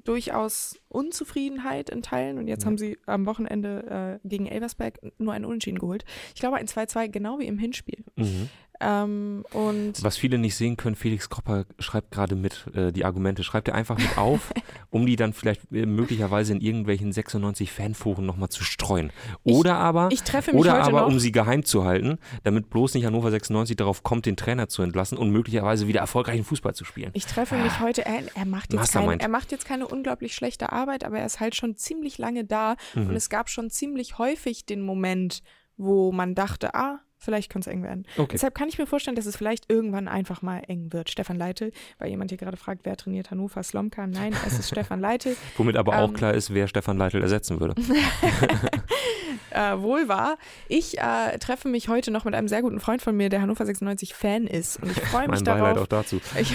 durchaus 0.05 0.79
Unzufriedenheit 0.89 1.91
in 1.91 2.03
Teilen 2.03 2.39
und 2.39 2.47
jetzt 2.49 2.63
Ja. 2.63 2.67
haben 2.67 2.79
sie 2.79 2.99
am 3.07 3.27
Wochenende 3.27 4.21
äh, 4.23 4.29
gegen 4.29 4.47
Elversberg 4.47 4.99
nur 5.19 5.33
einen 5.33 5.45
Unentschieden 5.47 5.79
geholt. 5.79 6.05
Ich 6.35 6.41
glaube 6.41 6.57
ein 6.57 6.67
2-2, 6.67 7.09
genau 7.09 7.39
wie 7.39 7.47
im 7.47 7.59
Hinspiel. 7.59 8.05
Mhm. 8.17 8.49
Ähm, 8.81 9.45
und 9.53 10.03
Was 10.03 10.17
viele 10.17 10.39
nicht 10.39 10.57
sehen 10.57 10.77
können, 10.77 10.97
Felix 10.97 11.29
Kropper 11.29 11.67
schreibt 11.79 12.11
gerade 12.11 12.35
mit 12.35 12.67
äh, 12.75 12.93
die 12.93 13.05
Argumente, 13.05 13.45
schreibt 13.45 13.69
er 13.69 13.75
einfach 13.75 13.99
mit 13.99 14.17
auf, 14.17 14.53
um 14.91 15.05
die 15.07 15.17
dann 15.17 15.33
vielleicht 15.33 15.71
äh, 15.73 15.85
möglicherweise 15.85 16.53
in 16.53 16.61
irgendwelchen 16.61 17.13
96 17.13 17.71
Fanforen 17.71 18.25
nochmal 18.25 18.49
zu 18.49 18.65
streuen. 18.65 19.13
Oder 19.45 19.77
aber, 19.77 20.09
ich 20.11 20.23
treffe 20.23 20.53
mich 20.53 20.61
oder 20.61 20.83
aber 20.83 21.03
noch. 21.03 21.09
um 21.09 21.19
sie 21.21 21.33
geheim 21.33 21.65
zu 21.65 21.85
halten, 21.85 22.19
damit 22.45 22.71
bloß 22.71 22.95
nicht 22.95 23.05
Hannover 23.05 23.31
96 23.31 23.77
darauf 23.77 24.03
kommt, 24.03 24.25
den 24.27 24.37
Trainer 24.37 24.69
zu 24.69 24.83
entlassen 24.83 25.19
und 25.19 25.31
möglicherweise 25.31 25.87
wieder 25.87 26.01
erfolgreichen 26.01 26.45
Fußball 26.45 26.75
zu 26.75 26.85
spielen. 26.85 27.11
Ich 27.13 27.27
treffe 27.27 27.57
mich 27.57 27.81
heute, 27.81 28.07
er, 28.07 28.23
er, 28.35 28.47
macht 28.47 28.73
jetzt 28.73 28.93
kein, 28.93 29.21
er 29.21 29.29
macht 29.29 29.53
jetzt 29.53 29.67
keine 29.67 29.87
unglaublich 29.87 30.35
schlechte 30.35 30.73
Arbeit, 30.73 31.05
aber 31.05 31.19
er 31.19 31.27
ist 31.27 31.41
halt 31.41 31.55
schon 31.55 31.77
ziemlich 31.77 32.17
lange 32.19 32.45
da 32.45 32.77
und 32.95 33.09
Mhm. 33.11 33.17
es 33.17 33.29
gab 33.29 33.51
schon 33.51 33.69
ziemlich 33.71 34.19
häufig 34.19 34.65
den 34.65 34.81
Moment, 34.81 35.43
wo 35.77 36.13
man 36.13 36.35
dachte, 36.35 36.75
ah, 36.75 37.01
vielleicht 37.21 37.53
könnte 37.53 37.71
es 37.71 37.75
eng 37.75 37.83
werden. 37.83 38.07
Okay. 38.17 38.31
Deshalb 38.33 38.55
kann 38.55 38.69
ich 38.69 38.79
mir 38.79 38.87
vorstellen, 38.87 39.15
dass 39.15 39.27
es 39.27 39.37
vielleicht 39.37 39.71
irgendwann 39.71 40.09
einfach 40.09 40.43
mal 40.43 40.63
eng 40.67 40.93
wird. 40.93 41.11
Stefan 41.11 41.37
Leitl, 41.37 41.71
weil 41.99 42.09
jemand 42.09 42.31
hier 42.31 42.39
gerade 42.39 42.57
fragt, 42.57 42.81
wer 42.85 42.97
trainiert 42.97 43.31
Hannover 43.31 43.63
Slomka? 43.63 44.07
Nein, 44.07 44.35
es 44.47 44.59
ist 44.59 44.69
Stefan 44.71 45.01
Leitl. 45.01 45.37
Womit 45.57 45.77
aber 45.77 45.99
auch 45.99 46.09
Ähm, 46.09 46.15
klar 46.15 46.35
ist, 46.35 46.53
wer 46.55 46.67
Stefan 46.67 46.97
Leitl 46.99 47.21
ersetzen 47.23 47.61
würde. 47.61 47.75
äh, 49.51 49.79
wohl 49.79 50.09
wahr. 50.09 50.39
Ich 50.69 50.99
äh, 50.99 51.39
treffe 51.39 51.69
mich 51.69 51.89
heute 51.89 52.11
noch 52.11 52.25
mit 52.25 52.35
einem 52.35 52.49
sehr 52.49 52.63
guten 52.63 52.81
Freund 52.81 53.03
von 53.03 53.17
mir, 53.17 53.29
der 53.29 53.43
Hannover 53.43 53.65
96 53.67 54.15
Fan 54.15 54.47
ist. 54.47 54.83
Und 54.83 54.91
ich 54.91 55.01
freue 55.01 55.29
mich 55.29 55.41
Mein 55.43 55.45
Beileid 55.45 55.77
darauf. 55.77 55.83
auch 55.83 55.87
dazu. 55.89 56.21
Ich, 56.39 56.55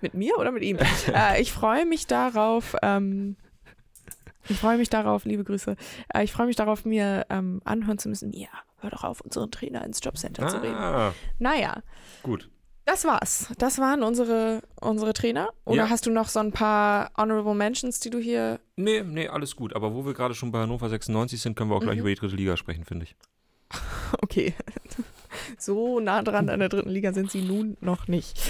mit 0.00 0.14
mir 0.14 0.38
oder 0.38 0.50
mit 0.52 0.62
ihm? 0.62 0.78
äh, 1.12 1.40
ich 1.40 1.52
freue 1.52 1.86
mich 1.86 2.06
darauf. 2.06 2.76
Ähm, 2.82 3.36
ich 4.48 4.58
freue 4.58 4.76
mich 4.76 4.90
darauf, 4.90 5.24
liebe 5.24 5.44
Grüße. 5.44 5.76
Äh, 6.12 6.24
ich 6.24 6.32
freue 6.32 6.46
mich 6.46 6.56
darauf, 6.56 6.84
mir 6.84 7.26
ähm, 7.30 7.60
anhören 7.64 7.98
zu 7.98 8.08
müssen. 8.08 8.32
Ja, 8.32 8.48
hör 8.84 8.90
doch 8.90 9.02
auf, 9.04 9.20
unseren 9.20 9.50
Trainer 9.50 9.84
ins 9.84 9.98
Jobcenter 10.02 10.46
zu 10.46 10.58
reden. 10.62 10.76
Ah, 10.76 11.12
Naja, 11.40 11.82
gut. 12.22 12.48
das 12.84 13.04
war's. 13.04 13.48
Das 13.58 13.78
waren 13.78 14.02
unsere, 14.04 14.62
unsere 14.80 15.12
Trainer. 15.14 15.48
Oder 15.64 15.84
Ja. 15.84 15.88
hast 15.90 16.06
du 16.06 16.10
noch 16.10 16.28
so 16.28 16.38
ein 16.40 16.52
paar 16.52 17.10
Honorable 17.16 17.54
Mentions, 17.54 17.98
die 18.00 18.10
du 18.10 18.18
hier. 18.18 18.60
Nee, 18.76 19.02
nee, 19.02 19.26
alles 19.28 19.56
gut. 19.56 19.74
Aber 19.74 19.94
wo 19.94 20.04
wir 20.06 20.14
gerade 20.14 20.34
schon 20.34 20.52
bei 20.52 20.60
Hannover 20.60 20.88
96 20.88 21.40
sind, 21.40 21.56
können 21.56 21.70
wir 21.70 21.76
auch 21.76 21.80
gleich 21.80 21.94
Mhm. 21.96 22.00
über 22.02 22.08
die 22.10 22.14
dritte 22.16 22.36
Liga 22.36 22.56
sprechen, 22.56 22.84
finde 22.84 23.04
ich. 23.06 23.16
Okay. 24.22 24.54
so 25.58 25.98
nah 26.00 26.22
dran 26.22 26.48
an 26.48 26.60
der 26.60 26.68
dritten 26.68 26.90
Liga 26.90 27.12
sind 27.12 27.30
sie 27.30 27.42
nun 27.42 27.76
noch 27.80 28.06
nicht. 28.08 28.40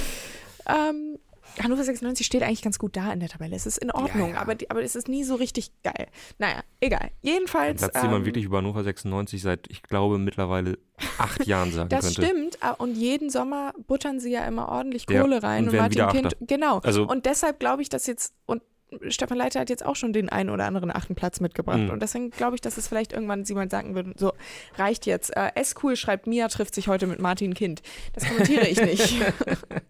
Ähm, 0.67 1.19
Hannover 1.63 1.85
96 1.85 2.27
steht 2.27 2.43
eigentlich 2.43 2.63
ganz 2.63 2.79
gut 2.79 2.97
da 2.97 3.13
in 3.13 3.21
der 3.21 3.29
Tabelle. 3.29 3.55
Es 3.55 3.67
ist 3.67 3.79
in 3.79 3.91
Ordnung, 3.91 4.31
ja. 4.35 4.41
Aber, 4.41 4.55
die, 4.55 4.71
aber 4.71 4.83
es 4.83 4.97
ist 4.97 5.09
nie 5.09 5.25
so 5.25 5.35
richtig 5.37 5.71
geil. 5.83 6.09
Naja, 6.39 6.63
egal. 6.81 7.11
Jedenfalls. 7.23 7.81
Satz, 7.81 7.93
den 8.01 8.11
man 8.11 8.21
ähm, 8.23 8.27
wirklich 8.27 8.45
über 8.45 8.59
Hannover 8.59 8.83
96 8.83 9.41
seit, 9.43 9.67
ich 9.69 9.83
glaube, 9.83 10.19
mittlerweile 10.19 10.79
acht 11.19 11.47
Jahren 11.47 11.71
sagen 11.73 11.89
Das 11.91 12.15
könnte. 12.15 12.23
stimmt, 12.27 12.59
ah, 12.61 12.71
und 12.73 12.97
jeden 12.97 13.31
Sommer 13.31 13.73
buttern 13.87 14.21
sie 14.21 14.31
ja 14.31 14.45
immer 14.47 14.69
ordentlich 14.69 15.07
Ja, 15.09 15.21
Kohle 15.23 15.43
rein 15.43 15.65
und 15.69 15.71
und, 15.75 15.77
Martin 15.79 16.09
Kind, 16.09 16.27
Achter. 16.27 16.37
genau. 16.47 16.79
Also- 16.79 17.07
und 17.07 17.27
deshalb 17.27 17.61
glaube 17.61 17.83
ich, 17.83 17.89
dass 17.89 18.07
jetzt, 18.07 18.35
und 18.47 18.63
Stefan 19.09 19.39
Leiter 19.39 19.61
hat 19.61 19.71
jetzt 19.71 19.85
auch 19.85 19.97
schon 19.97 20.13
den 20.13 20.29
einen 20.29 20.51
oder 20.51 20.67
anderen 20.67 20.91
achten 20.95 21.15
Platz 21.15 21.41
mitgebracht. 21.41 21.79
Mhm. 21.79 21.91
Und 21.91 22.03
deswegen 22.03 22.31
glaube 22.31 22.55
ich, 22.55 22.61
dass 22.61 22.77
es 22.77 22.89
vielleicht 22.89 23.13
irgendwann 23.13 23.45
jemand 23.45 23.71
sagen 23.71 23.95
würde, 23.95 24.13
so, 24.17 24.33
reicht 24.77 25.07
jetzt. 25.07 25.37
Äh, 25.37 25.51
S-Cool 25.55 25.97
schreibt, 25.97 26.27
Mia 26.27 26.49
trifft 26.49 26.75
sich 26.75 26.89
heute 26.89 27.07
mit 27.07 27.21
Martin 27.21 27.55
Kind. 27.55 27.83
Das 28.13 28.27
kommentiere 28.27 28.67
ich 28.67 28.81
nicht. 28.81 29.15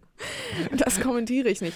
das 0.77 0.99
kommentiere 1.01 1.49
ich 1.49 1.61
nicht. 1.61 1.75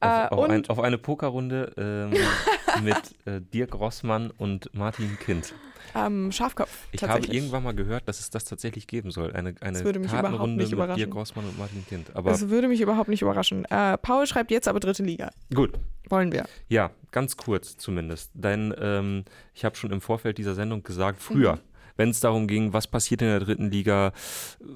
Äh, 0.00 0.06
Auf, 0.06 0.32
auf, 0.32 0.38
und 0.44 0.50
ein, 0.52 0.68
auf 0.68 0.78
eine 0.78 0.96
Pokerrunde 0.96 1.72
ähm, 1.76 2.12
mit 2.84 2.96
äh, 3.26 3.40
Dirk 3.40 3.74
Rossmann 3.74 4.30
und 4.30 4.72
Martin 4.72 5.18
Kind. 5.18 5.54
ähm, 5.94 6.30
Schafkopf. 6.30 6.70
Ich 6.92 7.02
habe 7.02 7.26
irgendwann 7.26 7.64
mal 7.64 7.74
gehört, 7.74 8.06
dass 8.06 8.20
es 8.20 8.30
das 8.30 8.44
tatsächlich 8.44 8.86
geben 8.86 9.10
soll. 9.10 9.32
Eine, 9.32 9.56
eine 9.60 9.82
Kartenrunde 9.82 10.66
mit. 10.66 10.96
Dirk 10.96 11.14
Rossmann 11.14 11.46
und 11.46 11.58
Martin 11.58 11.84
Kind. 11.86 12.14
Aber 12.14 12.30
Das 12.30 12.48
würde 12.48 12.68
mich 12.68 12.80
überhaupt 12.80 13.08
nicht 13.08 13.22
überraschen. 13.22 13.64
Äh, 13.64 13.98
Paul 13.98 14.26
schreibt 14.26 14.52
jetzt 14.52 14.68
aber 14.68 14.78
dritte 14.78 15.02
Liga. 15.02 15.30
gut, 15.52 15.72
Wollen 16.10 16.32
wir. 16.32 16.46
ja, 16.68 16.90
ganz 17.10 17.36
kurz 17.36 17.76
zumindest. 17.76 18.30
Denn 18.34 18.74
ähm, 18.78 19.24
ich 19.54 19.64
habe 19.64 19.76
schon 19.76 19.90
im 19.92 20.00
Vorfeld 20.00 20.38
dieser 20.38 20.54
Sendung 20.54 20.82
gesagt, 20.82 21.20
früher, 21.22 21.54
Mhm. 21.56 21.60
wenn 21.96 22.10
es 22.10 22.20
darum 22.20 22.46
ging, 22.46 22.72
was 22.72 22.86
passiert 22.86 23.22
in 23.22 23.28
der 23.28 23.40
dritten 23.40 23.70
Liga, 23.70 24.12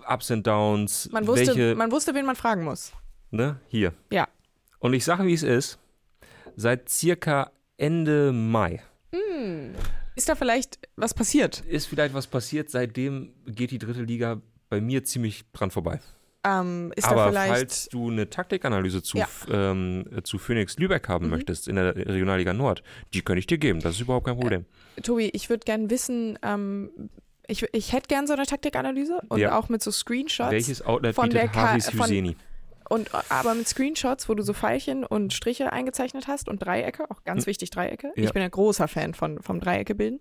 Ups 0.09 0.31
and 0.31 0.47
Downs, 0.47 1.09
Man 1.13 1.27
wusste, 1.27 1.47
welche, 1.49 1.75
man 1.75 1.91
wusste, 1.93 2.15
wen 2.15 2.27
man 2.27 2.37
fragen 2.37 2.65
muss. 2.65 2.93
ne, 3.31 3.57
hier. 3.69 3.93
Ja. 4.11 4.29
Und 4.79 4.95
ich 4.95 5.05
sage, 5.05 5.25
wie 5.27 5.35
es 5.35 5.43
ist, 5.43 5.79
seit 6.57 6.89
circa 6.89 7.51
Ende 7.77 8.33
Mai 8.33 8.83
Ist 10.15 10.29
da 10.29 10.35
vielleicht 10.35 10.79
was 10.97 11.15
passiert? 11.15 11.61
ist 11.69 11.87
vielleicht 11.87 12.15
was 12.15 12.27
passiert. 12.27 12.71
Seitdem 12.71 13.33
geht 13.47 13.71
die 13.71 13.79
dritte 13.79 14.03
Liga 14.03 14.41
bei 14.69 14.81
mir 14.81 15.05
ziemlich 15.05 15.45
dran 15.53 15.71
vorbei. 15.71 16.01
Ähm, 16.45 16.93
Aber 17.03 17.33
falls 17.33 17.89
du 17.89 18.11
eine 18.11 18.29
Taktikanalyse 18.29 19.03
zu, 19.03 19.17
Ja. 19.19 19.29
Ähm, 19.49 20.05
zu 20.25 20.39
Phoenix 20.39 20.77
Lübeck 20.77 21.09
haben 21.09 21.27
Mhm. 21.27 21.31
möchtest 21.31 21.69
in 21.69 21.77
der 21.77 21.95
Regionalliga 21.95 22.53
Nord, 22.53 22.83
die 23.15 23.23
kann 23.23 23.39
ich 23.39 23.47
dir 23.47 23.59
geben. 23.59 23.79
Das 23.81 23.95
ist 23.95 24.01
überhaupt 24.01 24.27
kein 24.27 24.37
Problem. 24.37 24.65
Tobi, 25.03 25.31
ich 25.33 25.49
würde 25.51 25.65
gern 25.65 25.89
wissen, 25.89 26.39
ähm, 26.43 26.91
ich, 27.47 27.65
ich 27.73 27.93
hätte 27.93 28.09
gern 28.09 28.27
so 28.27 28.33
eine 28.33 28.45
Taktikanalyse 28.45 29.21
und 29.29 29.39
Ja. 29.39 29.57
auch 29.57 29.69
mit 29.69 29.83
so 29.83 29.91
Screenshots. 29.93 30.51
Welches 30.51 30.83
Outlet 30.85 31.15
von 31.15 31.31
der 31.31 31.43
bietet 31.43 31.55
Ka- 31.55 31.69
Haris 31.71 31.93
Hüseni? 31.93 32.37
Und, 32.89 33.11
aber 33.31 33.55
mit 33.55 33.67
Screenshots, 33.69 34.29
wo 34.29 34.35
du 34.35 34.43
so 34.43 34.53
Pfeilchen 34.53 35.05
und 35.05 35.33
Striche 35.33 35.73
eingezeichnet 35.73 36.27
hast 36.27 36.49
und 36.49 36.59
Dreiecke, 36.59 37.11
auch 37.11 37.25
ganz 37.25 37.47
wichtig 37.47 37.71
Dreiecke. 37.71 38.09
Hm. 38.09 38.13
Ja. 38.17 38.25
Ich 38.25 38.33
bin 38.33 38.43
ein 38.43 38.51
großer 38.51 38.87
Fan 38.89 39.15
von, 39.15 39.41
vom 39.41 39.61
Dreiecke 39.61 39.95
bilden. 39.95 40.19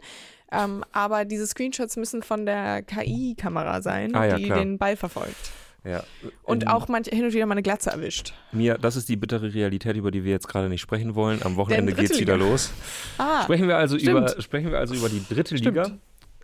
Ähm, 0.51 0.85
aber 0.93 1.25
diese 1.25 1.47
Screenshots 1.47 1.97
müssen 1.97 2.21
von 2.23 2.45
der 2.45 2.81
KI-Kamera 2.83 3.81
sein, 3.81 4.15
Ah 4.15 4.25
ja, 4.25 4.35
die 4.37 4.45
klar. 4.45 4.59
den 4.59 4.77
Ball 4.77 4.95
verfolgt. 4.95 5.51
Ja. 5.83 6.03
Und 6.43 6.63
Ähm, 6.63 6.69
auch 6.69 6.87
manch, 6.87 7.07
hin 7.07 7.25
und 7.25 7.33
wieder 7.33 7.45
mal 7.47 7.53
eine 7.53 7.63
Glatze 7.63 7.89
erwischt. 7.89 8.33
Mir, 8.51 8.77
das 8.77 8.95
ist 8.95 9.09
die 9.09 9.15
bittere 9.15 9.53
Realität, 9.53 9.95
über 9.95 10.11
die 10.11 10.23
wir 10.23 10.31
jetzt 10.31 10.47
gerade 10.47 10.69
nicht 10.69 10.81
sprechen 10.81 11.15
wollen. 11.15 11.41
Am 11.43 11.55
Wochenende 11.55 11.93
dritte 11.93 12.07
geht's 12.09 12.19
wieder 12.19 12.37
los. 12.37 12.71
Ah, 13.17 13.43
Sprechen 13.43 13.67
wir 13.67 13.77
also 13.77 13.97
stimmt. 13.97 14.31
über 14.31 14.41
sprechen 14.41 14.71
wir 14.71 14.77
also 14.79 14.93
über 14.93 15.09
die 15.09 15.23
dritte 15.27 15.57
Stimmt. 15.57 15.77
Liga, 15.77 15.91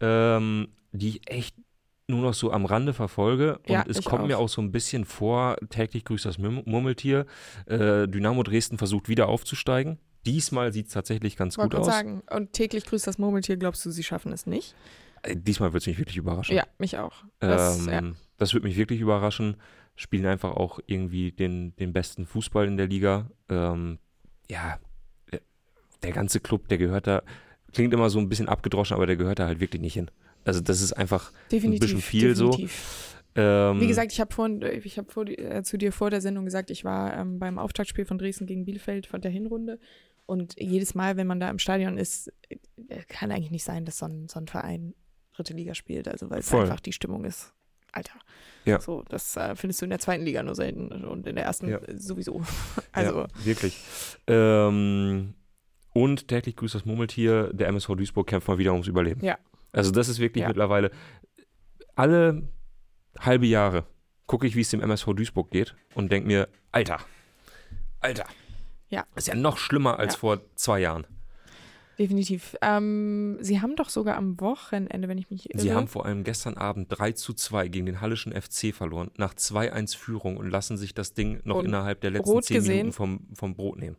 ähm, 0.02 0.70
die 0.92 1.10
ich 1.10 1.22
echt 1.30 1.56
nur 2.08 2.22
noch 2.22 2.34
so 2.34 2.52
am 2.52 2.66
Rande 2.66 2.94
verfolge. 2.94 3.58
Und 3.60 3.70
Ja, 3.70 3.84
es 3.88 4.02
kommt 4.04 4.26
mir 4.28 4.38
auch. 4.40 4.44
auch 4.46 4.50
so 4.50 4.62
ein 4.62 4.72
bisschen 4.72 5.06
vor, 5.06 5.58
täglich 5.70 6.06
grüßt 6.06 6.26
das 6.26 6.38
Murm- 6.40 6.64
Murmeltier. 6.66 7.26
Äh, 7.66 8.08
Dynamo 8.08 8.42
Dresden 8.44 8.78
versucht 8.78 9.08
wieder 9.10 9.28
aufzusteigen. 9.28 10.00
Diesmal 10.26 10.74
sieht 10.74 10.88
es 10.88 10.94
tatsächlich 10.94 11.36
ganz 11.38 11.58
wollte 11.58 11.78
gut 11.78 11.86
aus. 11.88 11.94
sagen. 11.94 12.24
Und 12.32 12.54
täglich 12.54 12.86
grüßt 12.86 13.06
das 13.06 13.18
Murmeltier, 13.18 13.58
glaubst 13.58 13.86
du, 13.86 13.92
sie 13.92 14.04
schaffen 14.04 14.32
es 14.34 14.46
nicht? 14.48 14.74
Äh, 15.22 15.36
Diesmal 15.36 15.74
wird 15.74 15.84
es 15.84 15.88
mich 15.88 15.98
wirklich 16.00 16.18
überraschen. 16.18 16.56
Ja, 16.56 16.64
mich 16.80 16.98
auch. 16.98 17.24
Das, 17.40 17.86
ähm, 17.88 17.92
ja. 17.92 18.02
Das 18.38 18.54
wird 18.54 18.64
mich 18.64 18.78
wirklich 18.78 19.02
überraschen. 19.02 19.58
Spielen 19.96 20.26
einfach 20.26 20.52
auch 20.52 20.80
irgendwie 20.86 21.32
den, 21.32 21.76
den 21.78 21.92
besten 21.92 22.26
Fußball 22.26 22.68
in 22.68 22.78
der 22.78 22.88
Liga. 22.88 23.30
Ähm, 23.50 23.98
ja, 24.50 24.80
der, 26.04 26.12
ganze 26.12 26.40
Club, 26.40 26.68
der 26.68 26.78
gehört 26.78 27.08
da, 27.08 27.24
klingt 27.74 27.94
immer 27.94 28.10
so 28.10 28.20
ein 28.20 28.30
bisschen 28.30 28.48
abgedroschen, 28.48 28.96
aber 28.96 29.08
der 29.08 29.18
gehört 29.18 29.40
da 29.40 29.48
halt 29.48 29.60
wirklich 29.60 29.82
nicht 29.82 29.96
hin. 29.96 30.10
Also 30.46 30.62
das 30.62 30.82
ist 30.82 30.94
einfach, 30.94 31.32
Definitiv. 31.52 31.82
bisschen 31.82 32.02
viel 32.02 32.36
so. 32.36 32.52
definitiv. 32.52 33.24
ähm, 33.36 33.82
Wie 33.82 33.88
gesagt, 33.88 34.14
ich 34.14 34.22
habe 34.22 34.34
vorhin, 34.34 34.62
ich 34.84 34.98
habe 34.98 35.12
vor, 35.12 35.28
äh, 35.28 35.64
zu 35.64 35.78
dir 35.78 35.92
vor 35.92 36.10
der 36.10 36.22
Sendung 36.22 36.46
gesagt, 36.46 36.70
ich 36.70 36.86
war 36.86 37.18
ähm, 37.18 37.40
beim 37.40 37.60
Auftaktspiel 37.60 38.06
von 38.06 38.18
Dresden 38.18 38.46
gegen 38.46 38.66
Bielefeld 38.66 39.08
von 39.08 39.20
der 39.20 39.32
Hinrunde. 39.32 39.80
Und 40.26 40.56
jedes 40.60 40.94
Mal, 40.94 41.18
wenn 41.18 41.28
man 41.28 41.40
da 41.40 41.50
im 41.50 41.60
Stadion 41.60 41.98
ist, 41.98 42.32
äh, 42.50 43.02
kann 43.08 43.32
eigentlich 43.32 43.52
nicht 43.52 43.64
sein, 43.64 43.84
dass 43.84 43.98
so 43.98 44.06
ein, 44.06 44.28
so 44.28 44.40
ein 44.40 44.48
Verein 44.48 44.94
dritte 45.34 45.54
Liga 45.54 45.74
spielt. 45.74 46.08
Also 46.08 46.30
weil 46.30 46.40
es 46.40 46.54
einfach 46.54 46.80
die 46.80 46.94
Stimmung 46.94 47.26
ist. 47.26 47.54
Alter. 47.92 48.14
Ja. 48.66 48.80
So, 48.82 49.04
das 49.10 49.36
äh, 49.38 49.56
findest 49.56 49.82
du 49.82 49.86
in 49.86 49.90
der 49.92 50.00
zweiten 50.00 50.24
Liga 50.24 50.44
nur 50.44 50.56
selten 50.56 50.90
und 51.06 51.26
in 51.26 51.36
der 51.36 51.46
ersten 51.46 51.70
Ja. 51.70 51.80
sowieso. 51.98 52.42
Also, 52.92 53.22
ja, 53.22 53.28
wirklich. 53.46 53.78
Ähm, 54.28 55.34
und 55.94 56.28
täglich 56.28 56.56
grüßt 56.56 56.76
das 56.76 56.86
Murmeltier, 56.86 57.52
der 57.54 57.68
MSV 57.70 57.88
Duisburg 57.96 58.28
kämpft 58.28 58.48
mal 58.48 58.58
wieder 58.58 58.72
ums 58.74 58.88
Überleben. 58.88 59.24
Ja. 59.24 59.38
Also 59.72 59.92
das 59.92 60.10
ist 60.10 60.20
wirklich 60.20 60.42
Ja. 60.42 60.48
mittlerweile 60.48 60.92
alle 61.96 62.44
halbe 63.20 63.46
Jahre 63.48 63.86
gucke 64.28 64.46
ich, 64.46 64.56
wie 64.56 64.62
es 64.62 64.70
dem 64.70 64.82
MSV 64.82 65.14
Duisburg 65.14 65.50
geht 65.52 65.76
und 65.96 66.12
denke 66.12 66.28
mir, 66.28 66.48
Alter, 66.72 67.00
Alter. 68.00 68.26
Ja. 68.90 69.06
Ist 69.16 69.28
ja 69.28 69.36
noch 69.36 69.58
schlimmer 69.58 70.00
als 70.00 70.16
vor 70.16 70.40
zwei 70.56 70.80
Jahren. 70.80 71.08
Definitiv. 71.98 72.56
Ähm, 72.62 73.38
sie 73.42 73.62
haben 73.62 73.76
doch 73.76 73.90
sogar 73.90 74.18
am 74.18 74.40
Wochenende, 74.40 75.08
wenn 75.08 75.18
ich 75.18 75.30
mich 75.30 75.50
irre. 75.50 75.62
Sie 75.62 75.74
haben 75.74 75.88
vor 75.88 76.06
allem 76.06 76.24
gestern 76.24 76.56
Abend 76.56 76.88
3 76.90 77.14
zu 77.14 77.34
2 77.34 77.68
gegen 77.68 77.86
den 77.86 78.02
Hallischen 78.02 78.34
FC 78.34 78.74
verloren, 78.74 79.12
nach 79.18 79.34
2-1 79.34 79.98
Führung 79.98 80.38
und 80.38 80.50
lassen 80.50 80.78
sich 80.78 80.94
das 80.94 81.14
Ding 81.14 81.42
noch 81.44 81.58
Und 81.58 81.66
innerhalb 81.66 82.02
der 82.02 82.12
letzten 82.12 82.30
rot 82.30 82.46
10 82.46 82.64
Minuten 82.64 82.92
vom, 82.94 83.28
vom 83.34 83.56
Brot 83.56 83.78
nehmen. 83.80 83.98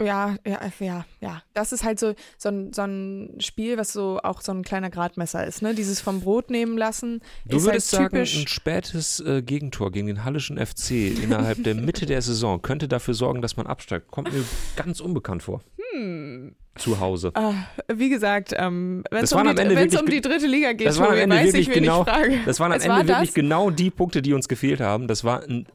Ja, 0.00 0.36
ja, 0.46 0.60
ja, 0.80 1.04
ja. 1.20 1.42
Das 1.54 1.72
ist 1.72 1.84
halt 1.84 1.98
so, 1.98 2.14
so, 2.36 2.48
ein, 2.48 2.72
so 2.72 2.82
ein 2.82 3.36
Spiel, 3.40 3.78
was 3.78 3.92
so 3.92 4.20
auch 4.22 4.40
so 4.40 4.52
ein 4.52 4.62
kleiner 4.62 4.90
Gradmesser 4.90 5.46
ist, 5.46 5.62
ne? 5.62 5.74
Dieses 5.74 6.00
vom 6.00 6.20
Brot 6.20 6.50
nehmen 6.50 6.78
lassen 6.78 7.20
Du 7.44 7.56
ist 7.56 7.64
würdest 7.64 7.92
halt 7.98 8.12
sagen, 8.12 8.16
ein 8.18 8.46
spätes 8.48 9.20
äh, 9.20 9.42
Gegentor 9.42 9.90
gegen 9.90 10.06
den 10.06 10.24
Hallischen 10.24 10.64
FC 10.64 10.92
innerhalb 11.22 11.62
der 11.64 11.74
Mitte 11.74 12.06
der 12.06 12.22
Saison 12.22 12.62
könnte 12.62 12.88
dafür 12.88 13.14
sorgen, 13.14 13.42
dass 13.42 13.56
man 13.56 13.66
absteigt. 13.66 14.10
Kommt 14.10 14.32
mir 14.32 14.44
ganz 14.76 15.00
unbekannt 15.00 15.42
vor. 15.42 15.62
Hm. 15.92 16.54
Zu 16.76 17.00
Hause. 17.00 17.32
Ah, 17.34 17.54
wie 17.92 18.08
gesagt, 18.08 18.54
ähm, 18.56 19.02
wenn 19.10 19.24
es 19.24 19.32
um, 19.32 19.40
um 19.40 20.06
die 20.06 20.20
dritte 20.20 20.46
Liga 20.46 20.72
geht, 20.74 20.86
das 20.86 21.00
waren 21.00 21.10
am 21.10 21.18
Ende 21.18 21.36
weiß 21.36 21.46
wirklich 21.46 21.70
genau-. 21.70 22.04
Das 22.46 22.60
waren 22.60 22.70
am 22.70 22.78
Es 22.78 22.84
Ende 22.84 22.96
war 22.96 23.08
wirklich 23.08 23.30
das? 23.30 23.34
genau 23.34 23.70
die 23.70 23.90
Punkte, 23.90 24.22
die 24.22 24.32
uns 24.32 24.46
gefehlt 24.46 24.80
haben. 24.80 25.08
Das 25.08 25.24
war 25.24 25.42
ein 25.42 25.66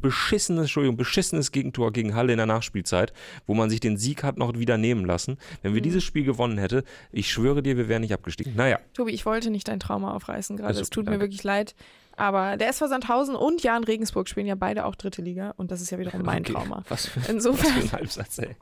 beschissenes, 0.00 0.62
Entschuldigung, 0.62 0.96
beschissenes 0.96 1.52
Gegentor 1.52 1.92
gegen 1.92 2.14
Halle 2.14 2.32
in 2.32 2.38
der 2.38 2.46
Nachspielzeit, 2.46 3.12
wo 3.46 3.54
man 3.54 3.70
sich 3.70 3.80
den 3.80 3.96
Sieg 3.96 4.22
hat 4.22 4.38
noch 4.38 4.56
wieder 4.58 4.78
nehmen 4.78 5.04
lassen. 5.04 5.36
Wenn 5.62 5.72
Mhm. 5.72 5.74
wir 5.76 5.82
dieses 5.82 6.04
Spiel 6.04 6.24
gewonnen 6.24 6.58
hätte, 6.58 6.84
ich 7.12 7.30
schwöre 7.30 7.62
dir, 7.62 7.76
wir 7.76 7.88
wären 7.88 8.02
nicht 8.02 8.12
abgestiegen. 8.12 8.54
Naja, 8.56 8.78
Tobi, 8.94 9.12
ich 9.12 9.24
wollte 9.26 9.50
nicht 9.50 9.68
dein 9.68 9.80
Trauma 9.80 10.12
aufreißen 10.14 10.56
gerade. 10.56 10.68
Also, 10.68 10.80
es 10.82 10.90
tut 10.90 11.04
mir 11.04 11.12
danke. 11.12 11.26
wirklich 11.26 11.42
leid. 11.44 11.74
Aber 12.16 12.56
der 12.56 12.68
SV 12.68 12.88
Sandhausen 12.88 13.36
und 13.36 13.62
Jan 13.62 13.84
Regensburg 13.84 14.28
spielen 14.28 14.46
ja 14.46 14.56
beide 14.56 14.86
auch 14.86 14.96
dritte 14.96 15.22
Liga 15.22 15.54
und 15.56 15.70
das 15.70 15.80
ist 15.80 15.90
ja 15.90 15.98
wiederum 16.00 16.22
mein 16.24 16.42
Okay. 16.42 16.52
Trauma. 16.52 16.82
was 16.88 17.06
für, 17.06 17.20
was 17.20 17.26
für 17.26 17.32
Insofern. 17.32 17.72
ein 17.82 17.92
Halbsatz, 17.92 18.38
ey. 18.38 18.56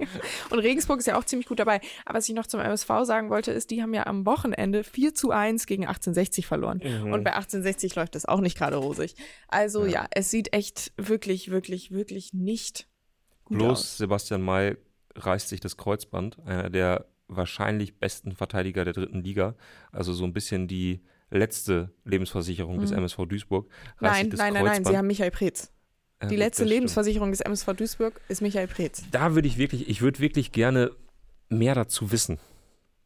Und 0.50 0.58
Regensburg 0.58 0.98
ist 0.98 1.06
ja 1.06 1.18
auch 1.18 1.24
ziemlich 1.24 1.46
gut 1.46 1.58
dabei. 1.58 1.80
Aber 2.04 2.18
was 2.18 2.28
ich 2.28 2.34
noch 2.34 2.46
zum 2.46 2.60
MSV 2.60 2.88
sagen 3.04 3.30
wollte, 3.30 3.52
ist, 3.52 3.70
die 3.70 3.82
haben 3.82 3.94
ja 3.94 4.06
am 4.06 4.26
Wochenende 4.26 4.84
4 4.84 5.14
zu 5.14 5.30
1 5.30 5.66
gegen 5.66 5.84
1860 5.84 6.46
verloren. 6.46 6.80
Mhm. 6.82 7.12
Und 7.12 7.24
bei 7.24 7.32
1860 7.32 7.94
läuft 7.94 8.16
es 8.16 8.26
auch 8.26 8.40
nicht 8.40 8.56
gerade 8.56 8.76
rosig. 8.76 9.14
Also 9.48 9.86
ja. 9.86 10.06
es 10.10 10.30
sieht 10.30 10.52
echt 10.52 10.92
wirklich, 10.96 11.50
wirklich, 11.50 11.90
wirklich 11.90 12.32
nicht 12.32 12.88
gut 13.44 13.58
Bloß 13.58 13.70
aus. 13.70 13.98
Sebastian 13.98 14.42
May 14.42 14.76
reißt 15.14 15.48
sich 15.48 15.60
das 15.60 15.76
Kreuzband, 15.76 16.38
einer 16.44 16.70
der 16.70 17.06
wahrscheinlich 17.28 17.98
besten 17.98 18.32
Verteidiger 18.32 18.84
der 18.84 18.92
dritten 18.92 19.22
Liga. 19.22 19.54
Also 19.92 20.12
so 20.12 20.24
ein 20.24 20.32
bisschen 20.32 20.68
die 20.68 21.00
letzte 21.30 21.92
Lebensversicherung 22.04 22.80
des 22.80 22.90
Mhm. 22.90 22.98
MSV 22.98 23.26
Duisburg. 23.26 23.70
Nein, 24.00 24.30
das 24.30 24.38
nein, 24.38 24.52
nein, 24.52 24.64
nein, 24.64 24.84
sie 24.84 24.96
haben 24.96 25.06
Michael 25.06 25.30
Preetz. 25.30 25.72
Ja, 26.22 26.28
Die 26.28 26.34
gut, 26.34 26.38
letzte. 26.44 26.64
Lebensversicherung 26.64 27.30
des 27.30 27.40
MSV 27.40 27.72
Duisburg 27.74 28.20
ist 28.28 28.42
Michael 28.42 28.68
Preetz. 28.68 29.02
Da 29.10 29.34
würde 29.34 29.48
ich 29.48 29.56
wirklich, 29.58 29.88
ich 29.88 30.02
würde 30.02 30.20
wirklich 30.20 30.52
gerne 30.52 30.90
mehr 31.48 31.74
dazu 31.74 32.12
wissen. 32.12 32.38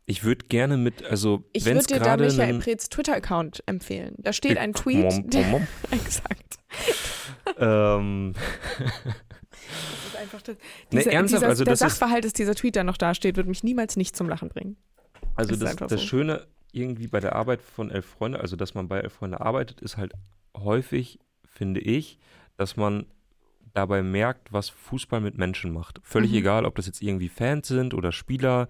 Ich 0.06 0.22
würde 0.24 0.44
gerne 0.46 0.76
mit, 0.76 1.02
also 1.04 1.44
Ich 1.52 1.64
würde 1.64 1.82
dir 1.84 1.98
da 2.00 2.16
Michael 2.16 2.58
Preetz 2.58 2.88
Twitter-Account 2.90 3.62
empfehlen. 3.66 4.14
Da 4.18 4.32
steht 4.32 4.58
ein 4.58 4.74
Tweet. 4.74 4.98
Mom, 4.98 5.30
der, 5.30 5.42
mom, 5.46 5.50
mom. 5.62 5.98
exakt. 5.98 6.58
ähm, 7.58 8.34
Das 8.78 10.06
ist 10.08 10.16
einfach 10.16 10.42
das, 10.42 10.56
Nee, 10.90 10.98
dieser, 10.98 11.12
ernsthaft, 11.12 11.40
dieser, 11.42 11.48
also 11.48 11.64
der 11.64 11.72
das 11.72 11.80
ist- 11.80 11.88
Sachverhalt, 11.98 12.24
dass 12.24 12.32
dieser 12.32 12.54
Tweet 12.54 12.76
da 12.76 12.84
noch 12.84 12.96
da 12.96 13.14
steht, 13.14 13.36
wird 13.36 13.46
mich 13.46 13.62
niemals 13.64 13.96
nicht 13.96 14.16
zum 14.16 14.28
Lachen 14.28 14.48
bringen. 14.48 14.76
Also 15.36 15.54
Das 15.56 15.70
ist 15.72 15.80
das, 15.80 15.88
das 15.88 16.00
so. 16.00 16.06
Schöne 16.06 16.46
irgendwie 16.72 17.06
bei 17.06 17.20
der 17.20 17.34
Arbeit 17.34 17.62
von 17.62 17.90
Elf 17.90 18.04
Freunde, 18.04 18.40
also 18.40 18.56
dass 18.56 18.74
man 18.74 18.88
bei 18.88 19.00
Elf 19.00 19.12
Freunde 19.14 19.40
arbeitet, 19.40 19.80
ist 19.80 19.96
halt 19.96 20.12
häufig, 20.56 21.18
finde 21.44 21.80
ich, 21.80 22.18
dass 22.56 22.76
man 22.76 23.06
dabei 23.72 24.02
merkt, 24.02 24.52
was 24.52 24.68
Fußball 24.68 25.20
mit 25.20 25.36
Menschen 25.36 25.72
macht. 25.72 26.00
Völlig 26.02 26.30
Mhm. 26.30 26.36
egal, 26.38 26.64
ob 26.64 26.76
das 26.76 26.86
jetzt 26.86 27.02
irgendwie 27.02 27.28
Fans 27.28 27.66
sind 27.68 27.92
oder 27.94 28.12
Spieler 28.12 28.68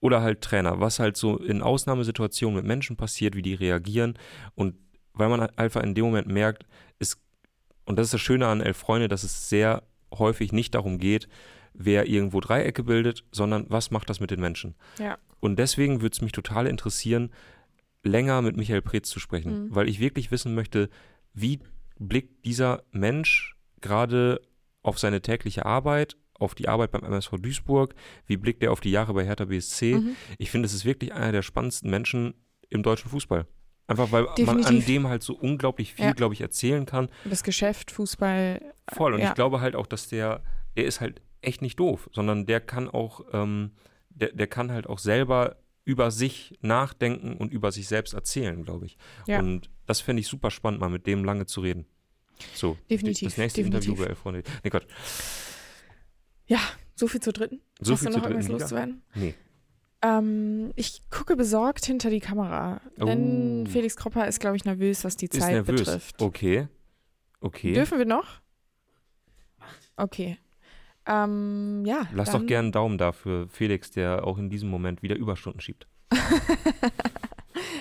oder 0.00 0.22
halt 0.22 0.40
Trainer, 0.40 0.80
was 0.80 0.98
halt 0.98 1.16
so 1.16 1.36
in 1.36 1.62
Ausnahmesituationen 1.62 2.56
mit 2.56 2.64
Menschen 2.64 2.96
passiert, 2.96 3.36
wie 3.36 3.42
die 3.42 3.54
reagieren 3.54 4.18
und 4.54 4.74
weil 5.12 5.28
man 5.28 5.40
halt 5.40 5.58
einfach 5.58 5.82
in 5.82 5.94
dem 5.94 6.06
Moment 6.06 6.26
merkt, 6.26 6.64
ist, 6.98 7.20
und 7.84 7.96
das 7.98 8.06
ist 8.08 8.14
das 8.14 8.20
Schöne 8.20 8.46
an 8.46 8.60
Elf 8.60 8.76
Freunde, 8.78 9.08
dass 9.08 9.22
es 9.24 9.48
sehr 9.48 9.82
häufig 10.12 10.52
nicht 10.52 10.74
darum 10.74 10.98
geht, 10.98 11.28
wer 11.74 12.08
irgendwo 12.08 12.40
Dreiecke 12.40 12.82
bildet, 12.82 13.24
sondern 13.30 13.66
was 13.68 13.90
macht 13.90 14.10
das 14.10 14.18
mit 14.20 14.30
den 14.30 14.40
Menschen. 14.40 14.74
Ja. 14.98 15.18
Und 15.38 15.58
deswegen 15.58 16.00
würde 16.00 16.14
es 16.14 16.22
mich 16.22 16.32
total 16.32 16.66
interessieren, 16.66 17.30
länger 18.02 18.42
mit 18.42 18.56
Michael 18.56 18.82
Preetz 18.82 19.10
zu 19.10 19.20
sprechen, 19.20 19.66
Mhm. 19.66 19.74
weil 19.74 19.88
ich 19.88 20.00
wirklich 20.00 20.30
wissen 20.30 20.54
möchte, 20.54 20.88
wie 21.34 21.60
blickt 22.00 22.44
dieser 22.44 22.82
Mensch 22.90 23.56
gerade 23.80 24.40
auf 24.82 24.98
seine 24.98 25.20
tägliche 25.20 25.66
Arbeit, 25.66 26.16
auf 26.34 26.54
die 26.54 26.68
Arbeit 26.68 26.90
beim 26.90 27.04
MSV 27.04 27.34
Duisburg, 27.38 27.94
wie 28.26 28.38
blickt 28.38 28.62
er 28.62 28.72
auf 28.72 28.80
die 28.80 28.90
Jahre 28.90 29.12
bei 29.14 29.24
Hertha 29.24 29.44
BSC. 29.44 29.94
Mhm. 29.96 30.16
Ich 30.38 30.50
finde, 30.50 30.66
es 30.66 30.72
ist 30.72 30.84
wirklich 30.84 31.12
einer 31.12 31.32
der 31.32 31.42
spannendsten 31.42 31.90
Menschen 31.90 32.34
im 32.70 32.82
deutschen 32.82 33.10
Fußball. 33.10 33.46
Einfach 33.86 34.10
weil 34.12 34.22
man 34.22 34.32
an 34.38 34.56
Definitiv. 34.56 34.86
dem 34.86 35.08
halt 35.08 35.22
so 35.22 35.34
unglaublich 35.34 35.94
viel, 35.94 36.06
Ja. 36.06 36.12
glaube 36.12 36.32
ich, 36.34 36.40
erzählen 36.40 36.86
kann. 36.86 37.08
Das 37.24 37.42
Geschäft, 37.42 37.90
Fußball. 37.90 38.60
Voll. 38.92 39.14
Und 39.14 39.20
ja. 39.20 39.28
ich 39.28 39.34
glaube 39.34 39.60
halt 39.60 39.76
auch, 39.76 39.86
dass 39.86 40.08
der, 40.08 40.42
der 40.76 40.84
ist 40.86 41.00
halt 41.00 41.20
echt 41.42 41.60
nicht 41.60 41.78
doof, 41.78 42.08
sondern 42.12 42.46
der 42.46 42.60
kann 42.60 42.88
auch, 42.88 43.20
ähm, 43.32 43.72
der, 44.08 44.32
der 44.32 44.46
kann 44.46 44.70
halt 44.72 44.86
auch 44.86 44.98
selber 44.98 45.56
über 45.84 46.10
sich 46.12 46.56
nachdenken 46.60 47.36
und 47.36 47.52
über 47.52 47.72
sich 47.72 47.88
selbst 47.88 48.14
erzählen, 48.14 48.62
glaube 48.62 48.86
ich. 48.86 48.96
Ja. 49.26 49.40
Und 49.40 49.70
das 49.86 50.00
fände 50.00 50.20
ich 50.20 50.28
super 50.28 50.50
spannend, 50.52 50.80
mal 50.80 50.88
mit 50.88 51.06
dem 51.06 51.24
lange 51.24 51.46
zu 51.46 51.60
reden. 51.60 51.86
So, 52.54 52.76
Definitiv, 52.90 53.28
das 53.28 53.38
nächste 53.38 53.62
definitiv. 53.62 53.90
Interview 53.90 54.08
bei 54.08 54.14
Freunde. 54.14 54.42
Nee, 54.64 54.70
Gott. 54.70 54.86
Ja, 56.46 56.58
so 56.94 57.06
viel 57.06 57.20
zur 57.20 57.32
dritten. 57.32 57.60
So 57.80 57.92
Hast 57.94 58.00
viel 58.02 58.10
du 58.10 58.18
noch 58.18 58.24
irgendwas 58.26 58.48
loszuwerden? 58.48 59.02
Nee. 59.14 59.34
Ähm, 60.02 60.72
ich 60.76 61.02
gucke 61.10 61.36
besorgt 61.36 61.84
hinter 61.84 62.10
die 62.10 62.20
Kamera. 62.20 62.80
Denn 62.96 63.64
Oh. 63.66 63.70
Felix 63.70 63.96
Kropper 63.96 64.26
ist, 64.26 64.40
glaube 64.40 64.56
ich, 64.56 64.64
nervös, 64.64 65.04
was 65.04 65.16
die 65.16 65.26
Ist 65.26 65.38
Zeit 65.40 65.52
nervös. 65.52 65.80
betrifft. 65.80 66.22
Okay. 66.22 66.68
Okay. 67.40 67.72
Dürfen 67.74 67.98
wir 67.98 68.06
noch? 68.06 68.40
Okay. 69.96 70.38
Ähm, 71.06 71.84
ja. 71.86 72.06
Lass 72.14 72.30
doch 72.30 72.44
gerne 72.46 72.66
einen 72.66 72.72
Daumen 72.72 72.98
da 72.98 73.12
für 73.12 73.48
Felix, 73.48 73.90
der 73.90 74.24
auch 74.26 74.38
in 74.38 74.48
diesem 74.50 74.68
Moment 74.70 75.02
wieder 75.02 75.16
Überstunden 75.16 75.60
schiebt. 75.60 75.86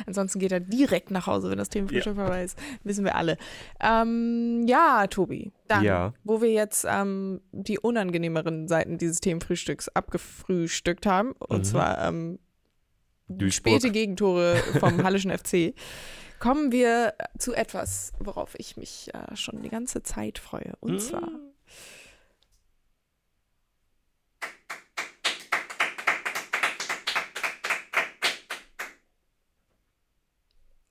Ansonsten 0.06 0.40
geht 0.40 0.52
er 0.52 0.60
direkt 0.60 1.12
nach 1.12 1.28
Hause, 1.28 1.50
wenn 1.50 1.58
das 1.58 1.70
Themenfrühstück 1.70 2.16
vorbei 2.16 2.44
ist. 2.44 2.58
Wissen 2.84 3.06
wir 3.06 3.16
alle. 3.16 3.38
Ähm, 3.80 4.66
ja, 4.68 5.08
Tobi. 5.08 5.52
Dann, 5.68 5.84
Ja. 5.84 6.14
wo 6.24 6.42
wir 6.42 6.52
jetzt 6.52 6.86
ähm, 6.90 7.42
die 7.52 7.80
unangenehmeren 7.80 8.68
Seiten 8.68 8.98
dieses 8.98 9.20
Themenfrühstücks 9.20 9.90
abgefrühstückt 9.90 11.06
haben, 11.06 11.34
und 11.34 11.60
Mhm. 11.60 11.64
zwar 11.64 12.08
ähm, 12.08 12.40
späte 13.50 13.92
Gegentore 13.92 14.56
vom 14.80 15.04
Hallischen 15.04 15.32
FC, 15.32 15.74
kommen 16.40 16.72
wir 16.72 17.14
zu 17.38 17.54
etwas, 17.54 18.12
worauf 18.20 18.56
ich 18.58 18.78
mich 18.78 19.10
äh, 19.14 19.36
schon 19.36 19.62
die 19.62 19.70
ganze 19.70 20.04
Zeit 20.04 20.40
freue. 20.40 20.74
Und 20.80 20.94
Mhm. 20.94 21.00
zwar 21.00 21.30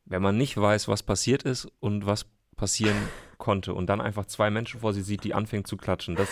Wenn 0.09 0.22
man 0.22 0.36
nicht 0.36 0.56
weiß, 0.56 0.88
was 0.88 1.02
passiert 1.02 1.42
ist 1.42 1.68
und 1.80 2.06
was 2.06 2.26
passieren 2.56 2.96
konnte 3.38 3.72
und 3.74 3.86
dann 3.86 4.00
einfach 4.00 4.26
zwei 4.26 4.50
Menschen 4.50 4.80
vor 4.80 4.92
sich 4.92 5.04
sieht, 5.04 5.22
die 5.24 5.32
anfangen 5.34 5.64
zu 5.64 5.76
klatschen, 5.76 6.16
das 6.16 6.28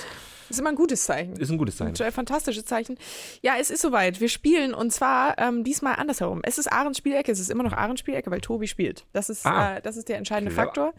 ist 0.49 0.59
immer 0.61 0.70
ein 0.70 0.74
gutes 0.77 1.05
Zeichen. 1.05 1.35
ist 1.37 1.51
ein 1.51 1.59
gutes 1.59 1.77
Zeichen. 1.77 2.01
Ein 2.03 2.12
fantastisches 2.12 2.64
Zeichen. 2.64 2.97
Ja, 3.43 3.55
es 3.61 3.70
ist 3.70 3.83
soweit. 3.83 4.20
Wir 4.20 4.29
spielen 4.29 4.74
und 4.74 4.93
zwar 4.93 5.39
ähm, 5.39 5.62
diesmal 5.64 5.97
andersherum. 5.97 6.41
Es 6.45 6.59
ist 6.59 6.72
Ahrens 6.72 6.99
Spielecke, 6.99 7.31
es 7.33 7.39
ist 7.41 7.51
immer 7.51 7.62
noch 7.64 7.72
Ahrens 7.72 8.01
Spielecke, 8.01 8.31
weil 8.31 8.41
Tobi 8.41 8.66
spielt. 8.68 9.07
Das 9.12 9.29
ist, 9.29 9.45
Ah. 9.47 9.77
äh, 9.77 9.83
das 9.83 9.97
ist 9.97 10.09
der 10.09 10.18
entscheidende 10.18 10.53
Clever. 10.53 10.66
Faktor. 10.66 10.95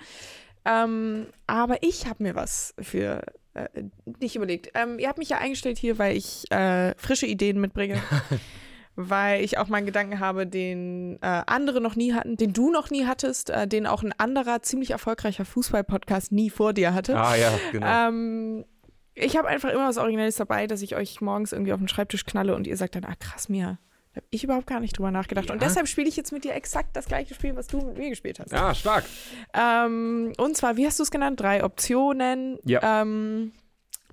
Ähm, 0.66 1.28
aber 1.46 1.82
ich 1.82 2.08
habe 2.08 2.24
mir 2.24 2.36
was 2.36 2.74
für 2.80 3.22
äh, 3.54 3.68
dich 4.06 4.36
überlegt. 4.36 4.70
Ähm, 4.76 5.00
ihr 5.00 5.08
habt 5.08 5.18
mich 5.18 5.30
ja 5.30 5.38
eingestellt 5.38 5.78
hier, 5.78 5.98
weil 5.98 6.16
ich 6.18 6.50
äh, 6.52 6.94
frische 6.98 7.26
Ideen 7.26 7.60
mitbringe. 7.62 8.02
weil 9.00 9.44
ich 9.44 9.60
auch 9.60 9.68
mal 9.68 9.78
einen 9.78 9.86
Gedanken 9.86 10.20
habe, 10.20 10.48
den 10.48 11.20
äh, 11.22 11.44
andere 11.46 11.80
noch 11.80 11.96
nie 11.96 12.14
hatten, 12.14 12.36
den 12.36 12.52
du 12.52 12.72
noch 12.72 12.90
nie 12.90 13.06
hattest, 13.06 13.52
äh, 13.52 13.68
den 13.68 13.86
auch 13.86 14.02
ein 14.04 14.12
anderer 14.18 14.64
ziemlich 14.64 14.90
erfolgreicher 14.92 15.46
Fußball-Podcast 15.46 16.32
nie 16.32 16.50
vor 16.50 16.74
dir 16.74 16.94
hatte. 16.96 17.16
Ah 17.16 17.36
ja, 17.36 17.52
genau. 17.72 17.88
Ähm, 17.88 18.66
ich 19.14 19.38
habe 19.38 19.48
einfach 19.48 19.70
immer 19.70 19.88
was 19.88 19.98
Originelles 19.98 20.36
dabei, 20.36 20.66
dass 20.68 20.82
ich 20.82 20.96
euch 20.96 21.22
morgens 21.22 21.52
irgendwie 21.52 21.74
auf 21.74 21.80
den 21.80 21.88
Schreibtisch 21.88 22.26
knalle 22.26 22.56
und 22.56 22.66
ihr 22.68 22.76
sagt 22.76 22.96
dann, 22.96 23.06
ah 23.06 23.14
krass, 23.20 23.50
Mia, 23.50 23.78
da 24.14 24.18
habe 24.18 24.28
ich 24.32 24.44
überhaupt 24.44 24.66
gar 24.68 24.80
nicht 24.80 24.98
drüber 24.98 25.12
nachgedacht. 25.12 25.52
Und 25.52 25.62
Ja. 25.62 25.68
deshalb 25.68 25.88
spiele 25.88 26.10
ich 26.10 26.16
jetzt 26.18 26.32
mit 26.32 26.44
dir 26.44 26.56
exakt 26.56 26.96
das 26.96 27.06
gleiche 27.06 27.36
Spiel, 27.36 27.56
was 27.56 27.68
du 27.68 27.78
mit 27.82 27.98
mir 28.00 28.10
gespielt 28.10 28.40
hast. 28.40 28.52
ah, 28.54 28.74
stark. 28.74 29.06
Ähm, 29.54 30.34
und 30.38 30.58
zwar, 30.58 30.76
wie 30.76 30.86
hast 30.88 30.98
du 30.98 31.04
es 31.04 31.12
genannt? 31.12 31.40
Drei 31.40 31.64
Optionen. 31.64 32.58
Ja. 32.66 33.02
Ähm, 33.04 33.52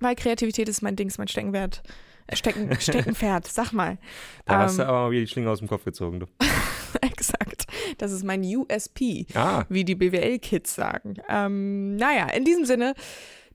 weil 0.01 0.14
Kreativität 0.14 0.68
ist 0.68 0.82
mein 0.82 0.97
Ding, 0.97 1.09
ist 1.09 1.16
mein 1.18 1.28
Steckenwert. 1.28 1.82
Äh, 2.27 2.37
Stecken, 2.37 2.75
Steckenpferd, 2.81 3.47
sag 3.47 3.72
mal. 3.72 3.99
Da 4.47 4.59
hast 4.61 4.79
du 4.79 4.83
Ähm, 4.83 4.89
aber 4.89 4.99
mal 5.03 5.11
wieder 5.11 5.22
die 5.22 5.29
Schlinge 5.29 5.51
aus 5.51 5.59
dem 5.59 5.68
Kopf 5.68 5.85
gezogen, 5.85 6.20
du. 6.20 6.27
Exakt. 7.01 7.66
Das 7.99 8.12
ist 8.12 8.25
mein 8.25 8.43
USP. 8.43 9.27
Ah, 9.35 9.64
wie 9.68 9.85
die 9.85 9.95
BWL-Kids 9.95 10.75
sagen. 10.75 11.14
Ähm, 11.29 11.97
naja, 11.97 12.29
in 12.31 12.45
diesem 12.45 12.64
Sinne, 12.64 12.95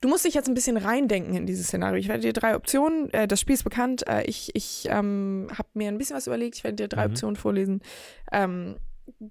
du 0.01 0.07
musst 0.09 0.25
dich 0.25 0.33
jetzt 0.33 0.47
ein 0.47 0.53
bisschen 0.53 0.77
reindenken 0.77 1.35
in 1.35 1.45
dieses 1.45 1.67
Szenario. 1.67 1.99
Ich 1.99 2.07
werde 2.07 2.21
dir 2.21 2.33
drei 2.33 2.55
Optionen, 2.55 3.11
äh, 3.13 3.27
das 3.27 3.39
Spiel 3.41 3.55
ist 3.55 3.63
bekannt, 3.63 4.07
äh, 4.07 4.23
ich, 4.25 4.51
ich 4.55 4.87
ähm, 4.89 5.47
habe 5.51 5.69
mir 5.73 5.87
ein 5.87 5.97
bisschen 5.97 6.15
was 6.15 6.27
überlegt, 6.27 6.55
ich 6.57 6.63
werde 6.63 6.75
dir 6.75 6.87
drei 6.87 7.05
Mhm. 7.07 7.11
Optionen 7.13 7.35
vorlesen, 7.35 7.81
ähm, 8.31 8.75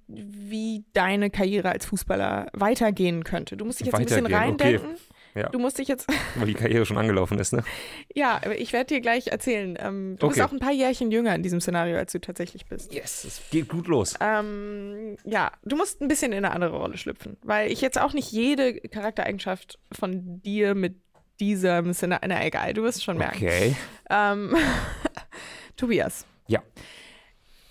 wie 0.09 0.85
deine 0.93 1.31
Karriere 1.31 1.71
als 1.71 1.87
Fußballer 1.87 2.49
weitergehen 2.53 3.23
könnte. 3.25 3.57
Du 3.57 3.65
musst 3.65 3.79
dich 3.81 3.87
jetzt 3.87 3.95
ein 3.97 4.05
bisschen 4.05 4.25
Weitergehen, 4.25 4.81
okay. 4.81 4.97
Ja. 5.35 5.49
Du 5.51 5.59
musst 5.59 5.79
dich 5.79 5.89
jetzt, 5.89 6.07
weil 6.37 6.47
die 6.47 6.55
Karriere 6.55 6.85
schon 6.87 6.99
angelaufen 6.99 7.39
ist, 7.39 7.53
ne? 7.53 7.63
ja, 8.15 8.41
ich 8.57 8.73
werde 8.73 8.95
dir 8.95 9.01
gleich 9.01 9.29
erzählen. 9.29 9.79
Ähm, 9.81 10.17
du 10.19 10.29
bist 10.29 10.41
Okay. 10.41 10.49
auch 10.49 10.53
ein 10.53 10.59
paar 10.59 10.73
Jährchen 10.73 11.11
jünger 11.11 11.35
in 11.35 11.43
diesem 11.43 11.61
Szenario, 11.61 11.97
als 11.97 12.13
du 12.13 12.21
tatsächlich 12.21 12.67
bist. 12.67 12.93
Yes, 12.93 13.25
es 13.25 13.43
geht 13.51 13.69
gut 13.69 13.87
los. 13.87 14.15
Ähm, 14.21 15.17
ja, 15.25 15.53
du 15.65 15.77
musst 15.77 16.01
ein 16.01 16.09
bisschen 16.09 16.33
in 16.33 16.45
eine 16.45 16.53
andere 16.55 16.77
Rolle 16.77 16.97
schlüpfen, 16.99 17.37
weil 17.43 17.71
ich 17.71 17.81
jetzt 17.81 18.01
auch 18.01 18.13
nicht 18.13 18.31
jede 18.33 18.75
Charaktereigenschaft 18.81 19.79
von 19.93 20.41
dir 20.43 20.75
mit 20.75 20.97
diesem 21.41 21.93
Sinne, 21.93 22.19
na 22.27 22.45
egal, 22.45 22.75
du 22.75 22.83
wirst 22.83 23.05
schon 23.05 23.17
merken. 23.19 23.37
Okay. 23.45 23.77
Ähm, 24.11 24.57
Tobias. 25.77 26.25
Ja. 26.47 26.63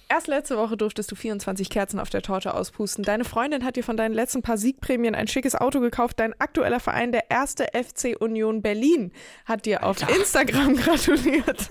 Erst 0.09 0.27
letzte 0.27 0.57
Woche 0.57 0.77
durftest 0.77 1.11
du 1.11 1.15
24 1.15 1.69
Kerzen 1.69 1.99
auf 1.99 2.09
der 2.09 2.21
Torte 2.21 2.53
auspusten. 2.53 3.03
Deine 3.03 3.25
Freundin 3.25 3.65
hat 3.65 3.75
dir 3.75 3.83
von 3.83 3.97
deinen 3.97 4.13
letzten 4.13 4.41
paar 4.41 4.57
Siegprämien 4.57 5.15
ein 5.15 5.27
schickes 5.27 5.53
Auto 5.53 5.81
gekauft. 5.81 6.19
Dein 6.21 6.33
aktueller 6.39 6.79
Verein, 6.79 7.11
der 7.11 7.29
erste 7.29 7.67
FC 7.73 8.15
Union 8.17 8.61
Berlin, 8.61 9.11
hat 9.45 9.65
dir 9.65 9.83
auf 9.83 9.97
Instagram 10.09 10.75
gratuliert. 10.77 11.67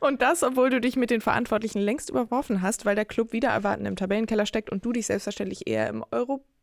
Und 0.00 0.22
das, 0.22 0.42
obwohl 0.42 0.70
du 0.70 0.80
dich 0.80 0.96
mit 0.96 1.10
den 1.10 1.20
Verantwortlichen 1.20 1.78
längst 1.78 2.10
überworfen 2.10 2.62
hast, 2.62 2.84
weil 2.84 2.96
der 2.96 3.04
Club 3.04 3.32
wieder 3.32 3.50
erwarten 3.50 3.86
im 3.86 3.94
Tabellenkeller 3.94 4.46
steckt 4.46 4.70
und 4.70 4.84
du 4.84 4.92
dich 4.92 5.06
selbstverständlich 5.06 5.68
eher 5.68 5.88
im 5.88 6.04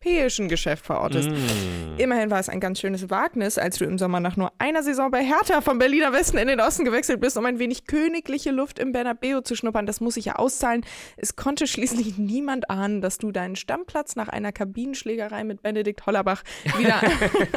europäischen 0.05 0.47
Geschäft 0.47 0.85
verortest. 0.85 1.29
Mm. 1.29 1.97
Immerhin 1.97 2.29
war 2.29 2.39
es 2.39 2.49
ein 2.49 2.59
ganz 2.59 2.79
schönes 2.79 3.09
Wagnis, 3.09 3.57
als 3.57 3.77
du 3.77 3.85
im 3.85 3.97
Sommer 3.97 4.19
nach 4.19 4.37
nur 4.37 4.51
einer 4.57 4.83
Saison 4.83 5.11
bei 5.11 5.23
Hertha 5.23 5.61
vom 5.61 5.79
Berliner 5.79 6.13
Westen 6.13 6.37
in 6.37 6.47
den 6.47 6.59
Osten 6.59 6.85
gewechselt 6.85 7.19
bist, 7.19 7.37
um 7.37 7.45
ein 7.45 7.59
wenig 7.59 7.85
königliche 7.85 8.51
Luft 8.51 8.79
im 8.79 8.91
Bernabeu 8.91 9.41
zu 9.41 9.55
schnuppern. 9.55 9.85
Das 9.85 10.01
muss 10.01 10.15
sich 10.15 10.25
ja 10.25 10.35
auszahlen. 10.35 10.85
Es 11.17 11.35
konnte 11.35 11.67
schließlich 11.67 12.17
niemand 12.17 12.69
ahnen, 12.69 13.01
dass 13.01 13.17
du 13.17 13.31
deinen 13.31 13.55
Stammplatz 13.55 14.15
nach 14.15 14.29
einer 14.29 14.51
Kabinenschlägerei 14.51 15.43
mit 15.43 15.61
Benedikt 15.61 16.05
Hollerbach 16.05 16.43
wieder, 16.77 17.01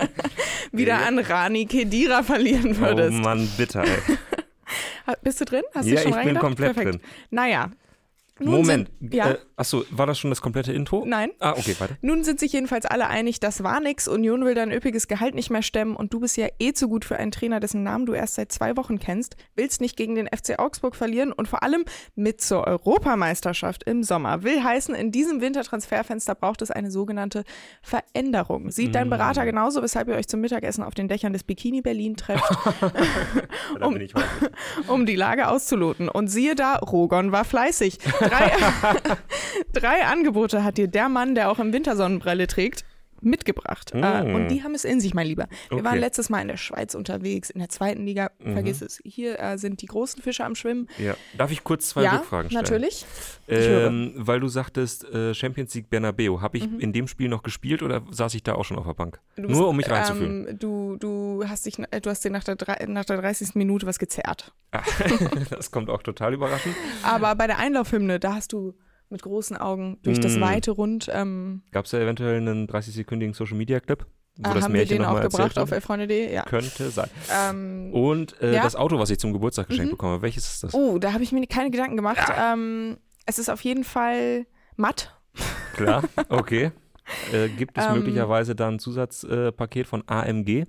wieder 0.73 1.07
an 1.07 1.19
Rani 1.19 1.67
Kedira 1.67 2.23
verlieren 2.23 2.77
Oh 2.79 2.81
würdest. 2.81 3.19
Mann, 3.19 3.49
bitter, 3.57 3.85
ey. 3.85 4.17
Bist 5.23 5.41
du 5.41 5.45
drin? 5.47 5.63
Hast 5.75 5.87
du 5.87 5.91
ja, 5.91 5.97
dich 5.97 6.09
schon 6.09 6.19
ich 6.19 6.25
bin 6.27 6.39
komplett 6.39 6.75
Perfekt. 6.75 6.95
drin. 6.95 7.03
Naja. 7.31 7.71
Nun 8.41 8.55
Moment. 8.61 8.91
Sind, 9.01 9.15
ja, 9.15 9.31
Äh, 9.33 9.39
achso, 9.57 9.85
war 9.91 10.07
das 10.07 10.19
schon 10.19 10.31
das 10.31 10.41
komplette 10.41 10.73
Intro? 10.73 11.05
nein. 11.07 11.31
Ah, 11.41 11.53
okay, 11.53 11.75
weiter. 11.79 11.97
Nun 12.03 12.25
sind 12.25 12.39
sich 12.41 12.53
jedenfalls 12.53 12.87
alle 12.87 13.07
einig, 13.09 13.41
das 13.41 13.63
war 13.63 13.81
nix. 13.81 14.07
Union 14.09 14.45
will 14.45 14.55
dein 14.55 14.71
üppiges 14.73 15.09
Gehalt 15.09 15.35
nicht 15.35 15.51
mehr 15.51 15.63
stemmen 15.63 15.97
und 15.97 16.13
du 16.15 16.21
bist 16.21 16.37
ja 16.37 16.47
eh 16.59 16.73
zu 16.73 16.89
gut 16.89 17.05
für 17.05 17.17
einen 17.17 17.31
Trainer, 17.33 17.61
dessen 17.61 17.83
Namen 17.83 18.07
du 18.07 18.13
erst 18.15 18.35
seit 18.37 18.53
zwei 18.53 18.77
Wochen 18.77 18.99
kennst, 18.99 19.37
willst 19.57 19.81
nicht 19.81 19.97
gegen 19.97 20.15
den 20.15 20.27
FC 20.29 20.59
Augsburg 20.59 20.95
verlieren 20.97 21.33
und 21.33 21.49
vor 21.49 21.63
allem 21.63 21.85
mit 22.15 22.41
zur 22.41 22.67
Europameisterschaft 22.67 23.83
im 23.85 24.03
Sommer. 24.03 24.43
Will 24.43 24.63
heißen, 24.63 24.95
in 24.95 25.11
diesem 25.13 25.41
Wintertransferfenster 25.41 26.35
braucht 26.35 26.63
es 26.63 26.71
eine 26.71 26.91
sogenannte 26.91 27.45
Veränderung. 27.83 28.71
Sieht 28.71 28.95
dein 28.95 29.11
Berater 29.11 29.45
genauso, 29.45 29.83
weshalb 29.83 30.09
ihr 30.09 30.15
euch 30.15 30.29
zum 30.29 30.41
Mittagessen 30.41 30.83
auf 30.85 30.95
den 30.95 31.09
Dächern 31.09 31.33
des 31.33 31.43
Bikini 31.45 31.81
Berlin 31.81 32.17
trefft, 32.17 32.45
Da 33.81 33.87
Um- 33.87 33.95
bin 33.95 34.03
ich 34.03 34.15
heute. 34.15 34.27
um 34.89 35.07
die 35.07 35.17
Lage 35.17 35.49
auszuloten. 35.49 36.09
Und 36.09 36.29
siehe 36.29 36.55
da, 36.55 36.77
Rogon 36.77 37.33
war 37.33 37.45
fleißig. 37.45 37.99
Drei, 38.29 38.53
drei 39.73 40.05
Angebote 40.05 40.65
hat 40.65 40.79
dir 40.79 40.89
der 40.89 41.09
Mann, 41.09 41.35
der 41.35 41.51
auch 41.51 41.59
im 41.59 41.73
Winter 41.73 41.97
Sonnenbrille 41.97 42.47
trägt, 42.47 42.85
mitgebracht. 43.21 43.93
Mm. 43.95 44.03
Äh, 44.03 44.35
und 44.35 44.49
die 44.49 44.63
haben 44.63 44.75
es 44.75 44.85
in 44.85 45.01
sich, 45.01 45.15
mein 45.15 45.27
Lieber. 45.27 45.47
Wir 45.69 45.79
Okay. 45.79 45.85
waren 45.85 45.99
letztes 45.99 46.29
Mal 46.31 46.41
in 46.43 46.49
der 46.49 46.57
Schweiz 46.57 46.95
unterwegs, 46.95 47.51
in 47.51 47.59
der 47.61 47.69
zweiten 47.69 48.05
Liga. 48.05 48.31
Vergiss 48.43 48.83
es. 48.83 49.01
Hier 49.05 49.39
äh, 49.41 49.59
sind 49.59 49.83
die 49.83 49.87
großen 49.87 50.23
Fische 50.23 50.45
am 50.45 50.55
Schwimmen. 50.55 50.89
Ja. 50.99 51.15
Darf 51.37 51.51
ich 51.51 51.65
kurz 51.65 51.89
zwei 51.89 52.03
ja, 52.05 52.17
Rückfragen 52.17 52.51
stellen? 52.51 52.63
natürlich. 52.65 53.05
Ähm, 53.49 54.13
weil 54.17 54.41
du 54.41 54.49
sagtest, 54.49 55.05
äh, 55.13 55.35
Champions 55.35 55.75
League 55.75 55.91
Bernabeu. 55.91 56.41
Habe 56.41 56.59
ich 56.59 56.67
Mhm. 56.69 56.81
in 56.81 56.93
dem 56.93 57.09
Spiel 57.09 57.29
noch 57.29 57.43
gespielt 57.43 57.83
oder 57.83 58.03
saß 58.11 58.35
ich 58.35 58.43
da 58.43 58.55
auch 58.55 58.65
schon 58.65 58.79
auf 58.79 58.87
der 58.87 58.95
Bank? 58.95 59.21
Nur 59.37 59.69
um 59.69 59.77
mich 59.77 59.91
reinzufühlen. 59.91 60.49
Ähm, 60.49 60.59
du, 60.59 60.97
du, 60.99 61.45
hast 61.47 61.67
dich, 61.67 61.79
äh, 61.91 62.01
du 62.01 62.11
hast 62.11 62.25
dir 62.25 62.31
nach 62.31 62.45
der, 62.45 62.57
nach 62.89 63.05
der 63.05 63.17
30. 63.21 63.55
Minute 63.55 63.87
was 63.87 63.99
gezerrt. 63.99 64.53
Ah, 64.73 64.83
das 65.51 65.71
kommt 65.71 65.89
auch 65.91 66.03
total 66.03 66.35
überraschend. 66.35 66.75
Aber 67.03 67.35
bei 67.35 67.47
der 67.47 67.59
Einlaufhymne, 67.59 68.21
da 68.21 68.35
hast 68.35 68.53
du 68.53 68.75
mit 69.11 69.23
großen 69.23 69.57
Augen 69.57 69.99
durch 70.03 70.21
das 70.21 70.37
Mm. 70.37 70.41
weite 70.41 70.71
Rund 70.73 71.09
ähm, 71.13 71.63
Gab 71.73 71.85
es 71.87 71.91
da 71.93 71.99
eventuell 71.99 72.37
einen 72.37 72.67
30-sekündigen 72.69 73.35
Social-Media-Clip, 73.35 74.05
wo 74.39 74.51
äh, 74.51 74.55
das 74.55 74.65
haben 74.65 74.73
wir 74.75 74.79
Märchen 74.81 74.99
den 74.99 75.05
auch 75.07 75.13
nochmal 75.15 75.29
gebracht 75.29 75.59
auf 75.59 75.71
elfreunde.de. 75.71 76.33
Ja. 76.33 76.43
Könnte 76.45 76.91
sein. 76.91 77.09
Ähm, 77.35 77.91
Und 77.93 78.41
äh, 78.41 78.55
Ja. 78.55 78.63
das 78.63 78.77
Auto, 78.77 78.99
was 78.99 79.11
ich 79.11 79.19
zum 79.19 79.33
Geburtstag 79.33 79.69
geschenkt 79.69 79.91
Mhm. 79.93 79.97
bekomme, 79.97 80.23
welches 80.23 80.47
ist 80.47 80.65
das? 80.65 80.75
Oh, 80.75 80.99
da 80.99 81.13
habe 81.13 81.23
ich 81.23 81.33
mir 81.33 81.47
keine 81.47 81.71
Gedanken 81.71 81.97
gemacht. 81.97 82.33
Ähm, 82.39 82.99
es 83.27 83.39
ist 83.39 83.49
auf 83.51 83.63
jeden 83.63 83.85
Fall 83.85 84.47
matt. 84.77 85.15
Klar, 85.75 86.03
okay. 86.29 86.73
Äh, 87.33 87.49
gibt 87.49 87.79
es 87.79 87.87
Ähm, 87.87 87.95
möglicherweise 87.95 88.55
dann 88.55 88.75
ein 88.75 88.79
Zusatzpaket 88.79 89.87
äh, 89.87 89.89
von 89.89 90.03
AMG? 90.07 90.67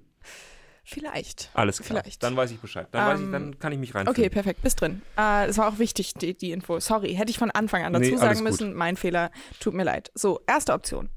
Vielleicht. 0.91 1.49
Alles 1.53 1.81
klar. 1.81 2.01
Vielleicht. 2.01 2.23
Dann 2.23 2.35
weiß 2.35 2.49
ich 2.51 2.59
Bescheid. 2.59 2.87
Dann, 2.91 3.05
weiß 3.07 3.19
ich, 3.19 3.25
Ähm, 3.27 3.31
dann 3.31 3.59
kann 3.59 3.71
ich 3.71 3.77
mich 3.79 3.91
Okay, 3.91 3.99
reinfühlen. 4.07 4.31
perfekt, 4.31 4.61
bist 4.63 4.81
drin. 4.81 5.01
Äh, 5.15 5.45
das 5.47 5.57
war 5.59 5.67
auch 5.69 5.77
wichtig, 5.77 6.15
die, 6.15 6.33
die 6.35 6.51
Info. 6.51 6.79
Sorry, 6.79 7.13
hätte 7.13 7.29
ich 7.29 7.37
von 7.37 7.51
Anfang 7.51 7.83
an 7.83 7.93
dazu 7.93 8.09
Nee, 8.09 8.17
sagen 8.17 8.35
gut. 8.39 8.43
müssen. 8.43 8.73
Mein 8.73 8.95
Fehler, 8.95 9.29
tut 9.59 9.75
mir 9.75 9.83
leid. 9.83 10.11
So, 10.15 10.41
erste 10.47 10.73
Option. 10.73 11.09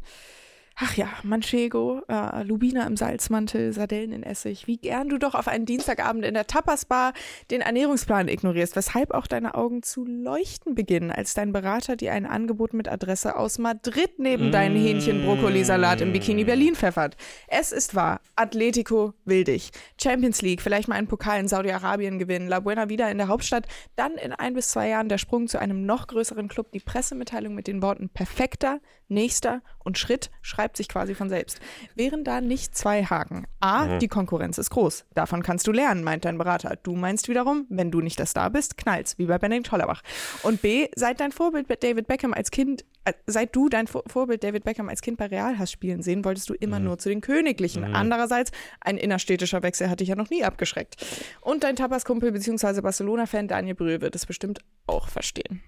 Ach 0.77 0.97
ja, 0.97 1.09
Manchego, 1.23 2.01
äh, 2.09 2.43
Lubina 2.45 2.87
im 2.87 2.97
Salzmantel, 2.97 3.73
Sardellen 3.73 4.13
in 4.13 4.23
Essig. 4.23 4.67
Wie 4.67 4.79
gern 4.79 5.09
du 5.09 5.19
doch 5.19 5.35
auf 5.35 5.47
einen 5.47 5.67
Dienstagabend 5.67 6.25
in 6.25 6.35
der 6.35 6.47
Tapas-Bar 6.47 7.13
den 7.51 7.61
Ernährungsplan 7.61 8.29
ignorierst, 8.29 8.75
weshalb 8.75 9.13
auch 9.13 9.27
deine 9.27 9.55
Augen 9.55 9.83
zu 9.83 10.05
leuchten 10.07 10.75
beginnen, 10.75 11.11
als 11.11 11.35
dein 11.35 11.53
Berater 11.53 11.97
dir 11.97 12.13
ein 12.13 12.27
Angebot 12.27 12.73
mit 12.73 12.89
Adresse 12.89 13.37
aus 13.37 13.59
Madrid 13.59 14.19
neben 14.19 14.51
deinen 14.51 14.77
Hähnchen-Brokkolisalat 14.77 16.01
im 16.01 16.13
Bikini 16.13 16.45
Berlin 16.45 16.75
pfeffert. 16.75 17.17
Es 17.49 17.71
ist 17.73 17.95
wahr, 17.95 18.21
Atletico 18.37 19.13
will 19.25 19.45
dich. 19.45 19.71
Champions 20.01 20.41
League, 20.41 20.63
vielleicht 20.63 20.89
mal 20.89 20.97
einen 20.97 21.09
Pokal 21.09 21.41
in 21.41 21.49
Saudi-Arabien 21.49 22.19
gewinnen, 22.19 22.49
La 22.49 22.61
Buena 22.61 22.89
wieder 22.89 23.11
in 23.11 23.19
der 23.19 23.29
Hauptstadt, 23.29 23.67
dann 23.97 24.13
in 24.13 24.33
ein 24.33 24.55
bis 24.55 24.69
zwei 24.69 24.89
Jahren 24.89 25.09
der 25.09 25.19
Sprung 25.19 25.49
zu 25.49 25.59
einem 25.59 25.85
noch 25.85 26.07
größeren 26.07 26.49
Club, 26.49 26.73
die 26.73 26.81
Pressemitteilung 26.81 27.55
mit 27.55 27.67
den 27.67 27.83
Worten 27.83 28.09
perfekter, 28.09 28.81
nächster 29.13 29.63
und 29.79 29.99
Schritt 29.99 30.31
schreibt 30.43 30.77
sich 30.77 30.89
quasi 30.89 31.15
von 31.15 31.29
selbst. 31.29 31.61
Wären 31.95 32.25
da 32.25 32.41
nicht 32.41 32.77
zwei 32.77 33.05
Haken? 33.05 33.47
A, 33.61 33.99
die 33.99 34.09
Konkurrenz 34.09 34.59
ist 34.59 34.71
groß. 34.71 35.05
Davon 35.15 35.43
kannst 35.43 35.67
du 35.67 35.73
lernen, 35.73 36.05
meint 36.05 36.25
dein 36.25 36.39
Berater. 36.39 36.77
Du 36.83 36.95
meinst 36.95 37.29
wiederum, 37.29 37.67
wenn 37.69 37.91
du 37.91 38.01
nicht 38.01 38.19
der 38.19 38.27
Star 38.27 38.51
bist, 38.51 38.77
knallt's, 38.77 39.19
wie 39.19 39.27
bei 39.27 39.39
Benedikt 39.39 39.73
Hollerbach. 39.73 40.03
Und 40.43 40.63
B, 40.63 40.89
seit 40.97 41.21
dein 41.21 41.33
Vorbild 41.33 41.67
David 41.83 42.07
Beckham 42.07 42.33
als 42.33 42.51
Kind, 42.51 42.85
äh, 43.05 43.13
seit 43.27 43.55
du 43.55 43.69
dein 43.69 43.87
Vor 43.87 44.05
Vorbild 44.07 44.45
David 44.45 44.65
Beckham 44.65 44.89
als 44.89 45.01
Kind 45.03 45.19
bei 45.19 45.27
Real 45.27 45.59
hast 45.59 45.73
spielen 45.73 46.03
sehen, 46.03 46.25
wolltest 46.25 46.49
du 46.49 46.55
immer 46.55 46.79
nur 46.79 46.99
zu 46.99 47.09
den 47.09 47.21
Königlichen. 47.21 47.85
Andererseits, 47.95 48.53
ein 48.81 48.97
innerstädtischer 48.97 49.63
Wechsel 49.63 49.91
hat 49.91 50.01
dich 50.01 50.09
ja 50.09 50.17
noch 50.17 50.31
nie 50.31 50.45
abgeschreckt. 50.45 50.97
Und 51.41 51.65
dein 51.65 51.77
Tapas-Kumpel 51.77 52.33
bzw. 52.33 52.81
Barcelona-Fan 52.81 53.49
Daniel 53.49 53.75
Brühl 53.75 54.01
wird 54.01 54.15
es 54.15 54.27
bestimmt 54.27 54.61
auch 54.87 55.09
verstehen. 55.09 55.63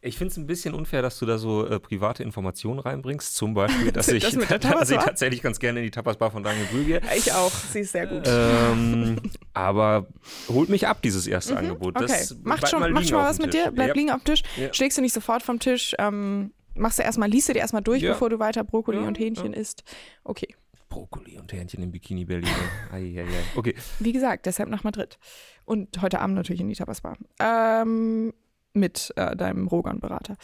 Ich 0.00 0.16
finde 0.16 0.30
es 0.32 0.36
ein 0.36 0.46
bisschen 0.46 0.74
unfair, 0.74 1.02
dass 1.02 1.18
du 1.18 1.26
da 1.26 1.38
so 1.38 1.66
äh, 1.66 1.80
private 1.80 2.22
Informationen 2.22 2.78
reinbringst. 2.78 3.34
Zum 3.36 3.54
Beispiel, 3.54 3.90
dass 3.92 4.08
ich, 4.08 4.22
Das 4.22 4.34
mit 4.34 4.48
der 4.50 4.58
dass 4.58 4.90
ich 4.90 4.98
tatsächlich 4.98 5.42
ganz 5.42 5.58
gerne 5.58 5.80
in 5.80 5.84
die 5.86 5.90
Tapas-Bar 5.90 6.30
von 6.30 6.42
Daniel 6.42 6.66
Brühl 6.66 6.84
gehe. 6.84 7.00
Ich 7.16 7.32
auch, 7.32 7.50
sie 7.50 7.80
ist 7.80 7.92
sehr 7.92 8.06
gut. 8.06 8.22
Ähm, 8.26 9.16
aber 9.54 10.06
holt 10.48 10.68
mich 10.68 10.86
ab, 10.86 11.02
dieses 11.02 11.26
erste 11.26 11.56
Angebot. 11.56 11.96
Okay, 11.96 12.06
Das 12.06 12.36
macht 12.44 12.68
schon, 12.68 12.80
mal 12.80 12.90
macht 12.90 13.08
schon 13.08 13.18
mal 13.18 13.28
was 13.28 13.38
mit 13.38 13.52
dir, 13.54 13.70
bleib 13.72 13.88
Ja. 13.88 13.94
liegen 13.94 14.10
auf 14.10 14.22
dem 14.22 14.34
Tisch, 14.34 14.42
Ja. 14.56 14.72
schlägst 14.72 14.98
du 14.98 15.02
nicht 15.02 15.14
sofort 15.14 15.42
vom 15.42 15.58
Tisch, 15.58 15.94
ähm, 15.98 16.52
machst 16.74 16.98
du 16.98 17.02
erstmal, 17.02 17.28
liest 17.28 17.48
du 17.48 17.52
dir 17.54 17.60
erstmal 17.60 17.82
durch, 17.82 18.02
Ja. 18.02 18.12
bevor 18.12 18.30
du 18.30 18.38
weiter 18.38 18.62
Brokkoli 18.64 18.98
und 18.98 19.18
Hähnchen 19.18 19.52
isst. 19.52 19.82
Okay. 20.24 20.54
Brokkoli 20.88 21.38
und 21.38 21.52
Hähnchen 21.52 21.82
im 21.82 21.90
Bikini 21.92 22.24
Berlin. 22.24 22.48
Eieiei. 22.92 23.26
Okay. 23.56 23.74
Wie 23.98 24.12
gesagt, 24.12 24.46
deshalb 24.46 24.70
nach 24.70 24.84
Madrid. 24.84 25.18
Und 25.66 26.00
heute 26.00 26.20
Abend 26.20 26.34
natürlich 26.36 26.62
in 26.62 26.68
die 26.68 26.74
Tapas-Bar. 26.76 27.18
Ähm, 27.40 28.32
mit 28.72 29.12
äh, 29.16 29.36
deinem 29.36 29.66
Rogan-Berater. 29.68 30.36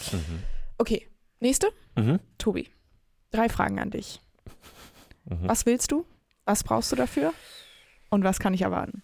Okay, 0.78 1.08
nächste. 1.40 1.68
Mhm. 1.96 2.20
Tobi, 2.38 2.68
drei 3.30 3.48
Fragen 3.48 3.78
an 3.78 3.90
dich. 3.90 4.20
Mhm. 5.24 5.48
Was 5.48 5.66
willst 5.66 5.92
du? 5.92 6.04
Was 6.44 6.64
brauchst 6.64 6.92
du 6.92 6.96
dafür? 6.96 7.32
Und 8.10 8.24
was 8.24 8.38
kann 8.38 8.54
ich 8.54 8.62
erwarten? 8.62 9.02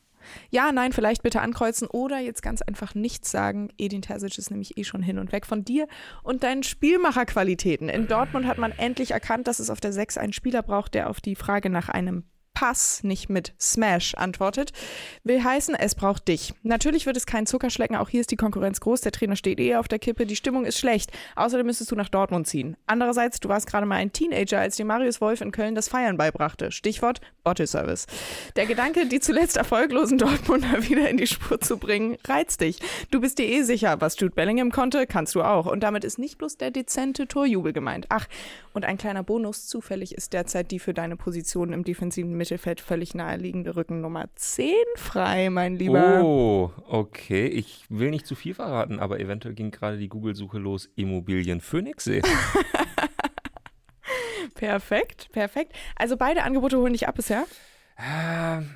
Ja, 0.51 0.73
nein, 0.73 0.93
vielleicht 0.93 1.23
bitte 1.23 1.41
ankreuzen 1.41 1.89
oder 1.89 2.19
jetzt 2.19 2.43
ganz 2.43 2.63
einfach 2.63 2.95
nichts 2.95 3.31
sagen. 3.31 3.71
Edin 3.79 4.03
Terzic 4.03 4.37
ist 4.39 4.51
nämlich 4.51 4.77
eh 4.77 4.85
schon 4.85 5.03
hin 5.03 5.19
und 5.19 5.33
weg 5.33 5.47
von 5.47 5.65
dir 5.65 5.89
und 6.23 6.43
deinen 6.43 6.63
Spielmacherqualitäten. 6.63 7.89
In 7.89 8.07
Dortmund 8.07 8.47
hat 8.47 8.59
man 8.59 8.73
endlich 8.73 9.13
erkannt, 9.13 9.49
dass 9.49 9.59
es 9.59 9.71
auf 9.71 9.81
der 9.81 9.93
6 9.93 10.19
einen 10.19 10.33
Spieler 10.33 10.63
braucht, 10.63 10.95
der 10.95 11.09
auf 11.09 11.21
die 11.21 11.37
Frage 11.37 11.71
nach 11.71 11.89
einem 11.89 12.25
Pass 12.55 13.03
nicht 13.05 13.31
mit 13.31 13.55
Smash 13.59 14.15
antwortet. 14.15 14.73
Will 15.25 15.43
heißen, 15.43 15.75
es 15.75 15.95
braucht 15.95 16.29
dich. 16.29 16.53
Natürlich 16.63 17.07
wird 17.07 17.17
es 17.17 17.25
kein 17.25 17.47
Zuckerschlecken, 17.47 17.97
auch 17.97 18.09
hier 18.09 18.21
ist 18.21 18.31
die 18.31 18.37
Konkurrenz 18.37 18.81
groß, 18.81 19.01
der 19.01 19.13
Trainer 19.13 19.37
steht 19.37 19.61
eh 19.61 19.77
auf 19.77 19.89
der 19.89 19.99
Kippe, 19.99 20.27
die 20.27 20.37
Stimmung 20.37 20.65
ist 20.65 20.79
schlecht. 20.79 21.11
Außerdem 21.37 21.67
müsstest 21.67 21.91
du 21.91 21.97
nach 21.97 22.09
Dortmund 22.09 22.47
ziehen. 22.47 22.77
Andererseits, 22.87 23.41
du 23.41 23.49
warst 23.49 23.67
gerade 23.67 23.87
mal 23.87 23.97
ein 23.97 24.13
Teenager, 24.13 24.61
als 24.61 24.77
dir 24.77 24.85
Marius 24.85 25.21
Wolf 25.21 25.41
in 25.41 25.53
Köln 25.53 25.75
das 25.75 25.89
Feiern 25.89 26.17
beibrachte. 26.17 26.71
Stichwort 26.71 27.21
Bottle 27.45 27.67
Service. 27.67 28.07
Der 28.57 28.67
Gedanke, 28.67 29.07
die 29.07 29.21
zuletzt 29.21 29.57
erfolglosen 29.57 30.19
Dortmunder 30.19 30.83
wieder 30.89 31.09
in 31.09 31.17
die 31.17 31.27
Spur 31.27 31.61
zu 31.61 31.79
bringen, 31.79 32.19
reizt 32.27 32.61
dich. 32.61 32.79
Du 33.11 33.21
bist 33.21 33.39
dir 33.39 33.47
eh 33.47 33.63
sicher, 33.63 34.01
was 34.01 34.19
Jude 34.19 34.35
Bellingham 34.35 34.71
konnte, 34.71 35.07
kannst 35.07 35.35
du 35.35 35.43
auch. 35.43 35.67
Und 35.67 35.81
damit 35.81 36.05
ist 36.05 36.19
nicht 36.19 36.39
bloß 36.39 36.59
der 36.59 36.71
dezente 36.71 37.27
Torjubel 37.27 37.73
gemeint. 37.73 38.07
Ach, 38.09 38.27
und 38.73 38.85
ein 38.85 38.99
kleiner 38.99 39.23
Bonus, 39.23 39.67
zufällig 39.67 40.15
ist 40.15 40.33
derzeit 40.33 40.71
die 40.71 40.79
für 40.79 40.95
deine 40.95 41.17
Position 41.17 41.73
im 41.73 41.85
defensiven 41.85 42.37
Mittelfeld 42.41 42.81
völlig 42.81 43.15
naheliegende 43.15 43.77
Rückennummer 43.77 44.29
10 44.35 44.75
frei, 44.97 45.51
mein 45.51 45.77
Lieber. 45.77 46.23
Oh, 46.23 46.71
okay. 46.89 47.47
Ich 47.47 47.85
will 47.91 48.11
nicht 48.11 48.27
zu 48.27 48.35
viel 48.35 48.55
verraten, 48.55 48.99
aber 48.99 49.21
eventuell 49.21 49.55
ging 49.55 49.71
gerade 49.71 49.99
die 49.99 50.09
Google-Suche 50.09 50.59
los. 50.59 50.89
Immobilien 50.97 51.61
Phoenixsee. 51.61 52.23
Perfekt, 54.55 55.31
perfekt. 55.33 55.75
Also 55.97 56.17
beide 56.17 56.43
Angebote 56.43 56.79
holen 56.79 56.93
dich 56.93 57.09
ab 57.09 57.15
bisher. 57.15 57.47
Ähm, 57.99 58.71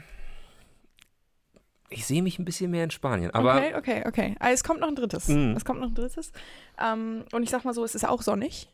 ich 1.91 2.07
sehe 2.07 2.23
mich 2.23 2.39
ein 2.39 2.45
bisschen 2.45 2.71
mehr 2.71 2.85
in 2.85 2.91
Spanien, 2.91 3.31
aber 3.33 3.57
okay, 3.57 3.75
okay, 3.77 4.03
okay. 4.07 4.37
Also 4.41 4.55
es 4.55 4.65
kommt 4.65 4.81
noch 4.81 4.89
ein 4.89 4.95
drittes. 4.95 5.29
Mhm. 5.29 5.55
Es 5.57 5.65
kommt 5.65 5.81
noch 5.81 5.89
ein 5.89 5.95
drittes. 5.95 6.33
Ähm, 6.83 7.25
und 7.33 7.43
ich 7.43 7.51
sag 7.51 7.65
mal 7.65 7.75
so, 7.75 7.85
es 7.85 7.95
ist 7.95 8.07
auch 8.07 8.23
sonnig. 8.23 8.69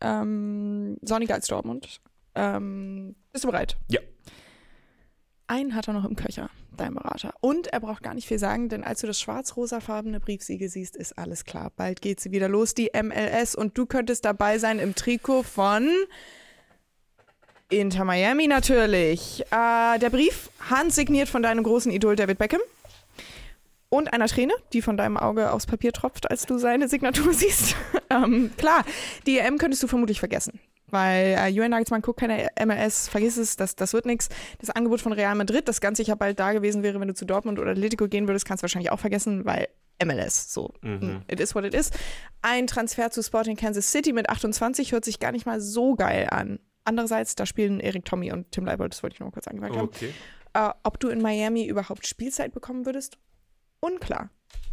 Ähm, 0.00 0.98
sonniger 1.02 1.34
als 1.34 1.46
Dortmund. 1.46 2.00
Ähm, 2.34 3.14
bist 3.32 3.44
du 3.44 3.50
bereit? 3.50 3.76
Ja. 3.88 4.00
Einen 5.52 5.74
hat 5.74 5.86
er 5.86 5.92
noch 5.92 6.06
im 6.06 6.16
Köcher, 6.16 6.48
dein 6.78 6.94
Berater. 6.94 7.34
Und 7.42 7.66
er 7.66 7.80
braucht 7.80 8.02
gar 8.02 8.14
nicht 8.14 8.26
viel 8.26 8.38
sagen, 8.38 8.70
denn 8.70 8.82
als 8.82 9.02
du 9.02 9.06
das 9.06 9.20
schwarz-rosafarbene 9.20 10.18
Briefsiegel 10.18 10.70
siehst, 10.70 10.96
ist 10.96 11.18
alles 11.18 11.44
klar. 11.44 11.70
Bald 11.76 12.00
geht 12.00 12.20
sie 12.20 12.30
wieder 12.30 12.48
los, 12.48 12.72
die 12.72 12.90
MLS. 12.94 13.54
Und 13.54 13.76
du 13.76 13.84
könntest 13.84 14.24
dabei 14.24 14.56
sein 14.56 14.78
im 14.78 14.94
Trikot 14.94 15.42
von 15.42 15.90
Inter 17.68 18.06
Miami 18.06 18.46
natürlich. 18.46 19.42
Äh, 19.50 19.98
der 19.98 20.08
Brief, 20.08 20.48
handsigniert 20.70 21.28
von 21.28 21.42
deinem 21.42 21.64
großen 21.64 21.92
Idol 21.92 22.16
David 22.16 22.38
Beckham. 22.38 22.62
Und 23.90 24.14
einer 24.14 24.28
Träne, 24.28 24.54
die 24.72 24.80
von 24.80 24.96
deinem 24.96 25.18
Auge 25.18 25.52
aufs 25.52 25.66
Papier 25.66 25.92
tropft, 25.92 26.30
als 26.30 26.46
du 26.46 26.56
seine 26.56 26.88
Signatur 26.88 27.34
siehst. 27.34 27.76
ähm, 28.08 28.52
klar, 28.56 28.86
die 29.26 29.38
EM 29.38 29.58
könntest 29.58 29.82
du 29.82 29.86
vermutlich 29.86 30.18
vergessen. 30.18 30.60
Weil 30.92 31.36
äh, 31.38 31.48
Julian 31.48 31.70
Nagelsmann 31.72 32.02
guckt 32.02 32.20
keine 32.20 32.48
MLS, 32.64 33.08
vergiss 33.08 33.36
es, 33.38 33.56
das, 33.56 33.74
das 33.76 33.92
wird 33.94 34.06
nichts. 34.06 34.28
Das 34.60 34.70
Angebot 34.70 35.00
von 35.00 35.12
Real 35.12 35.34
Madrid, 35.34 35.66
das 35.66 35.80
ganz 35.80 35.96
sicher 35.96 36.14
bald 36.16 36.38
da 36.38 36.52
gewesen 36.52 36.82
wäre, 36.82 37.00
wenn 37.00 37.08
du 37.08 37.14
zu 37.14 37.24
Dortmund 37.24 37.58
oder 37.58 37.70
Atletico 37.72 38.06
gehen 38.08 38.28
würdest, 38.28 38.44
kannst 38.46 38.62
du 38.62 38.64
wahrscheinlich 38.64 38.92
auch 38.92 39.00
vergessen, 39.00 39.44
weil 39.46 39.68
MLS, 40.04 40.52
so, 40.52 40.72
Mhm. 40.82 41.22
it 41.28 41.40
is 41.40 41.54
what 41.54 41.64
it 41.64 41.74
is. 41.74 41.90
Ein 42.42 42.66
Transfer 42.66 43.10
zu 43.10 43.22
Sporting 43.22 43.56
Kansas 43.56 43.90
City 43.90 44.12
mit 44.12 44.28
28 44.28 44.92
hört 44.92 45.04
sich 45.04 45.18
gar 45.18 45.32
nicht 45.32 45.46
mal 45.46 45.60
so 45.60 45.94
geil 45.94 46.28
an. 46.30 46.58
Andererseits, 46.84 47.36
da 47.36 47.46
spielen 47.46 47.80
Erik 47.80 48.04
Tommy 48.04 48.30
und 48.32 48.50
Tim 48.52 48.64
Leibold, 48.66 48.92
das 48.92 49.02
wollte 49.02 49.14
ich 49.14 49.20
noch 49.20 49.28
mal 49.28 49.32
kurz 49.32 49.48
angemerkt 49.48 49.76
haben. 49.76 49.84
okay. 49.86 50.12
Äh, 50.54 50.70
ob 50.82 51.00
du 51.00 51.08
in 51.08 51.22
Miami 51.22 51.64
überhaupt 51.66 52.06
Spielzeit 52.06 52.52
bekommen 52.52 52.84
würdest, 52.84 53.16
unklar. 53.80 54.28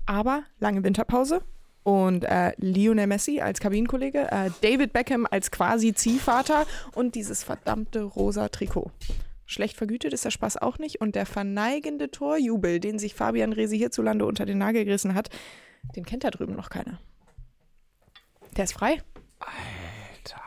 Aber 0.05 0.43
lange 0.59 0.83
Winterpause 0.83 1.43
und 1.83 2.23
äh, 2.23 2.53
Lionel 2.57 3.07
Messi 3.07 3.41
als 3.41 3.59
Kabinenkollege, 3.59 4.31
äh, 4.31 4.49
David 4.61 4.93
Beckham 4.93 5.27
als 5.29 5.51
quasi 5.51 5.93
Ziehvater 5.93 6.65
und 6.93 7.15
dieses 7.15 7.43
verdammte 7.43 8.03
rosa 8.03 8.49
Trikot. 8.49 8.91
Schlecht 9.45 9.77
vergütet 9.77 10.13
ist 10.13 10.25
der 10.25 10.31
Spaß 10.31 10.57
auch 10.57 10.77
nicht 10.77 11.01
und 11.01 11.15
der 11.15 11.25
verneigende 11.25 12.11
Torjubel, 12.11 12.79
den 12.79 12.99
sich 12.99 13.15
Fabian 13.15 13.51
Rehse 13.51 13.75
hierzulande 13.75 14.25
unter 14.25 14.45
den 14.45 14.59
Nagel 14.59 14.85
gerissen 14.85 15.15
hat, 15.15 15.29
den 15.95 16.05
kennt 16.05 16.23
da 16.23 16.29
drüben 16.29 16.55
noch 16.55 16.69
keiner. 16.69 16.99
Der 18.55 18.65
ist 18.65 18.73
frei. 18.73 19.01
Alter. 19.39 20.41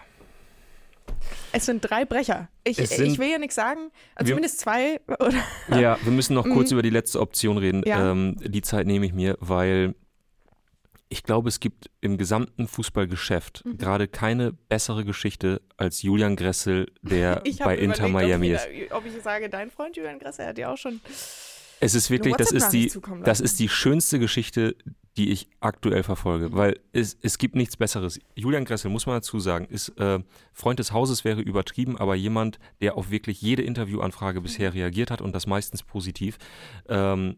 Es 1.53 1.67
sind 1.67 1.81
drei 1.81 2.05
Brecher. 2.05 2.49
Ich, 2.63 2.79
ich 2.79 3.19
will 3.19 3.29
ja 3.29 3.39
nichts 3.39 3.57
sagen, 3.57 3.91
also 4.15 4.31
zumindest 4.31 4.61
zwei. 4.61 5.01
Oder? 5.19 5.81
Ja, 5.81 5.99
wir 6.03 6.13
müssen 6.13 6.35
noch 6.35 6.49
kurz 6.49 6.71
über 6.71 6.83
die 6.83 6.91
letzte 6.91 7.21
Option 7.21 7.59
reden. 7.59 7.79
Mhm. 7.79 7.87
Ja. 7.87 8.13
Ähm, 8.13 8.37
die 8.41 8.63
Zeit 8.63 8.87
nehme 8.87 9.07
ich 9.07 9.13
mir, 9.13 9.37
weil 9.41 9.95
ich 11.13 11.23
glaube, 11.23 11.49
es 11.49 11.61
gibt 11.61 11.91
im 12.01 12.17
gesamten 12.19 12.67
Fußballgeschäft 12.67 13.65
Mhm. 13.65 13.79
gerade 13.79 14.09
keine 14.09 14.53
bessere 14.53 15.05
Geschichte 15.05 15.61
als 15.77 16.03
Julian 16.03 16.37
Gressel, 16.37 16.91
der 17.03 17.43
bei 17.65 17.77
Inter 17.77 18.09
Miami 18.09 18.49
ist. 18.49 18.67
ob 18.91 19.05
ich 19.07 19.23
sage, 19.23 19.49
dein 19.49 19.71
Freund 19.71 19.97
Julian 19.97 20.19
Grasser 20.19 20.47
hat 20.47 20.59
ja 20.59 20.73
auch 20.73 20.79
schon. 20.79 21.01
Es 21.81 21.95
ist 21.95 22.11
wirklich, 22.11 22.37
das 22.37 22.53
ist 22.53 22.71
die, 22.71 22.93
das 23.25 23.41
ist 23.41 23.59
die 23.59 23.69
schönste 23.69 24.19
Geschichte, 24.19 24.77
die 25.19 25.31
ich 25.31 25.49
aktuell 25.61 26.03
verfolge, 26.03 26.49
Mhm. 26.49 26.57
weil 26.57 26.81
es, 26.93 27.19
es 27.21 27.37
gibt 27.37 27.55
nichts 27.57 27.77
Besseres. 27.77 28.19
Julian 28.35 28.65
Gressel, 28.65 28.91
muss 28.91 29.05
man 29.07 29.17
dazu 29.17 29.39
sagen, 29.41 29.67
ist 29.67 29.91
äh, 29.99 30.21
Freund 30.55 30.79
des 30.79 30.93
Hauses, 30.93 31.25
wäre 31.25 31.41
übertrieben, 31.43 31.99
aber 31.99 32.15
jemand, 32.15 32.59
der 32.81 32.97
auf 32.97 33.11
wirklich 33.11 33.43
jede 33.43 33.63
Interviewanfrage 33.63 34.39
Mhm. 34.41 34.45
bisher 34.45 34.73
reagiert 34.73 35.11
hat 35.11 35.21
und 35.21 35.35
das 35.35 35.47
meistens 35.47 35.83
positiv. 35.83 36.39
Ähm, 36.89 37.37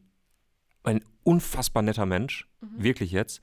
ein 0.84 1.00
unfassbar 1.24 1.82
netter 1.82 2.06
Mensch, 2.06 2.46
Mhm. 2.60 2.82
wirklich 2.82 3.10
jetzt. 3.12 3.40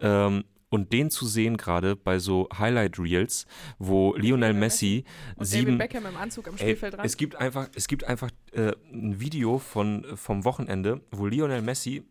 Ähm, 0.00 0.44
und 0.68 0.90
den 0.94 1.10
zu 1.10 1.26
sehen 1.26 1.58
gerade 1.58 1.96
bei 1.96 2.18
so 2.18 2.48
Highlight 2.58 2.98
Reels, 2.98 3.46
wo 3.78 4.14
Lionel 4.16 4.54
Messi 4.54 5.04
Und 5.36 5.44
sieben, 5.44 5.78
David 5.78 5.78
Beckham 5.92 6.06
im 6.06 6.16
Anzug 6.16 6.48
am 6.48 6.56
Spielfeld 6.56 6.94
dran. 6.94 7.04
es 7.04 7.16
gibt 7.18 7.36
einfach, 7.36 7.68
es 7.74 7.88
gibt 7.88 8.04
einfach 8.04 8.30
äh, 8.52 8.72
ein 8.90 9.20
Video 9.20 9.58
von, 9.58 10.06
vom 10.16 10.44
Wochenende, 10.46 11.02
wo 11.10 11.26
Lionel 11.26 11.60
Messi 11.60 12.04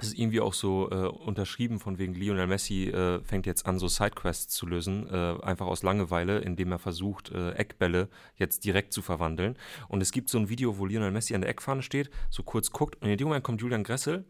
es 0.00 0.08
ist 0.08 0.18
irgendwie 0.18 0.40
auch 0.40 0.54
so 0.54 0.88
äh, 0.90 0.94
unterschrieben 1.08 1.80
von 1.80 1.98
wegen 1.98 2.14
Lionel 2.14 2.46
Messi 2.46 2.84
äh, 2.84 3.20
fängt 3.24 3.46
jetzt 3.46 3.66
an, 3.66 3.80
so 3.80 3.88
Sidequests 3.88 4.54
zu 4.54 4.66
lösen, 4.66 5.08
äh, 5.12 5.42
einfach 5.42 5.66
aus 5.66 5.82
Langeweile, 5.82 6.38
indem 6.38 6.70
er 6.70 6.78
versucht, 6.78 7.32
äh, 7.32 7.52
Eckbälle 7.52 8.08
jetzt 8.36 8.64
direkt 8.64 8.92
zu 8.92 9.02
verwandeln. 9.02 9.56
Und 9.88 10.00
es 10.00 10.12
gibt 10.12 10.28
so 10.28 10.38
ein 10.38 10.48
Video, 10.48 10.78
wo 10.78 10.86
Lionel 10.86 11.10
Messi 11.10 11.34
an 11.34 11.40
der 11.40 11.50
Eckfahne 11.50 11.82
steht, 11.82 12.10
so 12.30 12.44
kurz 12.44 12.70
guckt 12.70 13.02
und 13.02 13.08
in 13.08 13.18
dem 13.18 13.26
Moment 13.26 13.42
kommt 13.44 13.60
Julian 13.60 13.82
Gressel 13.82 14.24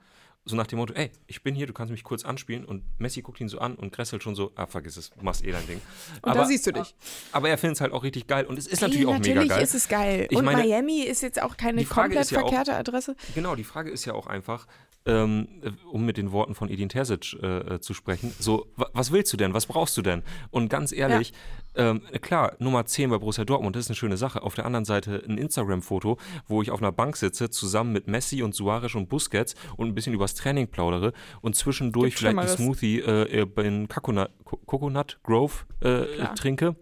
so 0.45 0.57
nach 0.57 0.67
dem 0.67 0.79
Motto, 0.79 0.95
ey, 0.95 1.11
ich 1.27 1.43
bin 1.43 1.55
hier, 1.55 1.67
du 1.67 1.73
kannst 1.73 1.91
mich 1.91 2.03
kurz 2.05 2.25
anspielen 2.25 2.65
und 2.65 2.83
Messi 2.99 3.23
guckt 3.23 3.41
ihn 3.41 3.49
so 3.49 3.59
an 3.59 3.75
und 3.75 3.93
Gressel 3.93 4.21
schon 4.21 4.35
so, 4.35 4.53
ah, 4.57 4.67
vergiss 4.67 4.97
es, 4.97 5.11
du 5.11 5.23
machst 5.25 5.45
eh 5.45 5.53
dein 5.53 5.67
Ding. 5.67 5.81
Und 6.23 6.31
aber, 6.31 6.41
da 6.41 6.47
siehst 6.47 6.67
du 6.67 6.73
dich. 6.73 6.95
Aber 7.33 7.49
er 7.49 7.59
findet 7.59 7.77
es 7.77 7.81
halt 7.81 7.93
auch 7.93 8.03
richtig 8.03 8.27
geil 8.27 8.47
und 8.47 8.59
es 8.59 8.67
ist 8.67 8.83
Ey, 8.83 8.89
natürlich 8.89 9.07
auch 9.07 9.19
mega 9.19 9.45
geil. 9.45 9.63
ist 9.63 9.75
es 9.75 9.89
geil. 9.89 10.27
Ich 10.31 10.37
und 10.37 10.45
meine, 10.45 10.63
Miami 10.63 11.03
ist 11.03 11.23
jetzt 11.23 11.41
auch 11.43 11.57
keine 11.57 11.85
komplett 11.85 12.31
ja 12.31 12.39
auch- 12.39 12.43
verkehrte 12.49 12.75
Adresse. 12.75 13.15
Genau, 13.35 13.55
die 13.57 13.65
Frage 13.65 13.91
ist 13.91 14.05
ja 14.05 14.15
auch 14.15 14.27
einfach, 14.27 14.67
ähm, 15.09 15.49
um 15.91 16.05
mit 16.07 16.17
den 16.17 16.31
Worten 16.33 16.55
von 16.55 16.69
Edin 16.71 16.89
Terzic 16.89 17.37
äh, 17.43 17.47
äh, 17.75 17.81
zu 17.81 17.95
sprechen, 17.95 18.33
so, 18.39 18.67
wa 18.77 18.89
was 18.93 19.11
willst 19.11 19.33
du 19.33 19.37
denn, 19.37 19.55
was 19.55 19.67
brauchst 19.67 19.97
du 19.97 20.03
denn? 20.03 20.23
Und 20.51 20.69
ganz 20.69 20.93
ehrlich, 20.93 21.33
ähm, 21.75 22.03
klar, 22.21 22.53
Nummer 22.59 22.85
10 22.87 23.11
bei 23.11 23.19
Borussia 23.19 23.45
Dortmund, 23.45 23.75
das 23.77 23.85
ist 23.87 23.91
eine 23.91 23.97
schöne 23.97 24.17
Sache. 24.17 24.43
Auf 24.43 24.55
der 24.55 24.67
anderen 24.67 24.85
Seite 24.85 25.23
ein 25.29 25.39
Instagram-Foto, 25.39 26.19
wo 26.47 26.63
ich 26.63 26.71
auf 26.71 26.81
einer 26.81 26.93
Bank 26.93 27.17
sitze, 27.17 27.51
zusammen 27.51 27.93
mit 27.93 28.07
Messi 28.09 28.43
und 28.43 28.55
Suarez 28.55 28.95
und 28.95 29.09
Busquets 29.09 29.55
und 29.77 29.89
ein 29.89 29.95
bisschen 29.95 30.13
übers 30.15 30.35
Training 30.35 30.69
plaudere 30.69 31.13
und 31.41 31.57
zwischendurch 31.57 32.11
Gibt 32.11 32.19
vielleicht 32.19 32.39
ein 32.39 32.49
Schlimmeres. 32.49 32.81
Smoothie 32.81 33.01
äh, 33.01 33.43
äh, 33.43 33.67
in 33.67 33.89
Coconut, 33.89 34.31
Co- 34.45 34.59
Coconut 34.67 35.19
Grove 35.23 35.53
äh, 35.81 36.35
trinke. 36.35 36.77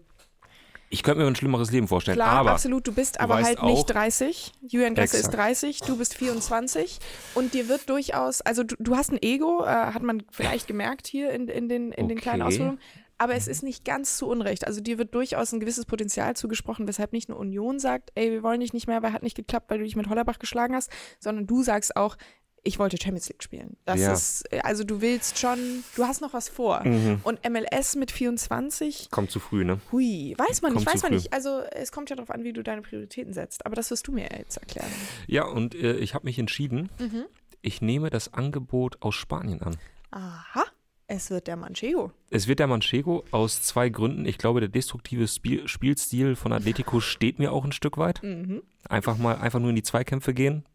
Ich 0.89 1.03
könnte 1.03 1.21
mir 1.21 1.27
ein 1.27 1.35
schlimmeres 1.35 1.71
Leben 1.71 1.87
vorstellen, 1.87 2.15
Klar, 2.15 2.29
aber 2.29 2.51
absolut. 2.51 2.87
Du 2.87 2.93
bist 2.93 3.15
du 3.15 3.19
aber 3.21 3.43
halt 3.43 3.61
nicht 3.63 3.85
30. 3.85 4.53
Julian 4.67 4.95
Gressel 4.95 5.19
ist 5.19 5.27
Exakt. 5.27 5.37
30, 5.37 5.81
du 5.81 5.97
bist 5.97 6.13
24. 6.13 6.99
Und 7.35 7.53
dir 7.53 7.67
wird 7.67 7.89
durchaus, 7.89 8.41
also 8.41 8.63
du, 8.63 8.75
du 8.79 8.95
hast 8.95 9.11
ein 9.11 9.21
Ego, 9.21 9.63
äh, 9.63 9.67
hat 9.67 10.01
man 10.03 10.23
vielleicht 10.31 10.67
gemerkt 10.67 11.07
hier 11.07 11.31
in, 11.31 11.47
in, 11.49 11.67
den, 11.67 11.91
in 11.91 12.07
den 12.07 12.19
kleinen 12.19 12.41
Okay. 12.41 12.47
Ausführungen. 12.47 12.79
Aber 13.19 13.33
es 13.33 13.47
ist 13.47 13.63
nicht 13.63 13.83
ganz 13.83 14.15
zu 14.17 14.27
Unrecht. 14.27 14.67
Also 14.67 14.79
dir 14.79 14.99
wird 14.99 15.15
durchaus 15.15 15.51
ein 15.51 15.59
gewisses 15.59 15.85
Potenzial 15.85 16.35
zugesprochen, 16.35 16.87
weshalb 16.87 17.13
nicht 17.13 17.29
nur 17.29 17.39
Union 17.39 17.79
sagt, 17.79 18.11
ey, 18.13 18.31
wir 18.31 18.43
wollen 18.43 18.59
dich 18.59 18.73
nicht 18.73 18.85
mehr, 18.85 19.01
weil 19.01 19.11
hat 19.11 19.23
nicht 19.23 19.35
geklappt, 19.35 19.71
weil 19.71 19.79
du 19.79 19.85
dich 19.85 19.95
mit 19.95 20.07
Hollerbach 20.07 20.37
geschlagen 20.37 20.75
hast, 20.75 20.91
sondern 21.19 21.47
du 21.47 21.63
sagst 21.63 21.95
auch, 21.95 22.15
ich 22.63 22.79
wollte 22.79 22.97
Champions 23.01 23.29
League 23.29 23.41
spielen. 23.43 23.77
Das 23.85 23.99
Ja. 24.01 24.11
ist, 24.13 24.43
also 24.65 24.83
du 24.83 24.99
willst 25.01 25.39
schon, 25.39 25.57
du 25.95 26.03
hast 26.05 26.21
noch 26.21 26.33
was 26.33 26.49
vor. 26.49 26.83
Mhm. 26.83 27.21
Und 27.23 27.39
MLS 27.49 27.95
mit 27.95 28.11
24, 28.11 29.09
kommt 29.11 29.31
zu 29.31 29.39
früh, 29.39 29.63
ne? 29.63 29.79
Hui, 29.91 30.35
weiß 30.37 30.61
man 30.61 30.73
nicht, 30.73 30.83
Kommt 30.85 30.87
weiß 30.95 31.01
zu 31.01 31.05
man 31.05 31.11
früh. 31.13 31.15
nicht. 31.17 31.33
Also 31.33 31.61
es 31.71 31.91
kommt 31.91 32.09
ja 32.09 32.15
darauf 32.15 32.29
an, 32.31 32.43
wie 32.43 32.53
du 32.53 32.63
deine 32.63 32.81
Prioritäten 32.81 33.33
setzt. 33.33 33.65
Aber 33.65 33.75
das 33.75 33.89
wirst 33.91 34.07
du 34.07 34.11
mir 34.11 34.27
jetzt 34.37 34.57
erklären. 34.57 34.89
Ja, 35.27 35.45
und 35.45 35.75
äh, 35.75 35.93
ich 35.97 36.13
habe 36.13 36.25
mich 36.25 36.37
entschieden, 36.39 36.89
Mhm. 36.99 37.25
ich 37.61 37.81
nehme 37.81 38.09
das 38.09 38.33
Angebot 38.33 39.01
aus 39.01 39.15
Spanien 39.15 39.61
an. 39.61 39.77
Aha, 40.11 40.63
es 41.07 41.29
wird 41.29 41.47
der 41.47 41.55
Manchego. 41.55 42.11
Es 42.29 42.47
wird 42.47 42.59
der 42.59 42.67
Manchego 42.67 43.23
aus 43.31 43.61
zwei 43.61 43.89
Gründen. 43.89 44.25
Ich 44.25 44.37
glaube, 44.37 44.59
der 44.59 44.69
destruktive 44.69 45.27
Spiel 45.27 45.67
Spielstil 45.67 46.35
von 46.35 46.51
Atletico 46.51 46.99
steht 46.99 47.39
mir 47.39 47.51
auch 47.53 47.63
ein 47.63 47.71
Stück 47.71 47.97
weit. 47.97 48.21
Mhm. 48.23 48.61
Einfach 48.89 49.17
mal, 49.17 49.35
einfach 49.37 49.59
nur 49.59 49.69
in 49.69 49.75
die 49.75 49.83
Zweikämpfe 49.83 50.33
gehen. 50.33 50.65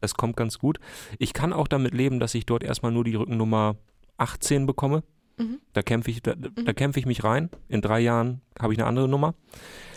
Das 0.00 0.14
kommt 0.14 0.36
ganz 0.36 0.58
gut. 0.58 0.78
Ich 1.18 1.32
kann 1.32 1.52
auch 1.52 1.68
damit 1.68 1.94
leben, 1.94 2.20
dass 2.20 2.34
ich 2.34 2.46
dort 2.46 2.62
erstmal 2.64 2.92
nur 2.92 3.04
die 3.04 3.14
Rückennummer 3.14 3.76
18 4.16 4.66
bekomme. 4.66 5.02
Mhm. 5.38 5.58
Da 5.72 5.82
kämpfe 5.82 6.10
ich, 6.10 6.22
da, 6.22 6.34
da 6.34 6.72
kämpfe 6.72 7.00
ich 7.00 7.06
mich 7.06 7.24
rein. 7.24 7.48
In 7.68 7.80
drei 7.80 8.00
Jahren 8.00 8.40
habe 8.58 8.72
ich 8.72 8.78
eine 8.78 8.86
andere 8.88 9.08
Nummer. 9.08 9.34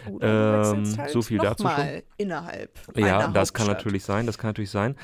Oder 0.09 0.73
du 0.73 0.77
Ähm, 0.79 0.97
halt 0.97 1.11
so 1.11 1.21
viel 1.21 1.37
dazu 1.39 1.63
mal 1.63 2.03
innerhalb. 2.17 2.77
Ja, 2.95 3.27
das 3.29 3.53
kann 3.53 3.67
Hauptstadt. 3.67 3.67
natürlich 3.85 4.03
sein, 4.03 4.25
das 4.25 4.37
kann 4.37 4.49
natürlich 4.49 4.69
sein. 4.71 4.95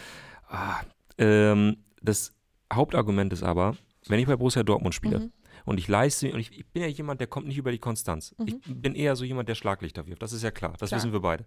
Ah, 0.50 0.82
ähm, 1.18 1.78
das 2.02 2.34
Hauptargument 2.72 3.34
ist 3.34 3.44
aber, 3.44 3.76
wenn 4.08 4.20
ich 4.20 4.28
bei 4.28 4.36
Borussia 4.36 4.64
Dortmund 4.64 4.96
spiele 4.96 5.20
Mhm. 5.20 5.32
und 5.66 5.78
ich 5.78 5.88
leiste, 5.88 6.32
und 6.34 6.40
ich, 6.40 6.58
ich 6.58 6.66
bin 6.68 6.82
ja 6.84 6.88
jemand, 6.90 7.20
der 7.20 7.28
kommt 7.28 7.48
nicht 7.48 7.58
über 7.58 7.72
die 7.72 7.80
Konstanz. 7.80 8.34
Mhm. 8.38 8.48
Ich 8.48 8.56
bin 8.66 8.96
eher 8.96 9.16
so 9.16 9.24
jemand, 9.26 9.48
der 9.50 9.56
Schlaglichter 9.56 10.08
wirft. 10.08 10.22
Das 10.22 10.32
ist 10.34 10.44
ja 10.44 10.52
klar, 10.52 10.74
das 10.80 10.90
Klar. 10.90 11.00
wissen 11.00 11.12
wir 11.14 11.20
beide. 11.22 11.46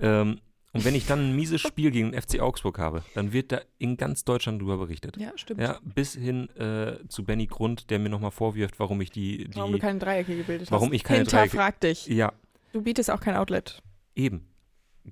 Ähm, 0.00 0.40
und 0.76 0.84
wenn 0.84 0.94
ich 0.94 1.06
dann 1.06 1.30
ein 1.30 1.36
mieses 1.36 1.60
Spiel 1.60 1.90
gegen 1.90 2.12
den 2.12 2.20
FC 2.22 2.40
Augsburg 2.40 2.78
habe, 2.78 3.02
dann 3.14 3.32
wird 3.32 3.52
da 3.52 3.60
in 3.78 3.96
ganz 3.96 4.24
Deutschland 4.24 4.60
drüber 4.60 4.76
berichtet. 4.78 5.16
Ja, 5.16 5.32
stimmt. 5.36 5.60
Ja, 5.60 5.78
bis 5.82 6.14
hin 6.14 6.48
äh, 6.56 6.98
zu 7.08 7.24
Benny 7.24 7.46
Grund, 7.46 7.90
der 7.90 7.98
mir 7.98 8.08
nochmal 8.08 8.30
vorwirft, 8.30 8.78
warum 8.78 9.00
ich 9.00 9.10
die, 9.10 9.48
Warum 9.54 9.72
du 9.72 9.78
die 9.78 9.82
keine 9.82 9.98
Dreiecke 9.98 10.36
gebildet 10.36 10.70
Warum 10.70 10.88
hast. 10.88 10.94
ich 10.96 11.04
keine 11.04 11.20
Hinter 11.20 11.46
Dreiecke- 11.46 11.80
dich. 11.80 12.06
ja, 12.06 12.32
Du 12.72 12.82
bietest 12.82 13.10
auch 13.10 13.20
kein 13.20 13.36
Outlet. 13.36 13.82
Eben. 14.14 14.48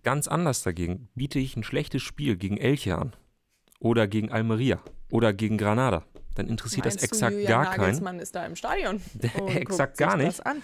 Ganz 0.03 0.29
anders 0.29 0.63
dagegen 0.63 1.09
biete 1.15 1.39
ich 1.39 1.57
ein 1.57 1.63
schlechtes 1.65 2.03
Spiel 2.03 2.37
gegen 2.37 2.57
Elche 2.59 2.99
an. 2.99 3.15
Oder 3.81 4.07
gegen 4.09 4.31
Almeria. 4.33 4.81
Oder 5.11 5.33
gegen 5.33 5.57
Granada. 5.57 6.05
Dann 6.35 6.49
interessiert 6.49 6.85
das 6.85 6.95
Meinst 6.95 7.05
du, 7.05 7.15
exakt 7.15 7.33
Julian 7.33 7.49
gar 7.53 7.65
keinen. 7.67 7.81
Nagelsmann 7.81 8.19
ist 8.19 8.35
da 8.35 8.45
im 8.45 8.57
Stadion. 8.57 9.01
Exakt 9.55 9.99
gar 9.99 10.17
nicht. 10.17 10.41
Das. 10.41 10.57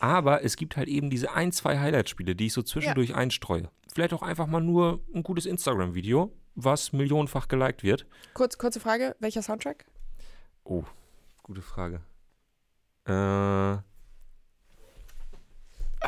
Aber 0.00 0.44
es 0.44 0.56
gibt 0.56 0.76
halt 0.76 0.86
eben 0.88 1.08
diese 1.10 1.32
ein, 1.32 1.50
zwei 1.50 1.78
Highlight-Spiele, 1.78 2.36
die 2.36 2.46
ich 2.46 2.52
so 2.52 2.62
zwischendurch 2.62 3.14
einstreue. 3.14 3.70
Vielleicht 3.98 4.14
auch 4.14 4.22
einfach 4.22 4.46
mal 4.46 4.60
nur 4.60 5.00
ein 5.12 5.24
gutes 5.24 5.44
Instagram-Video, 5.44 6.30
was 6.54 6.92
millionenfach 6.92 7.48
geliked 7.48 7.82
wird. 7.82 8.06
Kurz, 8.32 8.56
kurze 8.56 8.78
Frage, 8.78 9.16
welcher 9.18 9.42
Soundtrack? 9.42 9.86
Oh, 10.62 10.84
gute 11.42 11.62
Frage. 11.62 12.00
Äh. 13.08 13.87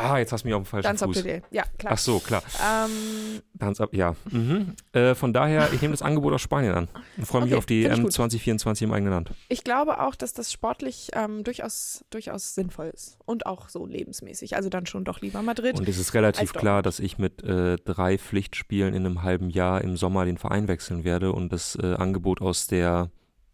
Ah, 0.01 0.19
jetzt 0.19 0.33
hast 0.33 0.43
du 0.43 0.49
mich 0.49 0.55
auf 0.55 0.63
dem 0.63 0.67
falschen 0.67 0.87
up 0.89 0.97
to 0.99 1.07
Fuß. 1.07 1.23
date. 1.23 1.43
Ja, 1.51 1.65
klar. 1.79 1.93
Ach 1.95 1.99
so, 1.99 2.19
klar. 2.19 2.43
Ähm, 2.61 3.41
Tanz 3.59 3.81
ab, 3.81 3.91
ja. 3.93 4.15
Mhm. 4.31 4.75
Äh, 4.93 5.15
von 5.15 5.33
daher, 5.33 5.73
ich 5.73 5.81
nehme 5.83 5.93
das 5.93 6.03
Angebot 6.03 6.33
aus 6.33 6.41
Spanien 6.41 6.75
an 6.75 6.89
und 7.17 7.27
freue 7.27 7.43
mich 7.43 7.53
Okay, 7.53 7.59
auf 7.59 7.67
die 7.67 7.85
EM 7.85 8.03
gut. 8.05 8.13
2024 8.13 8.85
im 8.85 8.93
eigenen 8.93 9.13
Land. 9.13 9.31
ich 9.49 9.65
glaube 9.65 10.01
auch, 10.01 10.15
dass 10.15 10.33
das 10.33 10.53
sportlich 10.53 11.11
ähm, 11.15 11.45
durchaus, 11.45 12.05
durchaus 12.11 12.55
sinnvoll 12.55 12.91
ist. 12.95 13.19
Und 13.27 13.47
auch 13.47 13.69
so 13.69 13.87
lebensmäßig. 13.87 14.57
Also 14.57 14.69
dann 14.71 14.87
schon 14.87 15.05
doch 15.05 15.21
lieber 15.21 15.43
Madrid. 15.43 15.79
Und 15.79 15.89
es 15.89 15.99
ist 15.99 16.15
relativ 16.15 16.53
klar, 16.53 16.83
dass 16.83 16.99
ich 17.01 17.19
mit 17.19 17.43
äh, 17.43 17.77
drei 17.85 18.19
Pflichtspielen 18.19 18.95
in 18.95 19.05
einem 19.07 19.23
halben 19.23 19.51
Jahr 19.51 19.83
im 19.83 19.97
Sommer 19.97 20.25
den 20.25 20.39
Verein 20.39 20.69
wechseln 20.69 21.05
werde 21.05 21.33
und 21.33 21.53
das 21.53 21.77
äh, 21.81 21.95
Angebot 21.95 22.41
aus 22.41 22.67
der 22.67 23.11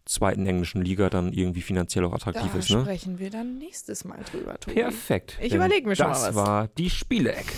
zweiten 0.07 0.46
englischen 0.46 0.82
Liga 0.82 1.11
dann 1.11 1.32
irgendwie 1.32 1.62
finanziell 1.62 2.04
auch 2.04 2.12
attraktiv 2.14 2.50
da 2.52 2.59
ist. 2.59 2.70
Ne? 2.70 2.80
sprechen 2.80 3.18
wir 3.18 3.30
dann 3.30 3.59
nächstes 3.59 4.04
Mal 4.04 4.20
drüber, 4.30 4.59
Tobi. 4.59 4.74
Perfekt. 4.80 5.36
Ich 5.42 5.48
denn 5.50 5.59
überleg 5.59 5.84
mir 5.84 5.96
schon 5.96 6.07
das 6.09 6.22
mal 6.22 6.28
was. 6.28 6.34
war 6.36 6.68
die 6.68 6.88
Spielecke. 6.90 7.52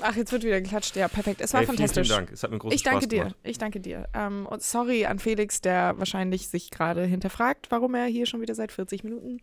Ach, 0.00 0.16
jetzt 0.16 0.32
wird 0.32 0.44
wieder 0.44 0.60
geklatscht. 0.60 0.96
Ja, 0.96 1.08
perfekt. 1.08 1.40
Es 1.40 1.52
war 1.52 1.60
Hey, 1.60 1.66
fantastisch. 1.66 2.08
vielen 2.08 2.18
Dank. 2.20 2.32
Es 2.32 2.42
hat 2.42 2.50
mir 2.50 2.58
großen 2.58 2.74
Ich 2.74 2.82
danke 2.82 3.02
Spaß 3.02 3.08
dir. 3.08 3.18
gemacht. 3.24 3.36
Ich 3.44 3.58
danke 3.58 3.80
dir. 3.80 4.08
Ähm, 4.14 4.46
und 4.46 4.62
sorry 4.62 5.06
an 5.06 5.18
Felix, 5.18 5.60
der 5.60 5.98
wahrscheinlich 5.98 6.48
sich 6.48 6.70
gerade 6.70 7.04
hinterfragt, 7.04 7.70
warum 7.70 7.94
er 7.94 8.06
hier 8.06 8.26
schon 8.26 8.40
wieder 8.40 8.54
seit 8.54 8.72
40 8.72 9.04
Minuten 9.04 9.38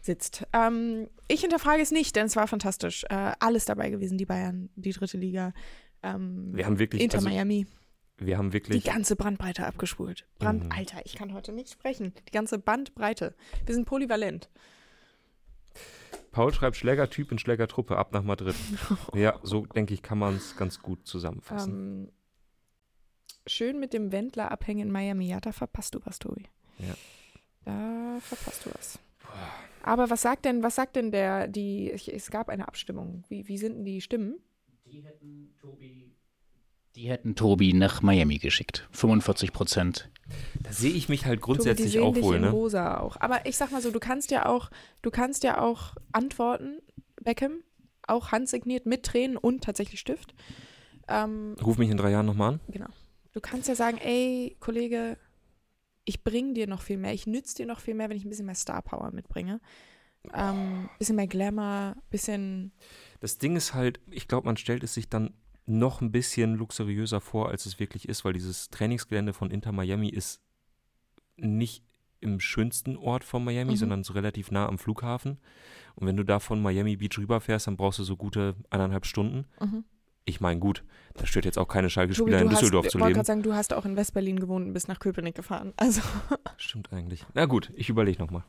sitzt. 0.00 0.44
Ähm, 0.52 1.08
ich 1.28 1.42
hinterfrage 1.42 1.82
es 1.82 1.90
nicht, 1.90 2.16
denn 2.16 2.26
es 2.26 2.36
war 2.36 2.48
fantastisch. 2.48 3.04
Äh, 3.08 3.32
alles 3.38 3.64
dabei 3.66 3.90
gewesen, 3.90 4.18
die 4.18 4.26
Bayern, 4.26 4.70
die 4.76 4.92
dritte 4.92 5.18
Liga. 5.18 5.52
Ähm, 6.02 6.50
Wir 6.54 6.66
haben 6.66 6.78
wirklich, 6.78 7.02
Inter 7.02 7.18
also, 7.18 7.28
Miami, 7.28 7.66
wir 8.26 8.38
haben 8.38 8.50
die 8.50 8.54
wirklich, 8.54 8.84
ganze 8.84 9.16
Bandbreite 9.16 9.66
abgespult. 9.66 10.26
Brand, 10.38 10.64
Mhm. 10.64 10.72
Alter, 10.72 11.00
ich 11.04 11.14
kann 11.14 11.32
heute 11.32 11.52
nicht 11.52 11.70
sprechen. 11.70 12.12
Die 12.28 12.32
ganze 12.32 12.58
Bandbreite. 12.58 13.34
Wir 13.66 13.74
sind 13.74 13.84
polyvalent. 13.84 14.50
Paul 16.30 16.52
schreibt 16.52 16.76
Schlägertyp 16.76 17.30
in 17.30 17.38
Schlägertruppe 17.38 17.96
ab 17.96 18.12
nach 18.12 18.22
Madrid. 18.22 18.54
ja, 19.14 19.38
so 19.42 19.66
denke 19.66 19.92
ich, 19.94 20.02
kann 20.02 20.18
man 20.18 20.36
es 20.36 20.56
ganz 20.56 20.80
gut 20.80 21.06
zusammenfassen. 21.06 22.06
Ähm, 22.06 22.12
schön 23.46 23.78
mit 23.78 23.92
dem 23.92 24.12
Wendler 24.12 24.50
abhängen 24.50 24.88
in 24.88 24.92
Miami. 24.92 25.28
Ja, 25.28 25.40
da 25.40 25.52
verpasst 25.52 25.94
du 25.94 26.00
was, 26.04 26.18
Tobi. 26.18 26.44
Ja. 26.78 26.94
Da 27.64 28.18
verpasst 28.20 28.66
du 28.66 28.70
was. 28.74 28.98
Aber 29.82 30.10
was 30.10 30.22
sagt 30.22 30.44
denn, 30.44 30.62
was 30.62 30.74
sagt 30.74 30.96
denn 30.96 31.10
der, 31.10 31.48
die, 31.48 31.90
ich, 31.90 32.12
es 32.12 32.30
gab 32.30 32.48
eine 32.48 32.66
Abstimmung. 32.68 33.24
Wie, 33.28 33.46
wie 33.48 33.58
sind 33.58 33.76
denn 33.76 33.84
die 33.84 34.00
Stimmen? 34.00 34.36
Die 34.86 35.02
hätten 35.02 35.54
Tobi. 35.60 36.14
Die 36.94 37.08
hätten 37.08 37.34
Tobi 37.34 37.72
nach 37.72 38.02
Miami 38.02 38.38
geschickt. 38.38 38.86
45 38.92 39.52
Prozent. 39.52 40.10
Da 40.60 40.72
sehe 40.72 40.92
ich 40.92 41.08
mich 41.08 41.24
halt 41.24 41.40
Tobi, 41.40 41.52
die 41.52 41.54
grundsätzlich 41.54 41.92
sehen 41.92 42.02
auch 42.02 42.14
dich 42.14 42.22
wohl, 42.22 42.36
in 42.36 42.42
ne? 42.42 42.50
rosa 42.50 43.00
auch. 43.00 43.16
Aber 43.20 43.46
ich 43.46 43.56
sag 43.56 43.72
mal 43.72 43.80
so, 43.80 43.90
du 43.90 44.00
kannst 44.00 44.30
ja 44.30 44.46
auch, 44.46 44.70
du 45.00 45.10
kannst 45.10 45.42
ja 45.42 45.60
auch 45.60 45.94
antworten, 46.12 46.80
Beckham, 47.22 47.62
auch 48.06 48.32
handsigniert 48.32 48.86
mit 48.86 49.04
Tränen 49.04 49.36
und 49.36 49.64
tatsächlich 49.64 50.00
Stift. 50.00 50.34
Ähm, 51.08 51.56
Ruf 51.62 51.78
mich 51.78 51.90
in 51.90 51.96
drei 51.96 52.10
Jahren 52.10 52.26
nochmal 52.26 52.54
an. 52.54 52.60
Genau. 52.68 52.88
Du 53.32 53.40
kannst 53.40 53.68
ja 53.68 53.74
sagen, 53.74 53.98
ey, 53.98 54.56
Kollege, 54.60 55.16
ich 56.04 56.24
bringe 56.24 56.52
dir 56.52 56.66
noch 56.66 56.82
viel 56.82 56.98
mehr, 56.98 57.14
ich 57.14 57.26
nütze 57.26 57.56
dir 57.56 57.66
noch 57.66 57.80
viel 57.80 57.94
mehr, 57.94 58.10
wenn 58.10 58.16
ich 58.16 58.24
ein 58.24 58.28
bisschen 58.28 58.46
mehr 58.46 58.54
Star 58.54 58.82
Power 58.82 59.10
mitbringe. 59.12 59.60
Ähm, 60.34 60.88
bisschen 60.98 61.16
mehr 61.16 61.26
Glamour, 61.26 61.96
bisschen. 62.10 62.72
Das 63.20 63.38
Ding 63.38 63.56
ist 63.56 63.74
halt, 63.74 64.00
ich 64.10 64.28
glaube, 64.28 64.46
man 64.46 64.56
stellt 64.56 64.84
es 64.84 64.94
sich 64.94 65.08
dann 65.08 65.34
noch 65.66 66.00
ein 66.00 66.10
bisschen 66.12 66.54
luxuriöser 66.56 67.20
vor, 67.20 67.48
als 67.50 67.66
es 67.66 67.78
wirklich 67.78 68.08
ist, 68.08 68.24
weil 68.24 68.32
dieses 68.32 68.68
Trainingsgelände 68.70 69.32
von 69.32 69.50
Inter 69.50 69.72
Miami 69.72 70.08
ist 70.08 70.40
nicht 71.36 71.84
im 72.20 72.38
schönsten 72.40 72.96
Ort 72.96 73.24
von 73.24 73.44
Miami, 73.44 73.72
Mhm. 73.72 73.76
sondern 73.76 74.04
so 74.04 74.12
relativ 74.12 74.50
nah 74.50 74.66
am 74.66 74.78
Flughafen. 74.78 75.38
Und 75.96 76.06
wenn 76.06 76.16
du 76.16 76.24
da 76.24 76.38
von 76.40 76.62
Miami 76.62 76.96
Beach 76.96 77.18
rüberfährst, 77.18 77.66
dann 77.66 77.76
brauchst 77.76 77.98
du 77.98 78.04
so 78.04 78.16
gute 78.16 78.54
eineinhalb 78.70 79.06
Stunden. 79.06 79.46
Mhm. 79.60 79.84
Ich 80.24 80.40
meine, 80.40 80.60
gut, 80.60 80.84
da 81.14 81.26
stört 81.26 81.44
jetzt 81.46 81.58
auch 81.58 81.66
keine 81.66 81.90
Schalke-Spieler 81.90 82.42
in 82.42 82.48
Düsseldorf 82.48 82.84
hast, 82.86 82.92
zu 82.92 82.98
wollte 83.00 83.08
leben. 83.08 83.14
gerade 83.16 83.26
sagen, 83.26 83.42
du 83.42 83.54
hast 83.54 83.72
auch 83.74 83.84
in 83.84 83.96
Westberlin 83.96 84.38
gewohnt 84.38 84.66
und 84.68 84.72
bist 84.72 84.86
nach 84.86 85.00
Köpenick 85.00 85.34
gefahren. 85.34 85.72
Also 85.76 86.00
Stimmt 86.56 86.92
eigentlich. 86.92 87.24
Na 87.34 87.46
gut, 87.46 87.70
ich 87.74 87.88
überlege 87.88 88.20
nochmal. 88.22 88.44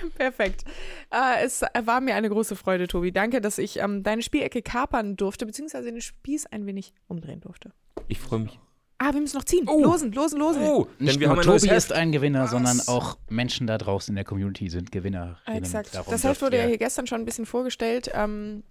perfekt. 0.16 0.64
Äh, 1.10 1.44
es 1.44 1.62
war 1.84 2.00
mir 2.00 2.14
eine 2.14 2.28
große 2.28 2.56
Freude, 2.56 2.88
Tobi. 2.88 3.12
Danke, 3.12 3.40
dass 3.40 3.58
ich 3.58 3.78
ähm, 3.78 4.02
deine 4.02 4.22
Spielecke 4.22 4.62
kapern 4.62 5.16
durfte, 5.16 5.46
beziehungsweise 5.46 5.90
den 5.90 6.00
Spieß 6.00 6.46
ein 6.46 6.66
wenig 6.66 6.92
umdrehen 7.06 7.40
durfte. 7.40 7.72
Ich 8.08 8.18
freue 8.18 8.40
mich. 8.40 8.58
Ah, 8.98 9.12
wir 9.14 9.20
müssen 9.20 9.36
noch 9.36 9.44
ziehen. 9.44 9.68
Oh. 9.68 9.80
Losen, 9.80 10.10
losen, 10.12 10.40
losen. 10.40 10.62
Oh, 10.62 10.88
Nicht 10.98 11.14
denn 11.14 11.20
wir 11.20 11.28
nur 11.28 11.36
haben 11.36 11.42
Tobi 11.44 11.70
ist 11.70 11.92
ein 11.92 12.10
Gewinner, 12.10 12.44
Was? 12.44 12.50
sondern 12.50 12.80
auch 12.88 13.16
Menschen 13.28 13.68
da 13.68 13.78
draußen 13.78 14.10
in 14.12 14.16
der 14.16 14.24
Community 14.24 14.68
sind 14.70 14.90
Gewinner. 14.90 15.38
Exakt. 15.46 15.94
Darum 15.94 16.10
Das 16.10 16.24
Heft 16.24 16.42
wurde 16.42 16.58
ja 16.58 16.66
hier 16.66 16.78
gestern 16.78 17.06
schon 17.06 17.20
ein 17.20 17.24
bisschen 17.24 17.46
vorgestellt. 17.46 18.10
Ähm, 18.12 18.64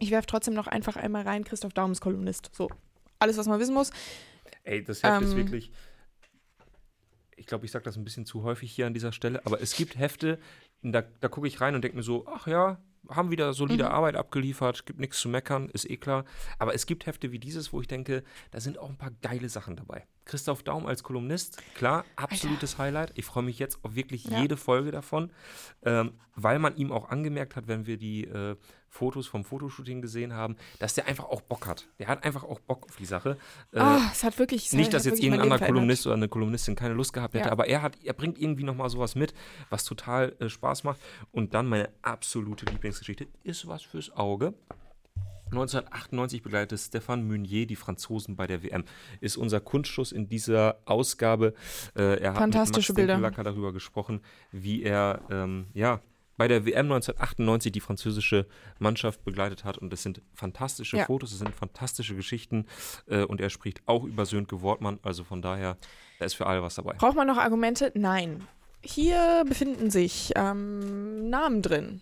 ich 0.00 0.10
werfe 0.10 0.26
trotzdem 0.26 0.52
noch 0.52 0.66
einfach 0.66 0.96
einmal 0.96 1.22
rein, 1.22 1.44
Christoph 1.44 1.72
Daums 1.72 2.02
Kolumnist. 2.02 2.50
So, 2.52 2.68
alles, 3.18 3.38
was 3.38 3.46
man 3.46 3.58
wissen 3.58 3.72
muss. 3.72 3.90
Ey, 4.64 4.84
das 4.84 5.02
Heft 5.02 5.22
ist 5.22 5.30
Ähm, 5.32 5.36
wirklich. 5.38 5.70
Ich 7.36 7.46
glaube, 7.46 7.64
ich 7.66 7.70
sage 7.72 7.84
das 7.84 7.96
ein 7.96 8.04
bisschen 8.04 8.26
zu 8.26 8.42
häufig 8.42 8.70
hier 8.72 8.86
an 8.86 8.94
dieser 8.94 9.12
Stelle, 9.12 9.44
aber 9.44 9.60
es 9.60 9.76
gibt 9.76 9.98
Hefte, 9.98 10.38
da, 10.82 11.02
da 11.20 11.28
gucke 11.28 11.46
ich 11.48 11.60
rein 11.60 11.74
und 11.74 11.82
denke 11.82 11.96
mir 11.96 12.02
so, 12.02 12.26
ach 12.28 12.46
ja, 12.46 12.78
haben 13.08 13.30
wieder 13.30 13.52
solide 13.52 13.84
Mhm. 13.84 13.90
Arbeit 13.90 14.16
abgeliefert, 14.16 14.86
gibt 14.86 14.98
nichts 14.98 15.18
zu 15.18 15.28
meckern, 15.28 15.68
ist 15.68 15.88
eh 15.90 15.96
klar. 15.98 16.24
Aber 16.58 16.74
es 16.74 16.86
gibt 16.86 17.04
Hefte 17.04 17.32
wie 17.32 17.38
dieses, 17.38 17.70
wo 17.72 17.80
ich 17.82 17.86
denke, 17.86 18.22
da 18.50 18.60
sind 18.60 18.78
auch 18.78 18.88
ein 18.88 18.96
paar 18.96 19.10
geile 19.20 19.48
Sachen 19.50 19.76
dabei. 19.76 20.06
Christoph 20.24 20.62
Daum 20.62 20.86
als 20.86 21.02
Kolumnist, 21.02 21.58
klar, 21.74 22.06
absolutes 22.16 22.78
Highlight. 22.78 23.12
Ich 23.14 23.26
freue 23.26 23.42
mich 23.42 23.58
jetzt 23.58 23.84
auf 23.84 23.94
wirklich 23.94 24.24
Ja. 24.24 24.40
jede 24.40 24.56
Folge 24.56 24.90
davon, 24.90 25.30
ähm, 25.82 26.12
weil 26.34 26.58
man 26.58 26.76
ihm 26.76 26.92
auch 26.92 27.10
angemerkt 27.10 27.56
hat, 27.56 27.68
wenn 27.68 27.84
wir 27.86 27.98
die 27.98 28.24
äh, 28.24 28.56
Fotos 28.94 29.26
vom 29.26 29.44
Fotoshooting 29.44 30.00
gesehen 30.00 30.34
haben, 30.34 30.54
dass 30.78 30.94
der 30.94 31.08
einfach 31.08 31.24
auch 31.24 31.40
Bock 31.40 31.66
hat. 31.66 31.88
Der 31.98 32.06
hat 32.06 32.22
einfach 32.22 32.44
auch 32.44 32.60
Bock 32.60 32.84
auf 32.84 32.94
die 32.96 33.04
Sache. 33.04 33.36
Äh, 33.72 33.80
ah, 33.80 34.08
es 34.12 34.22
hat 34.22 34.38
wirklich. 34.38 34.66
es 34.66 34.72
nicht, 34.72 34.86
hat 34.86 34.94
dass 34.94 35.04
jetzt 35.04 35.18
irgendein 35.20 35.50
anderer. 35.52 35.66
Kolumnist 35.66 36.06
oder 36.06 36.14
eine 36.14 36.28
Kolumnistin 36.28 36.76
keine 36.76 36.94
Lust 36.94 37.12
gehabt 37.12 37.34
hätte, 37.34 37.46
Ja. 37.46 37.52
aber 37.52 37.66
er 37.66 37.82
hat, 37.82 37.98
er 38.04 38.12
bringt 38.12 38.38
irgendwie 38.38 38.62
nochmal 38.62 38.88
sowas 38.90 39.16
mit, 39.16 39.34
was 39.68 39.84
total 39.84 40.36
äh, 40.38 40.48
Spaß 40.48 40.84
macht. 40.84 41.00
Und 41.32 41.54
dann 41.54 41.66
meine 41.66 41.88
absolute 42.02 42.66
Lieblingsgeschichte 42.66 43.26
ist 43.42 43.66
was 43.66 43.82
fürs 43.82 44.12
Auge. 44.16 44.54
1998 45.46 46.42
begleitet 46.42 46.78
Stefan 46.78 47.26
Meunier 47.26 47.66
die 47.66 47.76
Franzosen 47.76 48.36
bei 48.36 48.46
der 48.46 48.62
WM. 48.62 48.84
Ist 49.20 49.36
unser 49.36 49.60
Kunstschuss 49.60 50.12
in 50.12 50.28
dieser 50.28 50.78
Ausgabe. 50.84 51.54
Äh, 51.96 52.20
er 52.20 52.30
hat 52.30 52.38
Fantastische 52.38 52.92
mit 52.92 53.06
Max 53.08 53.34
Bilder. 53.36 53.44
Darüber 53.44 53.72
gesprochen, 53.72 54.20
wie 54.52 54.82
er 54.82 55.20
ähm, 55.30 55.66
ja, 55.74 56.00
bei 56.36 56.48
der 56.48 56.64
WM 56.66 56.86
1998 56.92 57.72
die 57.72 57.80
französische 57.80 58.46
Mannschaft 58.78 59.24
begleitet 59.24 59.64
hat. 59.64 59.78
Und 59.78 59.92
es 59.92 60.02
sind 60.02 60.20
fantastische 60.34 60.96
Ja. 60.98 61.04
Fotos, 61.06 61.32
es 61.32 61.38
sind 61.38 61.54
fantastische 61.54 62.14
Geschichten. 62.14 62.66
Äh, 63.06 63.24
und 63.24 63.40
er 63.40 63.50
spricht 63.50 63.82
auch 63.86 64.04
über 64.04 64.26
Sönke 64.26 64.62
Wortmann. 64.62 64.98
Also 65.02 65.24
von 65.24 65.42
daher, 65.42 65.76
da 66.18 66.24
ist 66.24 66.34
für 66.34 66.46
alle 66.46 66.62
was 66.62 66.74
dabei. 66.74 66.94
Braucht 66.94 67.16
man 67.16 67.26
noch 67.26 67.38
Argumente? 67.38 67.92
Nein. 67.94 68.46
Hier 68.82 69.44
befinden 69.48 69.90
sich 69.90 70.32
ähm, 70.36 71.30
Namen 71.30 71.62
drin. 71.62 72.00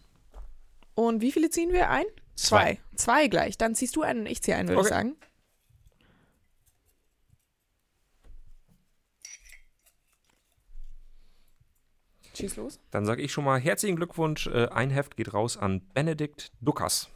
Und 0.94 1.20
wie 1.20 1.32
viele 1.32 1.48
ziehen 1.50 1.72
wir 1.72 1.90
ein? 1.90 2.04
Zwei. 2.34 2.78
Zwei 2.96 3.28
gleich. 3.28 3.56
Dann 3.58 3.74
ziehst 3.74 3.94
du 3.96 4.02
einen 4.02 4.20
und 4.20 4.26
ich 4.26 4.42
ziehe 4.42 4.56
einen, 4.56 4.68
würde 4.68 4.80
ich 4.80 4.86
Okay. 4.86 4.94
sagen. 4.94 5.16
Schieß 12.34 12.56
los. 12.56 12.80
Dann 12.90 13.04
sage 13.04 13.22
ich 13.22 13.32
schon 13.32 13.44
mal 13.44 13.60
herzlichen 13.60 13.96
Glückwunsch. 13.96 14.46
Äh, 14.46 14.68
ein 14.68 14.90
Heft 14.90 15.16
geht 15.16 15.34
raus 15.34 15.56
an 15.56 15.82
Benedikt 15.94 16.52
Dukas. 16.60 17.08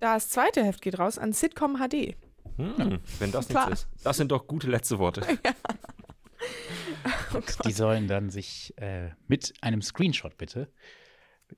Das 0.00 0.30
zweite 0.30 0.64
Heft 0.64 0.82
geht 0.82 0.98
raus 0.98 1.18
an 1.18 1.32
Sitcom 1.32 1.76
HD. 1.76 2.16
Hm, 2.56 3.00
wenn 3.18 3.32
das 3.32 3.48
Klar. 3.48 3.70
nichts 3.70 3.86
ist. 3.94 4.04
Das 4.04 4.16
sind 4.16 4.32
doch 4.32 4.46
gute 4.46 4.68
letzte 4.68 4.98
Worte. 4.98 5.22
Oh 7.34 7.40
Gott. 7.40 7.64
Die 7.66 7.72
sollen 7.72 8.06
dann 8.08 8.30
sich 8.30 8.72
äh, 8.78 9.10
mit 9.26 9.52
einem 9.60 9.82
Screenshot 9.82 10.38
bitte 10.38 10.68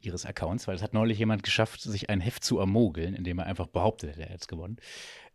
ihres 0.01 0.25
Accounts, 0.25 0.69
weil 0.69 0.77
es 0.77 0.83
hat 0.83 0.95
neulich 0.95 1.19
jemand 1.19 1.43
geschafft, 1.43 1.81
sich 1.81 2.09
ein 2.11 2.21
Heft 2.21 2.45
zu 2.45 2.59
ermogeln, 2.59 3.15
indem 3.15 3.41
er 3.41 3.47
einfach 3.47 3.67
behauptet, 3.67 4.17
er 4.17 4.23
hätte 4.23 4.33
jetzt 4.33 4.47
gewonnen. 4.49 4.77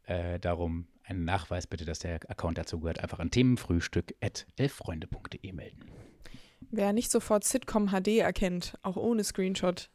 Äh, 0.04 0.40
darum 0.40 0.88
einen 1.04 1.26
Nachweis 1.26 1.68
bitte, 1.68 1.84
dass 1.86 2.00
der 2.00 2.20
Account 2.30 2.58
dazu 2.58 2.80
gehört, 2.80 3.00
einfach 3.00 3.20
an 3.20 3.32
themenfrühstück.elffreunde.de 3.32 5.52
melden. 5.52 5.92
Wer 6.76 6.94
nicht 6.94 7.12
sofort 7.12 7.44
Sitcom 7.44 7.88
HD 7.90 8.20
erkennt, 8.20 8.74
auch 8.84 8.96
ohne 8.98 9.24
Screenshot, 9.24 9.90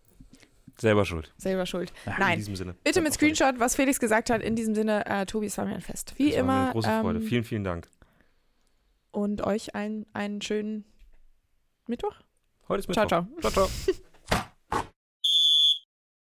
Selber 0.78 1.04
schuld. 1.04 1.32
selber 1.36 1.66
schuld. 1.66 1.92
In 2.06 2.12
Nein, 2.18 2.38
diesem 2.38 2.56
Sinne. 2.56 2.74
bitte 2.84 3.00
mit. 3.02 3.12
Screenshot, 3.12 3.58
was 3.58 3.74
Felix 3.76 4.00
gesagt 4.00 4.30
hat. 4.30 4.42
In 4.42 4.56
diesem 4.56 4.74
Sinne, 4.74 5.04
äh, 5.06 5.26
Tobi, 5.26 5.46
es 5.46 5.58
war 5.58 5.66
mir 5.66 5.74
ein 5.74 5.80
Fest. 5.82 6.14
Wie 6.16 6.30
Das 6.30 6.38
war 6.38 6.44
mir 6.44 6.50
immer. 6.52 6.62
Eine 6.62 6.72
große 6.72 7.00
Freude. 7.02 7.18
ähm, 7.18 7.26
Vielen, 7.26 7.44
vielen 7.44 7.64
Dank. 7.64 7.88
und 9.10 9.42
euch 9.42 9.74
einen, 9.74 10.06
einen 10.14 10.40
schönen 10.40 10.84
Mittwoch. 11.86 12.14
Heute 12.68 12.80
ist 12.80 12.92
Ciao, 12.92 13.04
Mittwoch. 13.04 13.26
ciao. 13.42 13.50
Ciao, 13.50 13.68
ciao. 13.68 13.94